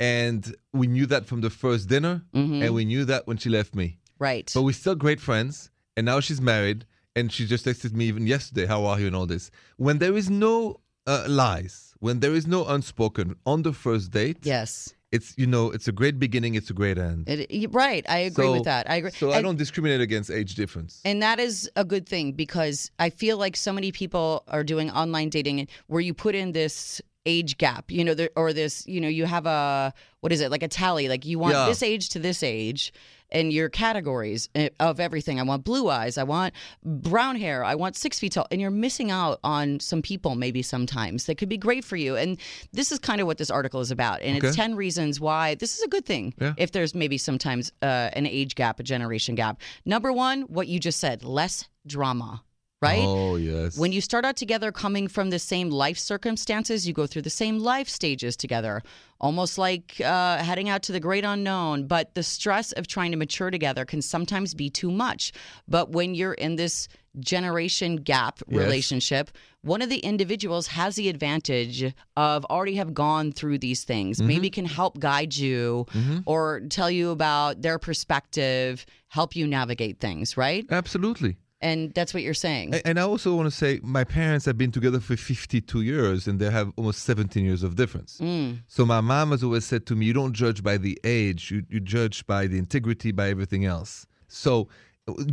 And 0.00 0.54
we 0.72 0.88
knew 0.88 1.06
that 1.06 1.26
from 1.26 1.40
the 1.40 1.50
first 1.50 1.88
dinner, 1.88 2.22
mm-hmm. 2.34 2.62
and 2.62 2.74
we 2.74 2.84
knew 2.84 3.04
that 3.04 3.26
when 3.26 3.36
she 3.36 3.48
left 3.48 3.74
me. 3.74 3.98
Right. 4.18 4.50
But 4.52 4.62
we're 4.62 4.72
still 4.72 4.96
great 4.96 5.20
friends. 5.20 5.70
And 5.96 6.06
now 6.06 6.20
she's 6.20 6.40
married, 6.40 6.86
and 7.16 7.32
she 7.32 7.46
just 7.46 7.64
texted 7.66 7.92
me 7.92 8.06
even 8.06 8.26
yesterday, 8.26 8.66
How 8.66 8.84
are 8.84 8.98
you? 9.00 9.06
and 9.06 9.16
all 9.16 9.26
this. 9.26 9.50
When 9.76 9.98
there 9.98 10.16
is 10.16 10.30
no 10.30 10.80
uh, 11.06 11.24
lies, 11.28 11.94
when 12.00 12.20
there 12.20 12.34
is 12.34 12.46
no 12.46 12.64
unspoken 12.66 13.36
on 13.46 13.62
the 13.62 13.72
first 13.72 14.10
date, 14.12 14.38
yes. 14.42 14.94
it's 15.12 15.34
you 15.36 15.46
know 15.46 15.70
it's 15.70 15.88
a 15.88 15.92
great 15.92 16.18
beginning 16.18 16.54
it's 16.54 16.70
a 16.70 16.72
great 16.82 16.96
end 16.96 17.28
It, 17.28 17.70
right. 17.74 18.04
I 18.08 18.18
agree 18.30 18.46
So- 18.46 18.52
with 18.52 18.64
that. 18.64 18.88
I 18.88 18.96
agree. 18.96 19.10
so 19.10 19.30
i 19.38 19.42
don't 19.42 19.58
discriminate 19.58 20.00
against 20.00 20.30
age 20.30 20.54
difference 20.54 20.92
And 21.04 21.20
that 21.22 21.38
is 21.38 21.68
a 21.76 21.84
good 21.84 22.06
thing 22.08 22.26
because 22.44 22.90
I 22.98 23.10
feel 23.10 23.36
like 23.44 23.54
so 23.56 23.72
many 23.78 23.90
people 23.92 24.26
are 24.48 24.64
doing 24.64 24.88
online 25.02 25.28
dating 25.28 25.68
where 25.92 26.00
you 26.08 26.14
put 26.14 26.34
in 26.34 26.52
this 26.52 27.02
age 27.26 27.58
gap, 27.58 27.90
you 27.90 28.04
know, 28.04 28.14
there, 28.14 28.30
or 28.36 28.52
this, 28.52 28.86
you 28.86 29.00
know, 29.00 29.08
you 29.08 29.24
have 29.26 29.46
a, 29.46 29.92
what 30.20 30.32
is 30.32 30.40
it, 30.40 30.50
like 30.50 30.62
a 30.62 30.68
tally, 30.68 31.08
like 31.08 31.24
you 31.24 31.38
want 31.38 31.54
Yeah. 31.54 31.66
this 31.66 31.82
age 31.82 32.08
to 32.10 32.18
this 32.18 32.42
age 32.42 32.92
and 33.30 33.52
your 33.52 33.68
categories 33.70 34.48
eh, 34.54 34.68
of 34.80 35.00
everything. 35.00 35.38
I 35.40 35.42
want 35.44 35.64
blue 35.64 35.88
eyes, 35.88 36.18
I 36.18 36.24
want 36.24 36.52
brown 36.84 37.36
hair, 37.36 37.64
I 37.64 37.76
want 37.76 37.96
six 37.96 38.18
feet 38.18 38.32
tall. 38.32 38.46
And 38.50 38.60
you're 38.60 38.70
missing 38.70 39.10
out 39.10 39.38
on 39.44 39.80
some 39.80 40.02
people 40.02 40.34
maybe 40.34 40.62
sometimes 40.62 41.26
that 41.26 41.36
could 41.36 41.48
be 41.48 41.56
great 41.56 41.84
for 41.84 41.96
you. 41.96 42.16
And 42.16 42.38
this 42.72 42.92
is 42.92 42.98
kind 42.98 43.20
of 43.20 43.26
what 43.26 43.38
this 43.38 43.50
article 43.50 43.80
is 43.80 43.90
about. 43.90 44.20
And 44.22 44.36
it's 44.42 44.56
10 44.56 44.74
reasons 44.74 45.20
why 45.20 45.54
this 45.54 45.76
is 45.76 45.82
a 45.82 45.88
good 45.88 46.04
thing 46.04 46.34
Yeah. 46.40 46.54
if 46.58 46.72
there's 46.72 46.94
maybe 46.94 47.18
sometimes 47.18 47.72
uh, 47.82 48.10
an 48.12 48.26
age 48.26 48.54
gap, 48.54 48.80
a 48.80 48.82
generation 48.82 49.34
gap. 49.34 49.60
Number 49.84 50.12
one, 50.12 50.42
what 50.42 50.66
you 50.68 50.78
just 50.80 50.98
said, 51.00 51.24
less 51.24 51.68
drama, 51.86 52.42
right? 52.82 53.06
oh 53.08 53.36
yes 53.36 53.78
When 53.78 53.92
you 53.92 54.00
start 54.00 54.24
out 54.24 54.36
together 54.36 54.72
coming 54.72 55.08
from 55.08 55.30
the 55.30 55.38
same 55.38 55.70
life 55.70 55.98
circumstances, 55.98 56.86
you 56.86 56.92
go 56.92 57.06
through 57.06 57.22
the 57.22 57.30
same 57.42 57.58
life 57.58 57.88
stages 57.88 58.36
together, 58.36 58.82
almost 59.20 59.56
like 59.56 60.00
uh, 60.04 60.38
heading 60.48 60.68
out 60.68 60.82
to 60.82 60.92
the 60.92 61.00
great 61.00 61.24
unknown. 61.24 61.86
But 61.86 62.14
the 62.14 62.22
stress 62.22 62.72
of 62.72 62.86
trying 62.86 63.12
to 63.12 63.16
mature 63.16 63.50
together 63.50 63.84
can 63.84 64.02
sometimes 64.02 64.52
be 64.54 64.68
too 64.68 64.90
much. 64.90 65.32
But 65.68 65.90
when 65.92 66.14
you're 66.14 66.34
in 66.46 66.56
this 66.56 66.88
generation 67.20 67.96
gap 67.96 68.40
Yes. 68.48 68.58
relationship, 68.62 69.30
one 69.62 69.80
of 69.82 69.88
the 69.88 69.98
individuals 69.98 70.66
has 70.68 70.96
the 70.96 71.08
advantage 71.08 71.94
of 72.16 72.44
already 72.46 72.74
have 72.76 72.92
gone 72.94 73.32
through 73.32 73.58
these 73.58 73.84
things, 73.84 74.20
maybe 74.22 74.50
can 74.50 74.64
help 74.64 74.98
guide 74.98 75.34
you 75.36 75.86
or 76.26 76.60
tell 76.68 76.90
you 76.90 77.10
about 77.10 77.62
their 77.62 77.78
perspective, 77.78 78.84
help 79.08 79.36
you 79.36 79.46
navigate 79.46 80.00
things, 80.00 80.36
right? 80.36 80.64
absolutely 80.70 81.36
And 81.68 81.94
that's 81.94 82.12
what 82.14 82.22
you're 82.24 82.34
saying. 82.48 82.74
And 82.88 82.98
i 82.98 83.02
also 83.02 83.28
want 83.38 83.46
to 83.52 83.56
say 83.62 83.70
my 83.98 84.04
parents 84.04 84.44
have 84.48 84.58
been 84.62 84.72
together 84.72 85.00
for 85.00 85.16
52 85.16 85.82
years 85.82 86.26
and 86.28 86.34
they 86.40 86.50
have 86.50 86.68
almost 86.76 86.98
17 87.04 87.44
years 87.44 87.62
of 87.62 87.70
difference 87.82 88.18
Mm. 88.20 88.50
so 88.66 88.84
my 88.84 89.00
mom 89.00 89.30
has 89.30 89.42
always 89.46 89.64
said 89.64 89.82
to 89.86 89.94
me 89.96 90.02
you 90.06 90.12
don't 90.20 90.34
judge 90.44 90.60
by 90.62 90.76
the 90.86 90.94
age 91.04 91.40
you, 91.52 91.58
you 91.74 91.80
judge 91.80 92.26
by 92.26 92.42
the 92.50 92.58
integrity 92.58 93.10
by 93.20 93.26
everything 93.34 93.64
else 93.64 94.06
so 94.28 94.68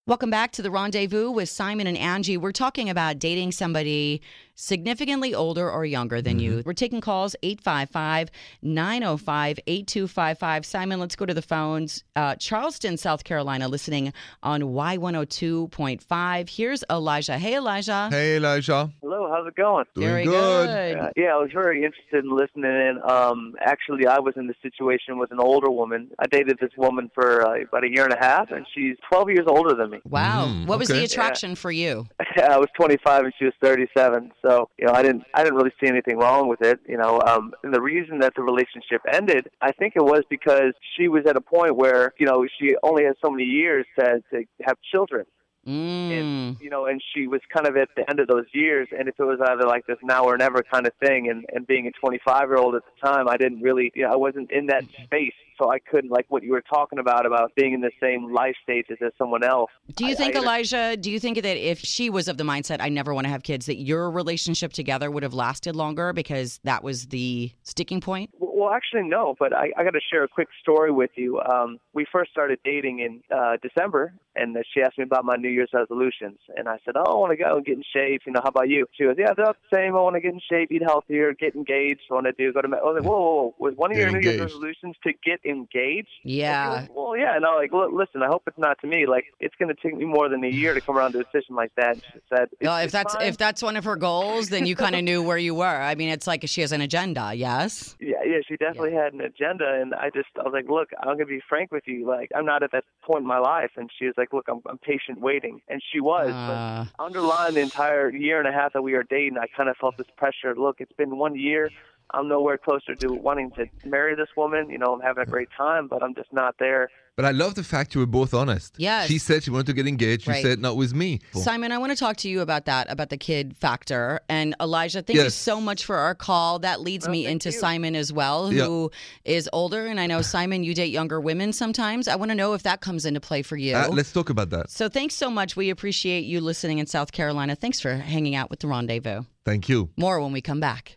Welcome 0.06 0.30
back 0.30 0.54
to 0.54 0.62
the 0.62 0.72
rendezvous 0.72 1.30
with 1.32 1.50
Simon 1.50 1.86
and 1.86 1.98
Angi. 1.98 2.38
We're 2.38 2.54
talking 2.54 2.90
about 2.90 3.20
dating 3.20 3.52
somebody 3.52 4.22
significantly 4.58 5.34
older 5.34 5.72
or 5.72 5.86
younger 5.86 6.22
than 6.22 6.40
you. 6.40 6.64
We're 6.66 6.74
taking 6.74 7.00
calls 7.00 7.36
855 7.44 8.30
905 8.62 9.60
8255. 9.66 10.66
Simon, 10.66 11.00
let's 11.00 11.16
go 11.16 11.26
to 11.26 11.34
the 11.34 11.42
phones. 11.42 12.04
Uh, 12.16 12.36
Charleston, 12.36 12.98
South 12.98 13.24
Carolina, 13.24 13.68
listening 13.68 14.12
on 14.44 14.62
Y102.5. 14.62 16.50
Here's 16.50 16.84
Elijah. 16.90 17.38
Hey, 17.38 17.56
Elijah. 17.56 18.10
hey 18.12 18.38
elijah 18.38 18.92
Hello, 19.02 19.30
how's 19.32 19.48
it 19.48 19.56
going? 19.56 19.86
doing 19.96 20.08
Very 20.08 20.24
good, 20.26 20.68
good. 20.68 20.98
Uh, 20.98 21.10
yeah, 21.16 21.36
I 21.36 21.38
was 21.38 21.52
very 21.54 21.84
interested 21.84 22.26
in 22.26 22.36
listening 22.36 22.66
in. 22.66 23.00
Um, 23.08 23.56
actually, 23.62 24.08
I 24.08 24.20
was 24.20 24.34
in 24.36 24.48
the 24.48 24.56
situation 24.62 25.18
with 25.20 25.32
an 25.32 25.40
older 25.40 25.70
woman. 25.70 26.10
I 26.20 26.26
dated 26.28 26.58
this 26.60 26.72
woman 26.78 27.12
for 27.14 27.48
uh, 27.48 27.62
about 27.62 27.84
a 27.84 27.90
year 27.90 28.04
and 28.04 28.14
a 28.14 28.20
half, 28.20 28.52
and 28.52 28.66
she's 28.74 28.98
12 29.10 29.30
years 29.30 29.46
older 29.48 29.76
than 29.76 29.92
me. 29.92 30.00
Wow. 30.06 30.48
Mm, 30.48 30.66
what 30.66 30.80
was 30.80 30.88
the 30.88 31.04
attraction 31.04 31.56
for 31.56 31.72
you? 31.72 32.08
I 32.38 32.58
was 32.58 32.68
25 32.76 33.26
and 33.26 33.34
she 33.38 33.46
was 33.46 33.54
37. 33.62 34.32
So, 34.42 34.47
you 34.78 34.86
know, 34.88 34.94
I 34.94 35.02
didn't, 35.02 35.24
I 35.34 35.44
didn't 35.44 35.58
really 35.58 35.74
see 35.80 35.88
anything 35.88 36.18
wrong 36.18 36.48
with 36.48 36.62
it. 36.62 36.80
You 36.88 36.98
know, 36.98 37.22
um, 37.22 37.54
and 37.64 37.74
the 37.74 37.82
reason 37.82 38.20
that 38.20 38.34
the 38.36 38.44
relationship 38.44 39.02
ended, 39.12 39.50
I 39.62 39.72
think 39.72 39.94
it 39.96 40.04
was 40.04 40.24
because 40.30 40.74
she 40.96 41.08
was 41.08 41.26
at 41.26 41.36
a 41.36 41.42
point 41.42 41.76
where, 41.76 42.14
you 42.18 42.26
know, 42.26 42.46
she 42.60 42.76
only 42.84 43.04
had 43.06 43.16
so 43.24 43.30
many 43.30 43.46
years 43.46 43.86
to 44.00 44.24
to 44.32 44.44
have 44.64 44.78
children. 44.92 45.26
Mm. 45.68 46.12
and 46.12 46.62
you 46.62 46.70
know, 46.70 46.86
and 46.86 47.04
she 47.14 47.28
was 47.28 47.42
kind 47.54 47.68
of 47.68 47.76
at 47.76 47.90
the 47.98 48.10
end 48.10 48.22
of 48.22 48.28
those 48.30 48.46
years. 48.54 48.88
And 48.98 49.10
if 49.10 49.20
it 49.20 49.24
was 49.24 49.40
either 49.46 49.68
like 49.68 49.86
this 49.86 49.98
now 50.02 50.24
or 50.24 50.38
never 50.38 50.64
kind 50.64 50.88
of 50.88 50.94
thing, 51.04 51.30
and 51.30 51.46
and 51.54 51.68
being 51.68 51.88
a 51.88 51.92
25 51.92 52.48
year 52.48 52.56
old 52.56 52.76
at 52.76 52.84
the 52.86 53.08
time, 53.08 53.28
I 53.28 53.36
didn't 53.36 53.62
really, 53.62 53.92
you 53.94 54.04
know, 54.04 54.14
I 54.14 54.16
wasn't 54.16 54.50
in 54.50 54.68
that 54.68 54.86
space, 55.04 55.34
so 55.58 55.72
I 55.72 55.80
couldn't 55.80 56.10
like 56.12 56.26
what 56.30 56.44
you 56.44 56.52
were 56.52 56.62
talking 56.62 57.00
about 57.00 57.26
about 57.26 57.54
being 57.56 57.74
in 57.74 57.82
the 57.82 57.92
same 58.02 58.32
life 58.34 58.56
stages 58.64 58.98
as 59.06 59.12
someone 59.18 59.44
else. 59.44 59.72
Do 59.96 60.06
you 60.06 60.12
I- 60.12 60.16
think, 60.16 60.36
I- 60.36 60.40
Elijah, 60.40 60.98
do 60.98 61.12
you 61.12 61.20
think 61.20 61.42
that 61.42 61.58
if 61.58 61.80
she 61.80 62.10
was 62.10 62.28
of 62.28 62.38
the 62.38 62.44
mindset, 62.44 62.78
I 62.82 62.90
never 62.90 63.14
want 63.14 63.26
to 63.26 63.30
have 63.30 63.44
kids, 63.44 63.66
that 63.68 63.78
your 63.78 64.10
relationship 64.10 64.74
together 64.74 65.10
would 65.12 65.24
have 65.24 65.34
lasted 65.34 65.76
longer 65.76 66.14
because 66.14 66.60
that 66.64 66.84
was 66.84 67.08
the 67.08 67.52
sticking 67.64 68.02
point? 68.02 68.32
Well, 68.40 68.72
actually, 68.72 69.04
no. 69.04 69.36
But 69.38 69.54
I, 69.54 69.72
I 69.78 69.84
got 69.84 69.92
to 69.92 70.00
share 70.12 70.24
a 70.24 70.28
quick 70.28 70.48
story 70.62 70.92
with 70.92 71.12
you. 71.16 71.40
Um, 71.42 71.80
we 71.94 72.06
first 72.12 72.32
started 72.32 72.60
dating 72.64 73.00
in 73.00 73.22
uh, 73.36 73.58
December, 73.62 74.14
and 74.36 74.56
uh, 74.58 74.62
she 74.74 74.82
asked 74.82 74.98
me 74.98 75.04
about 75.04 75.26
my 75.26 75.36
New 75.36 75.50
Year's 75.50 75.70
resolutions, 75.74 76.40
and 76.56 76.68
I 76.68 76.80
said, 76.84 76.96
"Oh, 76.98 77.04
I 77.04 77.16
want 77.20 77.32
to 77.32 77.38
go 77.38 77.56
and 77.58 77.66
get 77.66 77.78
in 77.78 77.84
shape. 77.94 78.22
You 78.26 78.34
know, 78.34 78.42
how 78.44 78.50
about 78.50 78.68
you?" 78.70 78.88
She 78.98 79.04
goes, 79.04 79.16
"Yeah, 79.18 79.34
they're 79.36 79.46
the 79.54 79.76
same. 79.76 79.96
I 79.96 80.02
want 80.02 80.16
to 80.16 80.22
get 80.22 80.34
in 80.34 80.42
shape, 80.52 80.72
eat 80.72 80.82
healthier, 80.84 81.34
get 81.34 81.56
engaged. 81.56 82.02
I 82.10 82.16
want 82.16 82.26
to 82.26 82.32
do 82.34 82.52
go 82.52 82.62
to." 82.62 82.68
ma-" 82.68 82.78
I 82.78 82.84
was 82.84 82.96
like, 83.02 83.10
"Whoa, 83.10 83.20
whoa, 83.20 83.36
whoa! 83.36 83.56
Was 83.60 83.76
one 83.76 83.92
of 83.92 83.98
Get 83.98 84.12
your 84.12 84.20
New 84.20 84.28
Year's 84.28 84.42
resolutions 84.42 84.96
to 85.04 85.14
get 85.24 85.40
engaged?" 85.50 86.10
Yeah. 86.24 86.82
Goes, 86.82 86.90
well, 86.96 87.18
yeah, 87.18 87.36
and 87.36 87.46
I'm 87.46 87.56
like, 87.56 87.72
"Look, 87.72 87.92
listen, 87.94 88.22
I 88.24 88.28
hope 88.28 88.44
it's 88.48 88.58
not 88.58 88.80
to 88.82 88.88
me. 88.88 89.06
Like, 89.06 89.26
it's 89.40 89.56
going 89.56 89.74
to 89.74 89.82
take 89.82 89.96
me 89.98 90.06
more 90.06 90.30
than 90.30 90.44
a 90.44 90.50
year 90.50 90.74
to 90.74 90.82
come 90.82 90.98
around 90.98 91.14
to 91.14 91.20
a 91.20 91.24
decision 91.24 91.56
like 91.56 91.72
that." 91.76 91.98
She 91.98 92.20
said, 92.30 92.50
Well, 92.62 92.78
if 92.78 92.92
that's 92.92 93.14
fine." 93.16 93.28
if 93.28 93.38
that's 93.38 93.62
one 93.62 93.76
of 93.78 93.84
her 93.86 93.96
goals, 93.96 94.50
then 94.50 94.66
you 94.66 94.76
kind 94.76 94.96
of 94.96 95.04
knew 95.04 95.22
where 95.24 95.38
you 95.38 95.56
were. 95.56 95.66
I 95.66 95.96
mean, 95.96 96.10
it's 96.10 96.28
like 96.28 96.44
she 96.48 96.62
has 96.62 96.72
an 96.72 96.82
agenda. 96.82 97.34
Yes. 97.34 97.96
Yeah, 98.00 98.18
yeah, 98.26 98.40
she 98.48 98.58
definitely 98.58 98.94
had 98.94 99.14
an 99.14 99.22
agenda, 99.22 99.80
and 99.82 99.94
I 99.94 100.10
just, 100.10 100.30
I 100.40 100.44
was 100.44 100.54
like, 100.54 100.70
look, 100.70 100.90
I'm 101.00 101.16
gonna 101.16 101.26
be 101.26 101.42
frank 101.48 101.72
with 101.72 101.84
you, 101.88 102.08
like, 102.08 102.30
I'm 102.36 102.46
not 102.46 102.64
at 102.64 102.72
that 102.72 102.84
point 103.02 103.22
in 103.22 103.28
my 103.28 103.40
life, 103.40 103.72
and 103.78 103.90
she 103.98 104.06
was 104.06 104.14
like, 104.18 104.34
look, 104.34 104.46
I'm, 104.50 104.62
I'm 104.70 104.78
patient 104.78 105.20
waiting, 105.22 105.62
and 105.68 105.82
she 105.92 106.00
was, 106.00 106.30
Uh, 106.32 106.86
but 106.88 107.04
underlying 107.04 107.56
the 107.56 107.62
entire 107.62 108.10
year 108.10 108.40
and 108.40 108.48
a 108.48 108.52
half 108.52 108.74
that 108.74 108.82
we 108.82 108.94
were 108.94 109.04
dating, 109.04 109.38
I 109.38 109.48
kind 109.56 109.70
of 109.70 109.78
felt 109.78 109.98
this 109.98 110.08
pressure. 110.18 110.56
Look, 110.56 110.78
it's 110.80 110.92
been 110.94 111.18
one 111.18 111.36
year. 111.36 111.70
I'm 112.12 112.28
nowhere 112.28 112.58
closer 112.58 112.96
to 112.96 113.08
wanting 113.14 113.52
to 113.52 113.66
marry 113.86 114.16
this 114.16 114.30
woman. 114.38 114.70
You 114.70 114.78
know, 114.78 114.94
I'm 114.94 115.02
having 115.02 115.24
a 115.24 115.26
great 115.26 115.50
time, 115.58 115.88
but 115.88 116.02
I'm 116.04 116.16
just 116.16 116.32
not 116.32 116.56
there. 116.60 116.90
But 117.18 117.26
I 117.26 117.32
love 117.32 117.56
the 117.56 117.64
fact 117.64 117.96
you 117.96 118.00
were 118.02 118.06
both 118.06 118.34
honest. 118.36 118.76
Yes. 118.78 119.08
She 119.08 119.18
said 119.18 119.42
she 119.44 119.50
wanted 119.50 119.66
to 119.66 119.74
get 119.74 119.88
engaged. 119.88 120.28
You 120.28 120.34
Right. 120.34 120.44
said 120.44 120.60
not 120.60 120.78
with 120.78 120.94
me. 120.94 121.20
Simon, 121.34 121.72
I 121.72 121.80
want 121.80 121.92
to 121.92 121.98
talk 121.98 122.16
to 122.18 122.30
you 122.30 122.42
about 122.42 122.66
that, 122.66 122.92
about 122.92 123.10
the 123.10 123.18
kid 123.18 123.58
factor. 123.58 124.20
And 124.30 124.56
Elijah, 124.62 125.02
thank 125.02 125.18
you 125.18 125.24
Yes. 125.24 125.34
so 125.34 125.60
much 125.60 125.84
for 125.84 125.96
our 125.96 126.14
call. 126.14 126.60
That 126.60 126.80
leads 126.82 127.08
Oh, 127.08 127.12
me 127.12 127.26
into 127.26 127.50
you. 127.50 127.58
Simon 127.58 127.96
as 127.96 128.14
well, 128.14 128.54
Yeah. 128.54 128.66
who 128.66 128.92
is 129.26 129.50
older. 129.52 129.88
And 129.88 130.00
I 130.00 130.06
know, 130.06 130.22
Simon, 130.22 130.64
you 130.64 130.76
date 130.76 130.92
younger 130.92 131.20
women 131.20 131.54
sometimes. 131.54 132.08
I 132.08 132.16
want 132.16 132.30
to 132.30 132.36
know 132.36 132.54
if 132.54 132.62
that 132.64 132.82
comes 132.82 133.04
into 133.06 133.20
play 133.20 133.42
for 133.42 133.58
you. 133.58 133.76
Uh, 133.76 133.90
let's 133.92 134.14
talk 134.14 134.30
about 134.30 134.52
that. 134.52 134.70
so 134.70 134.88
thanks 134.88 135.16
so 135.16 135.32
much. 135.32 135.56
We 135.56 135.72
appreciate 135.72 136.24
you 136.24 136.40
listening 136.40 136.78
in 136.78 136.86
South 136.86 137.12
Carolina. 137.12 137.56
Thanks 137.56 137.80
for 137.80 137.96
hanging 137.96 138.36
out 138.36 138.52
with 138.52 138.60
the 138.60 138.68
rendezvous. 138.68 139.24
Thank 139.44 139.68
you. 139.70 139.90
More 139.98 140.22
when 140.22 140.34
we 140.34 140.42
come 140.42 140.60
back. 140.60 140.97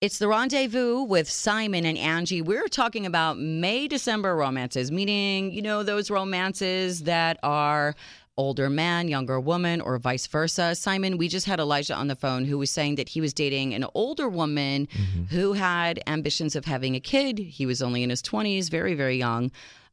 It's 0.00 0.16
the 0.16 0.28
rendezvous 0.28 1.02
with 1.02 1.28
Simon 1.28 1.84
and 1.84 1.98
Angi. 1.98 2.42
We're 2.42 2.68
talking 2.68 3.04
about 3.04 3.38
May 3.38 3.86
December 3.86 4.34
romances, 4.34 4.90
meaning, 4.90 5.52
you 5.52 5.60
know, 5.60 5.82
those 5.82 6.10
romances 6.10 7.02
that 7.02 7.38
are 7.42 7.94
older 8.38 8.70
man, 8.70 9.08
younger 9.08 9.38
woman, 9.38 9.82
or 9.82 9.98
vice 9.98 10.26
versa. 10.26 10.74
Simon, 10.74 11.18
we 11.18 11.28
just 11.28 11.44
had 11.44 11.60
Elijah 11.60 11.94
on 11.94 12.08
the 12.08 12.16
phone 12.16 12.46
who 12.46 12.56
was 12.56 12.70
saying 12.70 12.94
that 12.94 13.10
he 13.10 13.20
was 13.20 13.34
dating 13.34 13.74
an 13.74 13.84
older 13.92 14.26
woman 14.26 14.86
mm-hmm. 14.86 15.24
who 15.24 15.52
had 15.52 16.02
ambitions 16.06 16.56
of 16.56 16.64
having 16.64 16.96
a 16.96 17.00
kid. 17.00 17.38
He 17.38 17.66
was 17.66 17.82
only 17.82 18.02
in 18.02 18.08
his 18.08 18.22
20s, 18.22 18.70
very, 18.70 18.94
very 18.94 19.18
young. 19.18 19.50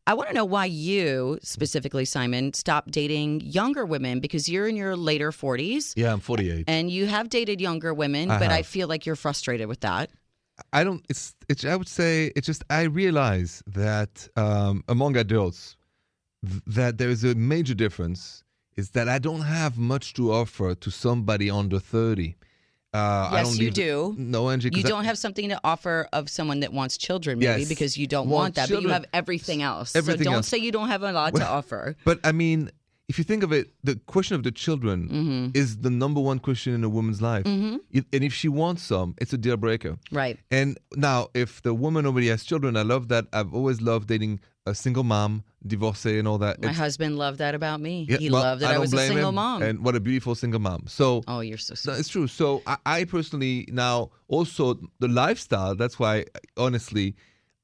I 0.07 0.13
want 0.13 0.29
to 0.29 0.33
know 0.33 0.45
why 0.45 0.65
you, 0.65 1.37
specifically, 1.43 2.05
Simon, 2.05 2.53
stopped 2.53 2.91
dating 2.91 3.41
younger 3.41 3.85
women 3.85 4.21
because 4.21 4.47
you're 4.47 4.67
in 4.67 4.77
your 4.77 4.95
later 4.95 5.31
40s 5.31 5.93
Yeah, 5.97 6.13
I'm 6.13 6.21
48. 6.21 6.63
and 6.67 6.89
you 6.89 7.07
have 7.07 7.27
dated 7.29 7.59
younger 7.59 7.93
women, 7.93 8.31
I 8.31 8.39
but 8.39 8.49
I 8.49 8.63
feel 8.63 8.87
like 8.87 9.05
you're 9.05 9.17
frustrated 9.17 9.67
with 9.67 9.81
that. 9.81 10.09
I 10.73 10.83
don't. 10.83 11.05
It's. 11.09 11.35
It's. 11.49 11.63
I 11.65 11.75
would 11.75 11.87
say 11.87 12.31
it's 12.35 12.47
just. 12.47 12.63
I 12.69 12.83
realize 12.83 13.61
that 13.67 14.27
um, 14.35 14.83
among 14.87 15.15
adults, 15.15 15.75
th- 16.43 16.63
that 16.65 16.97
there 16.97 17.09
is 17.11 17.23
a 17.23 17.35
major 17.35 17.75
difference. 17.75 18.43
Is 18.75 18.91
that 18.91 19.07
I 19.09 19.19
don't 19.19 19.41
have 19.41 19.77
much 19.77 20.13
to 20.13 20.31
offer 20.31 20.73
to 20.73 20.89
somebody 20.89 21.51
under 21.51 21.79
thirty. 21.79 22.37
Uh, 22.93 22.97
I 22.97 23.29
Yes, 23.39 23.49
don't 23.49 23.59
you 23.59 23.71
do. 23.71 24.15
No, 24.17 24.45
Angi. 24.45 24.75
You 24.75 24.83
I- 24.85 24.87
don't 24.87 25.03
have 25.05 25.17
something 25.17 25.49
to 25.49 25.59
offer 25.63 26.07
of 26.13 26.29
someone 26.29 26.61
that 26.61 26.71
wants 26.73 26.97
children, 26.97 27.39
maybe 27.39 27.61
Yes. 27.61 27.69
because 27.69 27.97
you 27.97 28.07
don't 28.07 28.29
Want 28.29 28.39
want 28.41 28.55
that, 28.55 28.69
but 28.69 28.81
you 28.81 28.87
have 28.89 29.05
everything 29.13 29.61
else. 29.61 29.95
Everything 29.95 30.19
so 30.23 30.29
don't 30.31 30.33
else. 30.35 30.47
say 30.47 30.57
you 30.57 30.71
don't 30.71 30.87
have 30.87 31.03
a 31.03 31.11
lot 31.11 31.35
to 31.35 31.45
offer. 31.47 31.95
But 32.05 32.19
I 32.23 32.31
mean, 32.31 32.71
if 33.09 33.17
you 33.17 33.23
think 33.23 33.43
of 33.43 33.51
it, 33.53 33.71
the 33.83 33.95
question 34.07 34.35
of 34.35 34.43
the 34.43 34.51
children 34.51 35.07
Mm-hmm. 35.09 35.57
is 35.57 35.77
the 35.79 35.89
number 35.89 36.19
one 36.21 36.39
question 36.39 36.73
in 36.73 36.83
a 36.83 36.89
woman's 36.89 37.21
life. 37.21 37.45
It- 37.45 38.05
and 38.13 38.23
if 38.23 38.33
she 38.33 38.47
wants 38.47 38.83
some, 38.83 39.15
it's 39.21 39.33
a 39.33 39.37
deal 39.37 39.57
breaker. 39.57 39.97
Right. 40.11 40.39
And 40.49 40.77
now, 40.95 41.27
if 41.33 41.61
the 41.61 41.73
woman 41.73 42.05
already 42.05 42.27
has 42.29 42.43
children, 42.43 42.75
I 42.77 42.83
love 42.83 43.09
that. 43.09 43.25
I've 43.33 43.53
always 43.53 43.81
loved 43.81 44.07
dating 44.07 44.39
a 44.69 44.75
single 44.75 45.03
mom, 45.03 45.43
divorcee, 45.65 46.19
and 46.19 46.27
all 46.27 46.37
that. 46.39 46.61
My 46.61 46.67
It's- 46.69 46.77
husband 46.77 47.17
loved 47.17 47.39
that 47.39 47.55
about 47.55 47.79
me. 47.81 48.05
yeah, 48.09 48.17
he 48.17 48.29
well, 48.29 48.41
loved 48.43 48.61
that 48.61 48.69
I, 48.69 48.73
don't 48.73 48.81
was 48.81 48.93
a 48.93 49.07
single 49.07 49.29
him. 49.29 49.35
mom. 49.35 49.61
And 49.63 49.83
what 49.85 49.95
a 49.95 49.99
beautiful 49.99 50.35
single 50.35 50.59
mom. 50.59 50.83
So 50.87 51.23
oh, 51.27 51.39
you're 51.41 51.57
so 51.57 51.73
no, 51.73 51.75
sweet. 51.93 51.99
it's 51.99 52.09
true. 52.09 52.27
So 52.27 52.61
I, 52.67 52.77
I 52.85 53.03
personally 53.05 53.67
now 53.71 54.11
also 54.27 54.79
the 54.99 55.07
lifestyle. 55.07 55.75
That's 55.75 55.97
why, 55.99 56.25
honestly, 56.57 57.15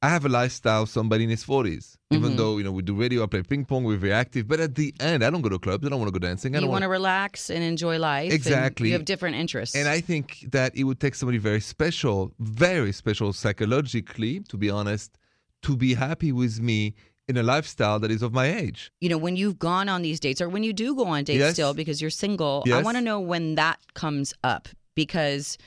I 0.01 0.09
have 0.09 0.25
a 0.25 0.29
lifestyle. 0.29 0.83
of 0.83 0.89
Somebody 0.89 1.23
in 1.23 1.29
his 1.29 1.45
40s 1.45 1.97
Mm-hmm. 2.11 2.25
even 2.25 2.37
though 2.37 2.57
you 2.59 2.63
know 2.63 2.71
we 2.71 2.83
do 2.83 2.93
radio, 2.93 3.23
I 3.23 3.25
play 3.25 3.41
ping 3.41 3.65
pong, 3.65 3.83
we're 3.85 3.97
very 3.97 4.13
active. 4.13 4.47
But 4.47 4.59
at 4.59 4.75
the 4.75 4.93
end, 4.99 5.23
I 5.23 5.29
don't 5.31 5.41
go 5.41 5.49
to 5.49 5.57
clubs. 5.57 5.83
I 5.85 5.89
don't 5.89 5.99
want 5.99 6.13
to 6.13 6.19
go 6.19 6.23
dancing. 6.27 6.53
I 6.53 6.57
You 6.57 6.61
don't 6.61 6.69
want 6.69 6.83
to 6.83 6.89
relax 6.89 7.49
and 7.49 7.63
enjoy 7.63 7.97
life. 7.97 8.31
Exactly. 8.31 8.89
you 8.89 8.93
have 8.93 9.05
different 9.05 9.35
interests. 9.35 9.75
And 9.75 9.87
I 9.87 9.99
think 9.99 10.45
that 10.51 10.75
it 10.75 10.83
would 10.83 10.99
take 10.99 11.15
somebody 11.15 11.39
very 11.39 11.59
special, 11.61 12.31
very 12.39 12.91
special 12.91 13.33
psychologically, 13.33 14.41
to 14.41 14.57
be 14.57 14.69
honest, 14.69 15.17
to 15.63 15.76
be 15.76 15.93
happy 15.95 16.32
with 16.32 16.60
me 16.62 16.93
in 17.28 17.38
a 17.38 17.43
lifestyle 17.43 17.99
that 17.99 18.12
is 18.12 18.21
of 18.21 18.34
my 18.34 18.47
age. 18.54 18.91
you 18.99 19.08
know, 19.10 19.17
when 19.17 19.36
you've 19.38 19.58
gone 19.58 19.88
on 19.89 20.02
these 20.02 20.19
dates 20.19 20.41
or 20.41 20.49
when 20.49 20.62
you 20.63 20.73
do 20.73 20.93
go 20.95 21.06
on 21.06 21.23
dates 21.23 21.39
Yes. 21.39 21.54
still 21.54 21.73
because 21.73 22.02
you're 22.02 22.10
single, 22.12 22.63
I 22.71 22.82
want 22.82 22.97
to 22.97 23.02
know 23.02 23.19
when 23.19 23.56
that 23.56 23.80
comes 23.93 24.34
up 24.43 24.67
because 24.95 25.58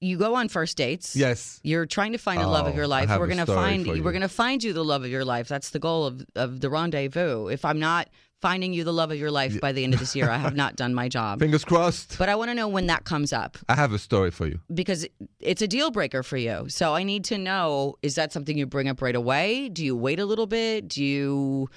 you 0.00 0.16
go 0.16 0.34
on 0.34 0.48
first 0.48 0.76
dates. 0.76 1.14
Yes. 1.14 1.60
You're 1.62 1.86
trying 1.86 2.12
to 2.12 2.18
find 2.18 2.40
the 2.40 2.46
love 2.48 2.66
of 2.66 2.72
Oh, 2.72 2.76
your 2.76 2.86
life. 2.88 3.08
We're 3.10 3.26
gonna 3.28 3.46
find 3.46 3.84
for 3.84 3.90
we're 3.92 3.96
you. 3.98 4.12
gonna 4.12 4.28
find 4.28 4.64
you 4.64 4.72
the 4.72 4.84
love 4.84 5.04
of 5.04 5.10
your 5.10 5.24
life. 5.24 5.48
That's 5.48 5.70
the 5.70 5.78
goal 5.78 6.06
of, 6.06 6.24
of 6.34 6.60
the 6.60 6.70
rendezvous. 6.70 7.48
If 7.48 7.64
I'm 7.64 7.78
not 7.78 8.08
finding 8.42 8.72
you 8.74 8.84
the 8.84 8.92
love 8.92 9.10
of 9.10 9.18
your 9.18 9.30
life 9.30 9.58
by 9.60 9.72
the 9.72 9.82
end 9.84 9.94
of 9.94 10.00
this 10.00 10.14
year, 10.14 10.28
I 10.28 10.36
have 10.36 10.54
not 10.64 10.76
done 10.76 10.92
my 10.94 11.08
job. 11.08 11.38
Fingers 11.38 11.64
crossed. 11.64 12.18
But 12.18 12.28
I 12.28 12.34
want 12.34 12.50
to 12.50 12.54
know 12.54 12.68
when 12.68 12.86
that 12.88 13.04
comes 13.04 13.32
up 13.32 13.56
I 13.68 13.74
have 13.76 13.92
a 13.92 13.98
story 13.98 14.30
for 14.30 14.46
you. 14.46 14.58
because 14.74 15.06
it's 15.40 15.62
a 15.62 15.68
deal 15.68 15.90
breaker 15.90 16.22
for 16.22 16.36
you. 16.36 16.66
So 16.68 16.94
I 16.94 17.02
need 17.04 17.24
to 17.26 17.38
know 17.38 17.96
is 18.02 18.16
that 18.16 18.32
something 18.32 18.58
you 18.58 18.66
bring 18.66 18.88
up 18.88 19.00
right 19.00 19.14
away? 19.16 19.68
Do 19.70 19.84
you 19.84 19.96
wait 19.96 20.18
a 20.20 20.26
little 20.26 20.46
bit? 20.46 20.88
Do 20.88 21.02
you 21.02 21.68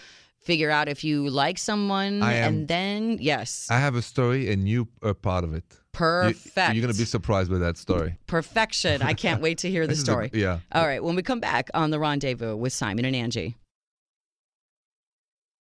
figure 0.41 0.69
out 0.69 0.87
if 0.89 1.03
you 1.03 1.29
like 1.29 1.57
someone 1.57 2.21
I 2.21 2.33
am- 2.33 2.47
and 2.53 2.67
then 2.67 3.17
yes, 3.21 3.67
I 3.71 3.79
have 3.79 3.95
a 3.95 4.01
story, 4.01 4.51
and 4.51 4.67
you 4.69 4.87
are 5.01 5.13
part 5.13 5.43
of 5.43 5.53
it. 5.53 5.63
You- 5.69 5.77
perfect. 5.93 6.73
You're 6.75 6.81
going 6.85 6.93
to 6.93 6.99
be 6.99 7.05
surprised 7.05 7.49
by 7.49 7.57
that 7.59 7.77
story. 7.77 8.17
perfection. 8.27 9.01
I 9.01 9.13
can't 9.13 9.41
wait 9.41 9.57
to 9.59 9.69
hear 9.69 9.83
the 9.87 9.93
This 9.93 9.99
is 9.99 10.03
a- 10.03 10.11
story. 10.11 10.29
yeah. 10.33 10.59
All 10.71 10.85
right, 10.85 11.01
when 11.03 11.15
we 11.15 11.21
come 11.23 11.39
back 11.39 11.69
on 11.73 11.89
the 11.89 11.99
rendezvous 11.99 12.55
with 12.55 12.73
Simon 12.73 13.05
and 13.05 13.15
Angi. 13.15 13.55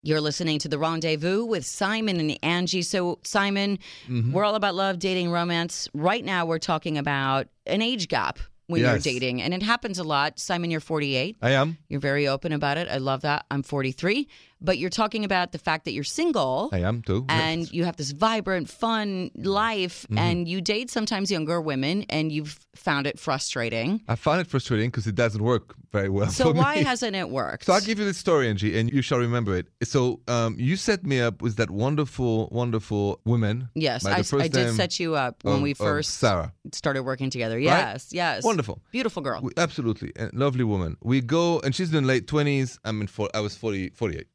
You're 0.07 0.21
listening 0.21 0.59
to 0.61 0.69
the 0.69 0.79
rendezvous 0.79 1.45
with 1.47 1.65
Simon 1.65 2.21
and 2.21 2.31
Angi. 2.43 2.85
So, 2.85 3.19
Simon, 3.25 3.79
Mm-hmm. 4.07 4.33
we're 4.33 4.45
all 4.45 4.55
about 4.55 4.75
love, 4.75 4.99
dating, 4.99 5.31
romance. 5.31 5.89
Right 5.95 6.23
now, 6.25 6.45
we're 6.45 6.59
talking 6.59 6.99
about 6.99 7.49
an 7.67 7.81
age 7.81 8.09
gap 8.09 8.39
when 8.67 8.83
you're 8.83 8.99
dating, 8.99 9.41
and 9.41 9.55
it 9.55 9.63
happens 9.63 9.99
a 9.99 10.05
lot. 10.05 10.39
Simon, 10.39 10.71
you're 10.71 10.81
48. 10.81 11.37
I 11.41 11.51
am. 11.53 11.79
You're 11.89 12.01
very 12.01 12.29
open 12.29 12.53
about 12.53 12.77
it. 12.77 12.87
I 12.89 12.99
love 12.99 13.23
that. 13.23 13.47
I'm 13.51 13.63
43. 13.63 14.29
But 14.61 14.79
you're 14.79 14.91
talking 14.91 15.25
about 15.25 15.53
the 15.53 15.59
fact 15.59 15.85
that 15.85 15.93
you're 15.93 16.05
single 16.05 16.71
I 16.73 16.79
am 16.81 17.03
too. 17.03 17.27
and 17.29 17.63
Yes. 17.63 17.73
you 17.73 17.85
have 17.85 17.97
this 17.97 18.13
vibrant, 18.13 18.69
fun 18.71 19.31
life, 19.37 20.07
Mm-hmm. 20.09 20.19
and 20.19 20.49
you 20.49 20.61
date 20.61 20.91
sometimes 20.91 21.31
younger 21.31 21.61
women, 21.61 22.05
and 22.09 22.33
you've 22.33 22.59
found 22.75 23.07
it 23.07 23.19
frustrating. 23.19 24.01
I 24.09 24.17
find 24.17 24.41
it 24.41 24.47
frustrating 24.47 24.91
because 24.91 25.07
it 25.07 25.15
doesn't 25.15 25.43
work 25.43 25.75
very 25.93 26.09
well. 26.09 26.29
So, 26.31 26.53
why 26.53 26.77
me. 26.77 26.83
hasn't 26.83 27.15
it 27.15 27.31
worked? 27.31 27.65
So 27.67 27.73
I'll 27.73 27.81
give 27.81 27.99
you 27.99 28.05
this 28.05 28.19
story, 28.19 28.47
Angi, 28.53 28.77
and 28.77 28.93
you 28.93 29.03
shall 29.03 29.19
remember 29.19 29.57
it. 29.57 29.69
So 29.83 30.21
um, 30.29 30.57
you 30.59 30.77
set 30.77 31.05
me 31.05 31.21
up 31.21 31.43
with 31.43 31.57
that 31.57 31.71
wonderful, 31.71 32.49
wonderful 32.51 33.21
woman. 33.25 33.69
Yes, 33.75 34.05
I, 34.07 34.23
the 34.23 34.39
I 34.41 34.49
did 34.49 34.75
set 34.75 34.99
you 34.99 35.15
up 35.15 35.45
when 35.45 35.57
of- 35.57 35.63
we 35.63 35.75
first 35.75 36.15
Sarah. 36.19 36.53
started 36.73 37.03
working 37.03 37.31
together. 37.31 37.59
Yes, 37.59 38.09
yes. 38.13 38.43
Wonderful. 38.45 38.81
Beautiful 38.93 39.23
girl. 39.23 39.41
We, 39.43 39.53
absolutely, 39.57 40.13
a 40.17 40.31
lovely 40.33 40.65
woman. 40.65 40.97
We 41.03 41.21
go, 41.21 41.61
and 41.61 41.75
she's 41.75 41.93
in 41.93 42.07
late 42.07 42.27
twenties. 42.27 42.79
I'm 42.85 43.01
in. 43.03 43.07
For, 43.09 43.29
I 43.35 43.41
was 43.41 43.57
40, 43.57 43.91
48. 43.91 44.27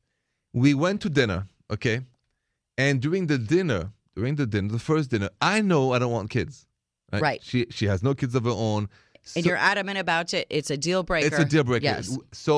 We 0.65 0.74
went 0.86 1.00
to 1.06 1.10
dinner, 1.10 1.39
okay, 1.76 1.98
and 2.78 2.93
during 3.06 3.28
the 3.28 3.38
dinner, 3.56 3.82
during 4.15 4.36
the 4.36 4.45
dinner, 4.54 4.69
the 4.80 4.80
first 4.91 5.10
dinner, 5.13 5.30
I 5.56 5.62
know 5.62 5.93
I 5.93 6.00
don't 6.02 6.12
want 6.17 6.30
kids. 6.38 6.65
Right. 7.28 7.41
She 7.50 7.60
she 7.78 7.86
has 7.91 8.00
no 8.04 8.13
kids 8.13 8.34
of 8.39 8.43
her 8.50 8.58
own. 8.69 8.82
and 9.36 9.43
So- 9.43 9.48
you're 9.48 9.58
adamant 9.72 9.98
about 10.06 10.34
it. 10.34 10.45
It's 10.58 10.69
a 10.78 10.78
deal 10.88 11.02
breaker. 11.04 11.28
It's 11.28 11.39
a 11.39 11.50
deal 11.54 11.63
breaker. 11.63 11.86
Yes. 11.86 12.17
So 12.32 12.54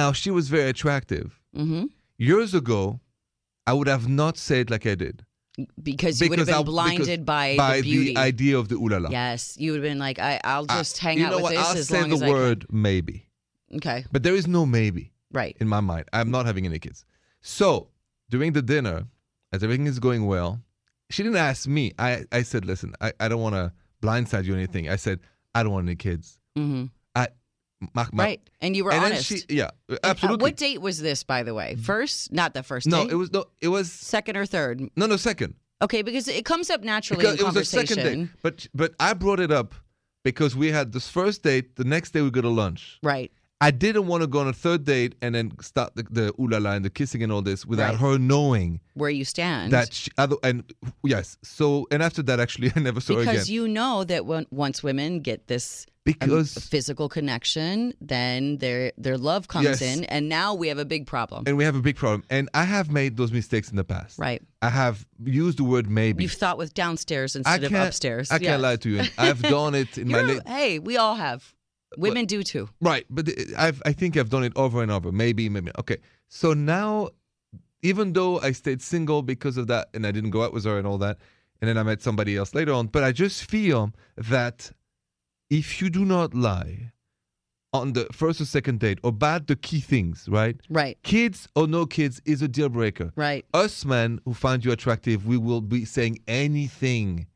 now 0.00 0.08
she 0.20 0.30
was 0.38 0.48
very 0.56 0.68
attractive. 0.74 1.28
hmm 1.54 1.84
Years 2.18 2.54
ago, 2.54 3.00
I 3.66 3.72
would 3.76 3.88
have 3.88 4.06
not 4.08 4.34
said 4.38 4.70
like 4.70 4.86
I 4.86 4.94
did. 4.94 5.16
Because 5.90 6.20
you 6.20 6.28
would 6.30 6.38
have 6.38 6.48
been 6.48 6.64
I- 6.68 6.72
blinded 6.74 7.20
by, 7.24 7.56
by 7.56 7.76
the 7.80 7.82
beauty. 7.82 8.16
idea 8.16 8.54
of 8.58 8.68
the 8.70 8.76
ooh 8.76 8.88
la 8.92 8.98
la. 9.04 9.10
yes, 9.10 9.56
you 9.58 9.72
would 9.72 9.80
have 9.82 9.90
been 9.90 9.98
like, 10.08 10.18
I, 10.18 10.32
I'll 10.44 10.66
I- 10.68 10.78
just 10.78 10.98
hang 10.98 11.18
you 11.18 11.24
out 11.26 11.30
know 11.32 11.36
with 11.38 11.44
what? 11.44 11.54
this 11.56 11.66
I'll 11.66 11.78
as 11.78 11.88
say 11.88 12.00
long 12.00 12.10
the 12.10 12.16
as 12.26 12.32
word 12.34 12.66
maybe, 12.70 13.16
I 13.16 13.70
can. 13.72 13.76
Okay, 13.78 14.04
but 14.12 14.22
there 14.22 14.34
is 14.40 14.46
no 14.46 14.62
maybe 14.66 15.12
right. 15.32 15.56
in 15.60 15.68
my 15.68 15.80
mind. 15.80 16.06
I'm 16.12 16.30
not 16.30 16.46
having 16.46 16.66
any 16.66 16.78
kids. 16.78 17.04
So 17.40 17.88
during 18.30 18.52
the 18.52 18.62
dinner, 18.62 19.04
as 19.52 19.62
everything 19.62 19.86
is 19.86 19.98
going 19.98 20.26
well, 20.26 20.60
she 21.10 21.22
didn't 21.22 21.38
ask 21.38 21.68
me. 21.68 21.92
I, 21.98 22.24
I 22.32 22.42
said, 22.42 22.64
listen, 22.64 22.94
I, 23.00 23.12
I 23.20 23.28
don't 23.28 23.40
want 23.40 23.54
to 23.54 23.72
blindside 24.02 24.44
you 24.44 24.54
or 24.54 24.56
anything. 24.56 24.88
I 24.88 24.96
said, 24.96 25.20
I 25.54 25.62
don't 25.62 25.72
want 25.72 25.86
any 25.86 25.96
kids. 25.96 26.38
hmm 26.56 26.86
I, 27.14 27.28
my, 27.94 28.06
my, 28.12 28.24
right. 28.24 28.50
And 28.60 28.74
you 28.74 28.84
were 28.84 28.92
and 28.92 29.04
honest. 29.04 29.24
she, 29.26 29.40
yeah, 29.48 29.70
And, 29.88 29.98
uh, 30.02 30.08
absolutely. 30.08 30.42
what 30.42 30.56
date 30.56 30.80
was 30.80 31.00
this, 31.00 31.22
by 31.22 31.42
the 31.42 31.54
way? 31.54 31.76
First? 31.76 32.32
Not 32.32 32.54
the 32.54 32.62
first 32.62 32.86
no, 32.86 33.04
date? 33.04 33.12
it 33.12 33.16
was 33.16 33.32
no, 33.32 33.44
it 33.60 33.68
was 33.68 33.92
second 33.92 34.36
or 34.36 34.46
third. 34.46 34.80
no, 34.96 35.06
no, 35.06 35.16
second. 35.16 35.54
Okay, 35.82 36.00
because 36.02 36.26
it 36.26 36.44
comes 36.46 36.70
up 36.70 36.82
naturally 36.82 37.20
Because 37.20 37.34
in 37.34 37.40
it 37.40 37.44
was 37.44 37.54
a 37.72 37.76
conversation. 37.76 37.96
second 38.02 38.20
date. 38.24 38.30
But 38.42 38.66
but 38.74 38.94
I 38.98 39.12
brought 39.12 39.40
it 39.40 39.52
up 39.52 39.74
because 40.24 40.56
we 40.56 40.72
had 40.72 40.92
this 40.92 41.06
first 41.08 41.42
date. 41.42 41.76
The 41.76 41.84
next 41.84 42.12
day 42.12 42.22
we 42.22 42.30
go 42.30 42.40
to 42.40 42.48
lunch. 42.48 42.98
Right. 43.02 43.30
I 43.60 43.70
didn't 43.70 44.06
want 44.06 44.22
to 44.22 44.26
go 44.26 44.40
on 44.40 44.48
a 44.48 44.52
third 44.52 44.84
date 44.84 45.14
and 45.22 45.34
then 45.34 45.50
start 45.62 45.94
the, 45.96 46.02
the 46.10 46.26
ooh 46.38 46.46
la 46.46 46.58
la 46.58 46.72
and 46.72 46.84
the 46.84 46.90
kissing 46.90 47.22
and 47.22 47.32
all 47.32 47.40
this 47.42 47.64
without 47.64 47.92
Right. 47.92 48.00
her 48.00 48.18
knowing 48.18 48.80
Where 48.94 49.08
you 49.08 49.24
stand. 49.24 49.72
that 49.72 49.94
she, 49.94 50.10
other, 50.18 50.36
and 50.42 50.62
yes. 51.02 51.38
So 51.42 51.86
and 51.90 52.02
after 52.02 52.22
that, 52.24 52.38
actually, 52.38 52.70
I 52.76 52.80
never 52.80 53.00
saw 53.00 53.14
her 53.14 53.20
again 53.20 53.34
because 53.34 53.50
you 53.50 53.66
know 53.66 54.04
that 54.04 54.26
when, 54.26 54.46
once 54.50 54.82
women 54.82 55.20
get 55.20 55.46
this 55.46 55.86
um, 56.20 56.44
physical 56.44 57.08
connection, 57.08 57.94
then 58.00 58.58
their 58.58 58.92
their 58.98 59.16
love 59.16 59.48
comes 59.48 59.64
Yes. 59.64 59.80
in, 59.82 60.04
and 60.04 60.28
now 60.28 60.54
we 60.54 60.68
have 60.68 60.78
a 60.78 60.84
big 60.84 61.06
problem. 61.06 61.44
and 61.46 61.56
we 61.56 61.64
have 61.64 61.74
a 61.76 61.80
big 61.80 61.96
problem. 61.96 62.24
And 62.28 62.48
I 62.52 62.64
have 62.64 62.90
made 62.90 63.16
those 63.16 63.32
mistakes 63.32 63.70
in 63.70 63.76
the 63.76 63.84
past. 63.84 64.18
right. 64.18 64.42
I 64.62 64.68
have 64.68 65.06
used 65.24 65.58
the 65.58 65.64
word 65.64 65.88
maybe. 65.88 66.22
You've 66.24 66.32
thought 66.32 66.58
with 66.58 66.74
downstairs 66.74 67.36
instead 67.36 67.64
of 67.64 67.72
upstairs. 67.72 68.30
I 68.30 68.38
can't 68.38 68.60
lie 68.60 68.76
to 68.76 68.90
you. 68.90 69.02
I've 69.18 69.40
done 69.40 69.74
it 69.74 69.96
in 69.96 70.08
my 70.08 70.20
late. 70.20 70.46
hey, 70.46 70.78
we 70.78 70.96
all 70.98 71.14
have. 71.14 71.54
Women 71.96 72.26
do 72.26 72.42
too. 72.42 72.68
Right, 72.80 73.06
but 73.10 73.28
I've 73.56 73.82
I 73.84 73.92
think 73.92 74.16
I've 74.16 74.28
done 74.28 74.44
it 74.44 74.52
over 74.56 74.82
and 74.82 74.90
over. 74.90 75.12
Maybe, 75.12 75.48
maybe. 75.48 75.70
Okay, 75.78 75.98
so 76.28 76.52
now, 76.54 77.10
even 77.82 78.12
though 78.12 78.40
I 78.40 78.52
stayed 78.52 78.82
single 78.82 79.22
because 79.22 79.56
of 79.56 79.66
that, 79.68 79.88
and 79.94 80.06
I 80.06 80.12
didn't 80.12 80.30
go 80.30 80.42
out 80.42 80.52
with 80.52 80.64
her 80.64 80.78
and 80.78 80.86
all 80.86 80.98
that, 80.98 81.18
and 81.60 81.68
then 81.68 81.78
I 81.78 81.82
met 81.82 82.02
somebody 82.02 82.36
else 82.36 82.54
later 82.54 82.72
on, 82.72 82.86
but 82.88 83.02
I 83.02 83.12
just 83.12 83.48
feel 83.50 83.92
that 84.16 84.70
if 85.50 85.80
you 85.80 85.90
do 85.90 86.04
not 86.04 86.34
lie 86.34 86.92
on 87.72 87.92
the 87.92 88.06
first 88.12 88.40
or 88.40 88.44
second 88.44 88.80
date 88.80 88.98
about 89.04 89.46
the 89.46 89.56
key 89.56 89.80
things, 89.80 90.28
right? 90.28 90.56
Right. 90.68 90.98
Kids 91.02 91.48
or 91.54 91.66
no 91.66 91.86
kids 91.86 92.20
is 92.24 92.42
a 92.42 92.48
deal 92.48 92.68
breaker. 92.68 93.12
Right. 93.16 93.44
Us 93.52 93.84
men 93.84 94.20
who 94.24 94.34
find 94.34 94.64
you 94.64 94.72
attractive, 94.72 95.26
we 95.26 95.36
will 95.36 95.60
be 95.60 95.84
saying 95.84 96.20
anything. 96.26 97.26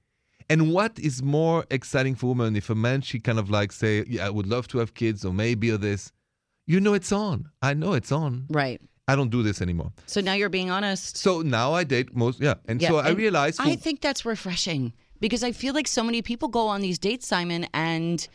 And 0.51 0.73
what 0.73 0.99
is 0.99 1.23
more 1.23 1.65
exciting 1.71 2.17
for 2.17 2.27
women 2.27 2.57
if 2.57 2.69
a 2.71 2.75
man 2.75 3.03
she 3.03 3.21
kind 3.21 3.39
of 3.39 3.51
like 3.51 3.71
say, 3.71 4.05
yeah, 4.09 4.27
I 4.27 4.31
would 4.31 4.49
love 4.49 4.67
to 4.69 4.79
have 4.79 4.95
kids 4.95 5.25
or 5.25 5.33
maybe 5.33 5.71
or 5.71 5.79
this, 5.79 6.13
you 6.67 6.81
know 6.81 6.93
it's 6.93 7.13
on. 7.13 7.49
I 7.63 7.73
know 7.75 7.95
it's 7.95 8.11
on. 8.11 8.47
Right. 8.51 8.81
I 9.07 9.15
don't 9.15 9.31
do 9.31 9.43
this 9.45 9.63
anymore. 9.63 9.93
So 10.07 10.21
now 10.21 10.35
you're 10.35 10.49
being 10.49 10.71
honest. 10.71 11.17
So 11.17 11.41
now 11.43 11.73
I 11.73 11.85
date 11.85 12.15
most, 12.17 12.41
yeah. 12.41 12.55
And 12.67 12.83
Yeah, 12.83 12.89
so 12.89 12.97
I 12.99 13.11
realized. 13.11 13.61
I 13.61 13.77
think 13.77 14.01
that's 14.01 14.25
refreshing 14.25 14.93
because 15.21 15.45
I 15.45 15.53
feel 15.53 15.73
like 15.73 15.87
so 15.87 16.03
many 16.03 16.21
people 16.21 16.49
go 16.49 16.67
on 16.67 16.81
these 16.81 16.99
dates, 16.99 17.27
Simon, 17.29 17.67
and 17.73 18.27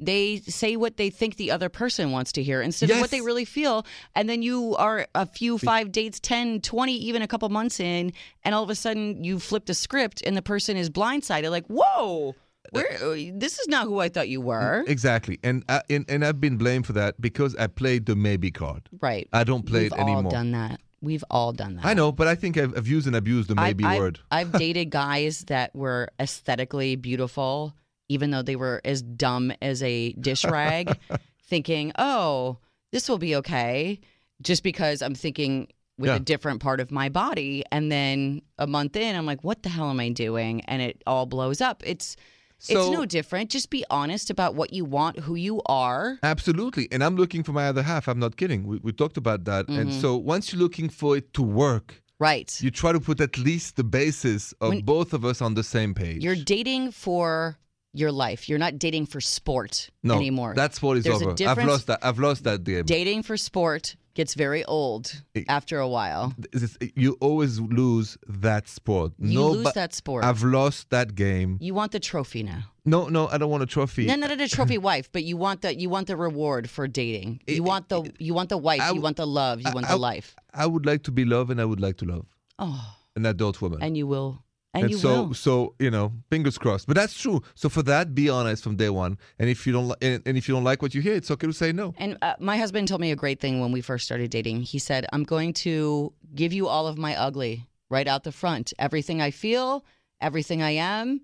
they 0.00 0.38
say 0.38 0.76
what 0.76 0.96
they 0.96 1.10
think 1.10 1.36
the 1.36 1.50
other 1.50 1.68
person 1.68 2.12
wants 2.12 2.32
to 2.32 2.42
hear 2.42 2.62
instead 2.62 2.90
of 2.90 3.00
what 3.00 3.10
they 3.10 3.20
really 3.20 3.44
feel. 3.44 3.86
And 4.14 4.28
then 4.28 4.42
you 4.42 4.76
are 4.76 5.06
a 5.14 5.26
few, 5.26 5.58
five 5.58 5.92
dates, 5.92 6.20
10, 6.20 6.60
20, 6.60 6.92
even 6.94 7.22
a 7.22 7.28
couple 7.28 7.48
months 7.48 7.80
in, 7.80 8.12
and 8.44 8.54
all 8.54 8.62
of 8.62 8.70
a 8.70 8.74
sudden 8.74 9.22
you 9.22 9.38
flip 9.38 9.66
the 9.66 9.74
script 9.74 10.22
and 10.24 10.36
the 10.36 10.42
person 10.42 10.76
is 10.76 10.90
blindsided 10.90 11.50
like, 11.50 11.66
whoa, 11.66 12.34
where, 12.70 12.92
uh, 13.02 13.16
this 13.34 13.58
is 13.58 13.68
not 13.68 13.84
who 13.84 13.98
I 13.98 14.08
thought 14.08 14.28
you 14.28 14.40
were. 14.40 14.84
Mm, 14.84 14.88
exactly. 14.88 15.38
And, 15.42 15.64
I, 15.68 15.82
and 15.88 16.04
and 16.08 16.24
I've 16.24 16.40
been 16.40 16.56
blamed 16.56 16.86
for 16.86 16.92
that 16.94 17.20
because 17.20 17.56
I 17.56 17.66
played 17.66 18.06
the 18.06 18.16
maybe 18.16 18.50
card. 18.50 18.88
Right. 19.00 19.28
I 19.32 19.44
don't 19.44 19.64
play 19.64 19.86
it 19.86 19.92
anymore. 19.94 20.16
We've 20.16 20.24
it 20.24 20.26
all 20.26 20.30
done 20.30 20.52
that. 20.52 20.80
We've 21.00 21.24
all 21.30 21.52
done 21.52 21.76
that. 21.76 21.86
I 21.86 21.94
know, 21.94 22.10
but 22.10 22.26
I 22.26 22.34
think 22.34 22.58
I've, 22.58 22.76
I've 22.76 22.88
used 22.88 23.06
and 23.06 23.14
abused 23.14 23.48
the 23.48 23.54
maybe 23.54 23.84
I've, 23.84 23.98
word. 23.98 24.18
I've 24.30 24.52
dated 24.58 24.90
guys 24.90 25.44
that 25.46 25.74
were 25.74 26.08
aesthetically 26.18 26.96
beautiful, 26.96 27.74
even 28.08 28.30
though 28.30 28.42
they 28.42 28.56
were 28.56 28.80
as 28.84 29.02
dumb 29.02 29.52
as 29.62 29.82
a 29.82 30.12
dish 30.12 30.44
rag, 30.44 30.98
thinking, 31.42 31.92
oh, 31.98 32.58
this 32.92 33.08
will 33.08 33.18
be 33.18 33.36
okay, 33.36 34.00
just 34.42 34.62
because 34.62 35.02
I'm 35.02 35.14
thinking 35.14 35.68
with 35.98 36.08
Yeah. 36.08 36.16
a 36.16 36.20
different 36.20 36.60
part 36.60 36.80
of 36.80 36.90
my 36.90 37.08
body. 37.08 37.64
And 37.72 37.90
then 37.90 38.42
a 38.58 38.66
month 38.66 38.96
in, 38.96 39.16
I'm 39.16 39.26
like, 39.26 39.42
what 39.42 39.62
the 39.62 39.68
hell 39.68 39.90
am 39.90 40.00
I 40.00 40.10
doing? 40.10 40.60
And 40.62 40.80
it 40.80 41.02
all 41.06 41.26
blows 41.26 41.60
up. 41.60 41.82
It's 41.86 42.16
it's 42.60 42.90
no 42.90 43.04
different. 43.06 43.50
Just 43.50 43.70
be 43.70 43.84
honest 43.88 44.30
about 44.30 44.56
what 44.56 44.72
you 44.72 44.84
want, 44.84 45.20
who 45.20 45.36
you 45.36 45.62
are. 45.66 46.18
Absolutely. 46.24 46.88
And 46.90 47.04
I'm 47.04 47.14
looking 47.14 47.44
for 47.44 47.52
my 47.52 47.68
other 47.68 47.82
half. 47.84 48.08
I'm 48.08 48.18
not 48.18 48.36
kidding. 48.36 48.66
We, 48.66 48.78
we 48.78 48.90
talked 48.92 49.16
about 49.16 49.44
that. 49.44 49.68
And 49.68 49.90
Mm-hmm. 49.90 50.00
so 50.00 50.16
once 50.16 50.52
you're 50.52 50.60
looking 50.60 50.88
for 50.88 51.16
it 51.16 51.32
to 51.34 51.42
work, 51.42 52.02
Right. 52.18 52.50
you 52.60 52.72
try 52.72 52.90
to 52.90 52.98
put 52.98 53.20
at 53.20 53.38
least 53.38 53.76
the 53.76 53.84
basis 53.84 54.52
of 54.60 54.70
When- 54.70 54.80
both 54.84 55.12
of 55.12 55.24
us 55.24 55.40
on 55.40 55.54
the 55.54 55.62
same 55.62 55.94
page. 55.94 56.24
You're 56.24 56.34
dating 56.34 56.90
for 56.90 57.58
your 57.98 58.12
life. 58.12 58.48
You're 58.48 58.58
not 58.66 58.78
dating 58.78 59.06
for 59.06 59.20
sport 59.20 59.90
no, 60.02 60.14
anymore. 60.16 60.54
That 60.56 60.74
sport 60.74 60.98
is 60.98 61.04
There's 61.04 61.22
over. 61.22 61.34
I've 61.46 61.64
lost 61.66 61.86
that. 61.88 61.98
I've 62.02 62.18
lost 62.18 62.44
that 62.44 62.64
game. 62.64 62.84
dating 62.84 63.22
for 63.24 63.36
sport 63.36 63.96
gets 64.14 64.34
very 64.34 64.64
old 64.64 65.22
It- 65.34 65.44
after 65.48 65.78
a 65.78 65.88
while. 65.88 66.34
This- 66.52 66.76
You 66.96 67.16
always 67.20 67.60
lose 67.60 68.18
that 68.26 68.68
sport. 68.68 69.12
You 69.18 69.38
no, 69.40 69.50
lose 69.50 69.72
that 69.74 69.94
sport. 69.94 70.24
I've 70.24 70.42
lost 70.42 70.90
that 70.90 71.14
game. 71.14 71.58
you 71.60 71.72
want 71.74 71.92
the 71.92 72.00
trophy 72.00 72.42
now. 72.42 72.62
No, 72.84 73.08
no, 73.08 73.28
I 73.28 73.36
don't 73.38 73.50
want 73.50 73.62
a 73.62 73.66
trophy. 73.66 74.06
No, 74.06 74.14
not 74.16 74.40
a 74.40 74.48
trophy 74.48 74.78
wife, 74.90 75.08
but 75.12 75.22
you 75.22 75.36
want 75.36 75.60
the 75.62 75.70
you 75.82 75.88
want 75.90 76.06
the 76.08 76.16
reward 76.16 76.68
for 76.70 76.88
dating. 76.88 77.40
You 77.46 77.56
It- 77.56 77.60
want 77.70 77.88
the 77.90 78.00
you 78.18 78.34
want 78.34 78.48
the 78.48 78.58
wife. 78.58 78.80
I 78.80 78.90
you 78.92 79.00
want 79.00 79.16
the 79.18 79.26
love. 79.26 79.60
You 79.60 79.68
I- 79.70 79.74
want 79.74 79.86
the 79.86 79.98
w- 79.98 80.10
life. 80.10 80.34
I 80.54 80.66
would 80.66 80.86
like 80.86 81.02
to 81.04 81.12
be 81.12 81.24
loved, 81.24 81.50
and 81.52 81.60
I 81.60 81.64
would 81.64 81.80
like 81.80 81.96
to 81.98 82.06
love 82.14 82.26
Oh, 82.58 82.96
an 83.14 83.24
adult 83.26 83.60
woman. 83.62 83.78
and 83.82 83.96
you 83.96 84.06
will. 84.08 84.42
And, 84.74 84.90
you 84.90 84.98
so, 84.98 85.22
will. 85.24 85.34
so 85.34 85.74
you 85.78 85.90
know, 85.90 86.12
fingers 86.30 86.58
crossed. 86.58 86.86
But 86.86 86.96
that's 86.96 87.18
true. 87.18 87.42
So 87.54 87.68
for 87.68 87.82
that, 87.84 88.14
be 88.14 88.28
honest 88.28 88.62
from 88.62 88.76
day 88.76 88.90
one. 88.90 89.18
And 89.38 89.48
if 89.48 89.66
you 89.66 89.72
don't, 89.72 89.88
li- 89.88 89.96
and, 90.02 90.22
and 90.26 90.36
if 90.36 90.46
you 90.48 90.54
don't 90.54 90.62
like 90.64 90.82
what 90.82 90.94
you 90.94 91.00
hear, 91.00 91.14
it's 91.14 91.30
okay 91.30 91.46
to 91.46 91.52
say 91.52 91.72
no. 91.72 91.94
And 91.98 92.18
uh, 92.22 92.34
my 92.38 92.56
husband 92.58 92.86
told 92.88 93.00
me 93.00 93.10
a 93.10 93.16
great 93.16 93.40
thing 93.40 93.60
when 93.60 93.72
we 93.72 93.80
first 93.80 94.04
started 94.04 94.30
dating. 94.30 94.62
He 94.62 94.78
said, 94.78 95.06
"I'm 95.12 95.24
going 95.24 95.52
to 95.54 96.12
give 96.34 96.52
you 96.52 96.68
all 96.68 96.86
of 96.86 96.98
my 96.98 97.16
ugly 97.16 97.66
right 97.90 98.06
out 98.06 98.24
the 98.24 98.32
front. 98.32 98.72
Everything 98.78 99.20
I 99.22 99.30
feel, 99.30 99.84
everything 100.20 100.62
I 100.62 100.72
am. 100.72 101.22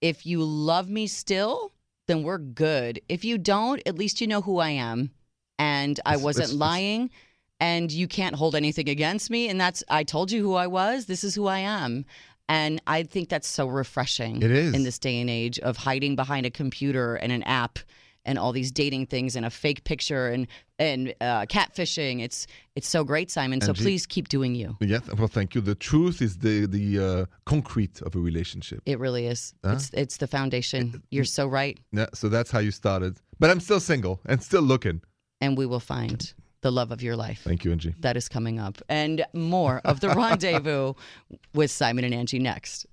If 0.00 0.24
you 0.26 0.42
love 0.42 0.88
me 0.88 1.06
still, 1.06 1.72
then 2.08 2.22
we're 2.22 2.38
good. 2.38 3.00
If 3.08 3.24
you 3.24 3.36
don't, 3.38 3.82
at 3.86 3.96
least 3.98 4.20
you 4.20 4.26
know 4.26 4.40
who 4.40 4.58
I 4.58 4.70
am, 4.70 5.10
and 5.58 6.00
I 6.06 6.12
It's- 6.12 6.24
wasn't 6.24 6.44
it's- 6.44 6.54
it's- 6.54 6.60
lying." 6.60 7.10
And 7.58 7.90
you 7.90 8.06
can't 8.06 8.34
hold 8.36 8.54
anything 8.54 8.86
against 8.90 9.30
me. 9.30 9.48
And 9.48 9.58
that's, 9.58 9.82
I 9.88 10.04
told 10.04 10.30
you 10.30 10.42
who 10.42 10.52
I 10.56 10.66
was. 10.66 11.06
This 11.06 11.24
is 11.24 11.34
who 11.34 11.46
I 11.46 11.60
am. 11.60 12.04
And 12.48 12.80
I 12.86 13.02
think 13.02 13.28
that's 13.28 13.48
so 13.48 13.66
refreshing 13.66 14.42
It 14.42 14.50
is. 14.50 14.74
in 14.74 14.84
this 14.84 14.98
day 14.98 15.20
and 15.20 15.28
age 15.30 15.58
of 15.60 15.76
hiding 15.76 16.16
behind 16.16 16.46
a 16.46 16.50
computer 16.50 17.16
and 17.16 17.32
an 17.32 17.42
app 17.42 17.78
and 18.24 18.38
all 18.38 18.52
these 18.52 18.72
dating 18.72 19.06
things 19.06 19.36
and 19.36 19.46
a 19.46 19.50
fake 19.50 19.84
picture 19.84 20.28
and 20.28 20.46
and 20.78 21.14
uh, 21.20 21.46
catfishing. 21.46 22.22
It's 22.22 22.46
it's 22.74 22.88
so 22.88 23.04
great, 23.04 23.30
Simon. 23.30 23.60
So 23.60 23.72
Angi- 23.72 23.82
please 23.82 24.06
keep 24.06 24.28
doing 24.28 24.54
you. 24.54 24.76
Yes. 24.80 25.02
Well, 25.18 25.28
thank 25.28 25.54
you. 25.54 25.60
The 25.60 25.74
truth 25.76 26.20
is 26.20 26.38
the 26.38 26.66
the 26.66 26.98
uh, 26.98 27.26
concrete 27.44 28.02
of 28.02 28.14
a 28.16 28.18
relationship. 28.18 28.80
It 28.84 28.98
really 28.98 29.26
is. 29.26 29.54
Huh? 29.64 29.72
It's 29.74 29.90
it's 29.92 30.16
the 30.18 30.26
foundation. 30.26 31.02
You're 31.10 31.24
so 31.24 31.46
right, 31.46 31.78
Yeah. 31.92 32.06
So 32.14 32.28
that's 32.28 32.50
how 32.50 32.58
you 32.60 32.70
started. 32.72 33.18
But 33.38 33.50
I'm 33.50 33.60
still 33.60 33.80
single 33.80 34.20
and 34.26 34.42
still 34.42 34.62
looking. 34.62 35.00
and 35.40 35.56
we 35.58 35.66
will 35.66 35.80
find 35.80 36.34
the 36.62 36.70
love 36.72 36.90
of 36.90 37.02
your 37.02 37.16
life. 37.16 37.42
Thank 37.44 37.64
you, 37.64 37.70
Angi. 37.70 37.94
That 38.00 38.16
is 38.16 38.28
coming 38.28 38.58
up, 38.58 38.80
and 38.88 39.24
more 39.32 39.80
of 39.84 40.00
the 40.00 40.08
rendezvous 40.10 40.94
with 41.54 41.70
Simon 41.70 42.04
and 42.04 42.14
Angi 42.14 42.40
next. 42.40 42.86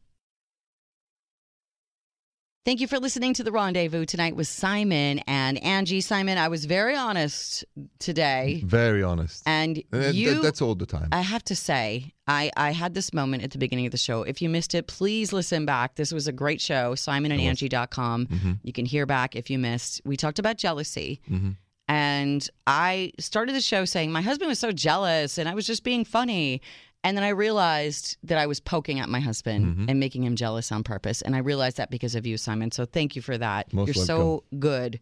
Thank 2.65 2.79
you 2.79 2.87
for 2.87 2.97
listening 2.97 3.33
to 3.33 3.43
the 3.43 3.51
rendezvous 3.51 4.05
tonight 4.05 4.37
with 4.37 4.47
Simon 4.47 5.19
and 5.27 5.57
Angi. 5.61 6.01
Simon, 6.01 6.37
I 6.37 6.47
was 6.47 6.63
very 6.63 6.95
honest 6.95 7.65
today, 7.99 8.61
Very 8.65 9.03
honest. 9.03 9.43
and 9.45 9.83
that- 9.91 10.15
you. 10.15 10.41
that's 10.41 10.61
all 10.61 10.73
the 10.73 10.85
time. 10.85 11.09
I 11.11 11.19
have 11.23 11.43
to 11.45 11.57
say, 11.57 12.13
I, 12.25 12.51
I 12.55 12.71
had 12.71 12.93
this 12.93 13.13
moment 13.13 13.43
at 13.43 13.51
the 13.51 13.57
beginning 13.57 13.85
of 13.85 13.91
the 13.91 13.97
show. 13.97 14.23
If 14.23 14.41
you 14.41 14.47
missed 14.47 14.73
it, 14.75 14.87
please 14.87 15.33
listen 15.33 15.65
back. 15.65 15.95
This 15.95 16.13
was 16.13 16.25
a 16.29 16.31
great 16.31 16.61
show, 16.61 16.93
simonandangie.com. 16.95 18.27
Mhm. 18.27 18.59
You 18.63 18.71
can 18.71 18.85
hear 18.85 19.05
back 19.05 19.35
if 19.35 19.49
you 19.49 19.59
missed. 19.59 19.99
We 20.05 20.15
talked 20.15 20.39
about 20.39 20.55
jealousy. 20.57 21.19
Mhm. 21.29 21.57
And 21.87 22.47
I 22.65 23.11
started 23.19 23.55
the 23.55 23.61
show 23.61 23.85
saying, 23.85 24.11
My 24.11 24.21
husband 24.21 24.47
was 24.49 24.59
so 24.59 24.71
jealous 24.71 25.37
and 25.37 25.49
I 25.49 25.53
was 25.53 25.67
just 25.67 25.83
being 25.83 26.05
funny. 26.05 26.61
And 27.05 27.17
then 27.17 27.23
I 27.25 27.29
realized 27.29 28.17
that 28.23 28.37
I 28.37 28.45
was 28.47 28.61
poking 28.61 28.99
at 28.99 29.09
my 29.09 29.19
husband 29.19 29.65
Mm-hmm. 29.65 29.89
and 29.89 29.99
making 29.99 30.23
him 30.23 30.35
jealous 30.37 30.71
on 30.71 30.83
purpose. 30.83 31.21
And 31.21 31.35
I 31.35 31.39
realized 31.39 31.75
that 31.77 31.89
because 31.91 32.15
of 32.15 32.25
you, 32.25 32.37
Simon. 32.37 32.71
So 32.71 32.85
thank 32.85 33.15
you 33.17 33.21
for 33.21 33.37
that. 33.37 33.73
Most 33.73 33.87
You're 33.95 34.05
so 34.05 34.43
good 34.57 34.99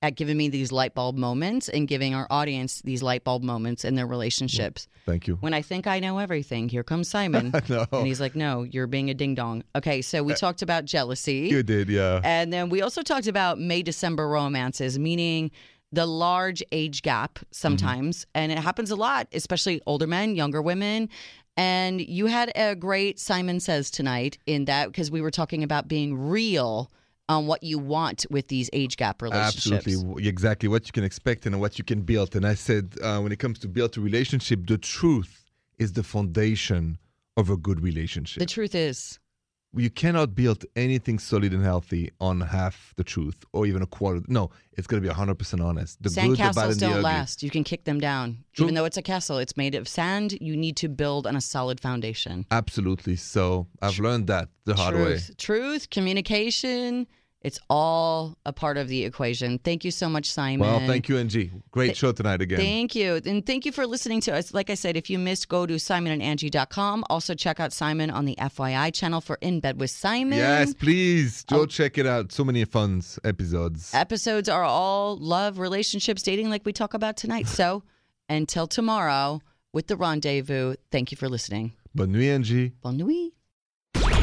at 0.00 0.16
giving 0.16 0.36
me 0.36 0.48
these 0.50 0.70
light 0.72 0.94
bulb 0.94 1.16
moments 1.16 1.68
and 1.70 1.88
giving 1.88 2.14
our 2.14 2.26
audience 2.28 2.82
these 2.82 3.02
light 3.02 3.24
bulb 3.24 3.42
moments 3.42 3.84
in 3.86 3.94
their 3.94 4.06
relationships. 4.06 4.86
Thank 5.06 5.26
you. 5.26 5.36
When 5.36 5.54
I 5.54 5.62
think 5.62 5.86
I 5.86 5.98
know 6.00 6.18
everything, 6.18 6.68
here 6.68 6.82
comes 6.82 7.08
Simon. 7.08 7.52
no, 7.70 7.86
And 7.92 8.06
he's 8.06 8.20
like, 8.20 8.34
No, 8.34 8.62
you're 8.64 8.86
being 8.86 9.08
a 9.10 9.14
ding 9.14 9.34
dong. 9.34 9.64
Okay, 9.76 10.00
so 10.02 10.22
we 10.22 10.34
talked 10.34 10.60
about 10.62 10.84
jealousy. 10.86 11.48
you 11.50 11.62
did, 11.62 11.88
yeah. 11.88 12.20
And 12.24 12.52
then 12.52 12.68
we 12.70 12.80
also 12.82 13.00
talked 13.02 13.26
about 13.26 13.58
May 13.58 13.82
December 13.82 14.28
romances, 14.28 14.98
meaning 14.98 15.50
the 15.94 16.06
large 16.06 16.62
age 16.72 17.02
gap 17.02 17.38
sometimes. 17.50 18.26
And 18.34 18.50
it 18.52 18.58
happens 18.58 18.90
a 18.90 18.96
lot, 18.96 19.28
especially 19.32 19.80
older 19.86 20.06
men, 20.06 20.34
younger 20.34 20.60
women. 20.60 21.08
And 21.56 22.00
you 22.00 22.26
had 22.26 22.50
a 22.56 22.74
great 22.74 23.20
Simon 23.20 23.60
Says 23.60 23.90
tonight 23.90 24.38
in 24.46 24.64
that 24.64 24.88
because 24.88 25.10
we 25.10 25.20
were 25.20 25.30
talking 25.30 25.62
about 25.62 25.86
being 25.86 26.28
real 26.28 26.90
on 27.28 27.46
what 27.46 27.62
you 27.62 27.78
want 27.78 28.26
with 28.30 28.48
these 28.48 28.68
age 28.72 28.96
gap 28.96 29.22
relationships. 29.22 29.86
Absolutely, 29.86 30.28
exactly 30.28 30.68
what 30.68 30.86
you 30.86 30.92
can 30.92 31.04
expect 31.04 31.46
and 31.46 31.58
what 31.60 31.78
you 31.78 31.84
can 31.84 32.02
build. 32.02 32.36
And 32.36 32.46
I 32.46 32.54
said, 32.54 32.96
uh, 33.02 33.20
when 33.20 33.32
it 33.32 33.38
comes 33.38 33.58
to 33.60 33.68
build 33.68 33.96
a 33.96 34.00
relationship, 34.00 34.66
the 34.66 34.78
truth 34.78 35.44
is 35.78 35.92
the 35.92 36.02
foundation 36.02 36.98
of 37.36 37.50
a 37.50 37.56
good 37.56 37.80
relationship. 37.80 38.40
The 38.40 38.46
truth 38.46 38.74
is, 38.74 39.18
you 39.76 39.90
cannot 39.90 40.34
build 40.34 40.64
anything 40.76 41.18
solid 41.18 41.52
and 41.52 41.62
healthy 41.62 42.10
on 42.20 42.40
half 42.40 42.94
the 42.96 43.04
truth 43.04 43.44
or 43.52 43.66
even 43.66 43.82
a 43.82 43.86
quarter. 43.86 44.20
No, 44.28 44.50
it's 44.72 44.86
going 44.86 45.02
to 45.02 45.08
be 45.08 45.14
100% 45.14 45.64
honest. 45.64 46.02
The 46.02 46.08
good, 46.10 46.32
the 46.32 46.36
bad, 46.36 46.54
sandcastles 46.54 46.72
and 46.72 46.80
the 46.80 46.86
don't 46.86 47.02
last. 47.02 47.42
You 47.42 47.50
can 47.50 47.64
kick 47.64 47.84
them 47.84 48.00
down. 48.00 48.38
True. 48.52 48.66
Even 48.66 48.74
though 48.74 48.84
it's 48.84 48.96
a 48.96 49.02
castle, 49.02 49.38
it's 49.38 49.56
made 49.56 49.74
of 49.74 49.88
sand. 49.88 50.38
You 50.40 50.56
need 50.56 50.76
to 50.78 50.88
build 50.88 51.26
on 51.26 51.36
a 51.36 51.40
solid 51.40 51.80
foundation. 51.80 52.46
Absolutely. 52.50 53.16
So 53.16 53.66
I've 53.82 53.98
learned 53.98 54.28
that 54.28 54.48
the 54.64 54.74
hard 54.74 54.94
way. 54.94 55.02
truth, 55.02 55.36
truth, 55.36 55.90
communication. 55.90 57.06
It's 57.44 57.60
all 57.68 58.38
a 58.46 58.52
part 58.54 58.78
of 58.78 58.88
the 58.88 59.04
equation. 59.04 59.58
Thank 59.58 59.84
you 59.84 59.90
so 59.90 60.08
much, 60.08 60.30
Simon. 60.32 60.66
Well, 60.66 60.80
thank 60.86 61.10
you, 61.10 61.16
Angi. 61.16 61.50
Great 61.70 61.88
Th- 61.88 61.96
show 61.98 62.10
tonight 62.12 62.40
again. 62.40 62.58
Thank 62.58 62.94
you. 62.94 63.20
And 63.26 63.44
thank 63.44 63.66
you 63.66 63.70
for 63.72 63.86
listening 63.86 64.22
to 64.22 64.34
us. 64.34 64.54
Like 64.54 64.70
I 64.70 64.74
said, 64.74 64.96
if 64.96 65.10
you 65.10 65.18
missed, 65.18 65.48
go 65.50 65.66
to 65.66 65.74
simonandangie.com. 65.74 67.04
Also, 67.10 67.34
check 67.34 67.60
out 67.60 67.72
Simon 67.72 68.10
on 68.10 68.24
the 68.24 68.34
FYI 68.36 68.92
channel 68.94 69.20
for 69.20 69.36
In 69.42 69.60
Bed 69.60 69.78
with 69.78 69.90
Simon. 69.90 70.38
yes, 70.38 70.72
please. 70.74 71.44
Go 71.44 71.60
Oh. 71.60 71.66
check 71.66 71.98
it 71.98 72.06
out. 72.06 72.32
So 72.32 72.44
many 72.44 72.64
fun 72.64 73.02
episodes. 73.24 73.92
Episodes 73.94 74.48
are 74.48 74.64
all 74.64 75.16
love, 75.18 75.58
relationships, 75.58 76.22
dating, 76.22 76.48
like 76.48 76.64
we 76.64 76.72
talk 76.72 76.94
about 76.94 77.16
tonight. 77.18 77.46
So 77.46 77.82
until 78.28 78.66
tomorrow 78.66 79.40
with 79.72 79.86
the 79.88 79.96
rendezvous, 79.96 80.76
thank 80.90 81.10
you 81.12 81.16
for 81.18 81.28
listening. 81.28 81.72
Bonne 81.94 82.10
nuit, 82.12 82.40
Angi. 82.42 82.72
Bonne 82.82 82.96
nuit. 82.96 83.32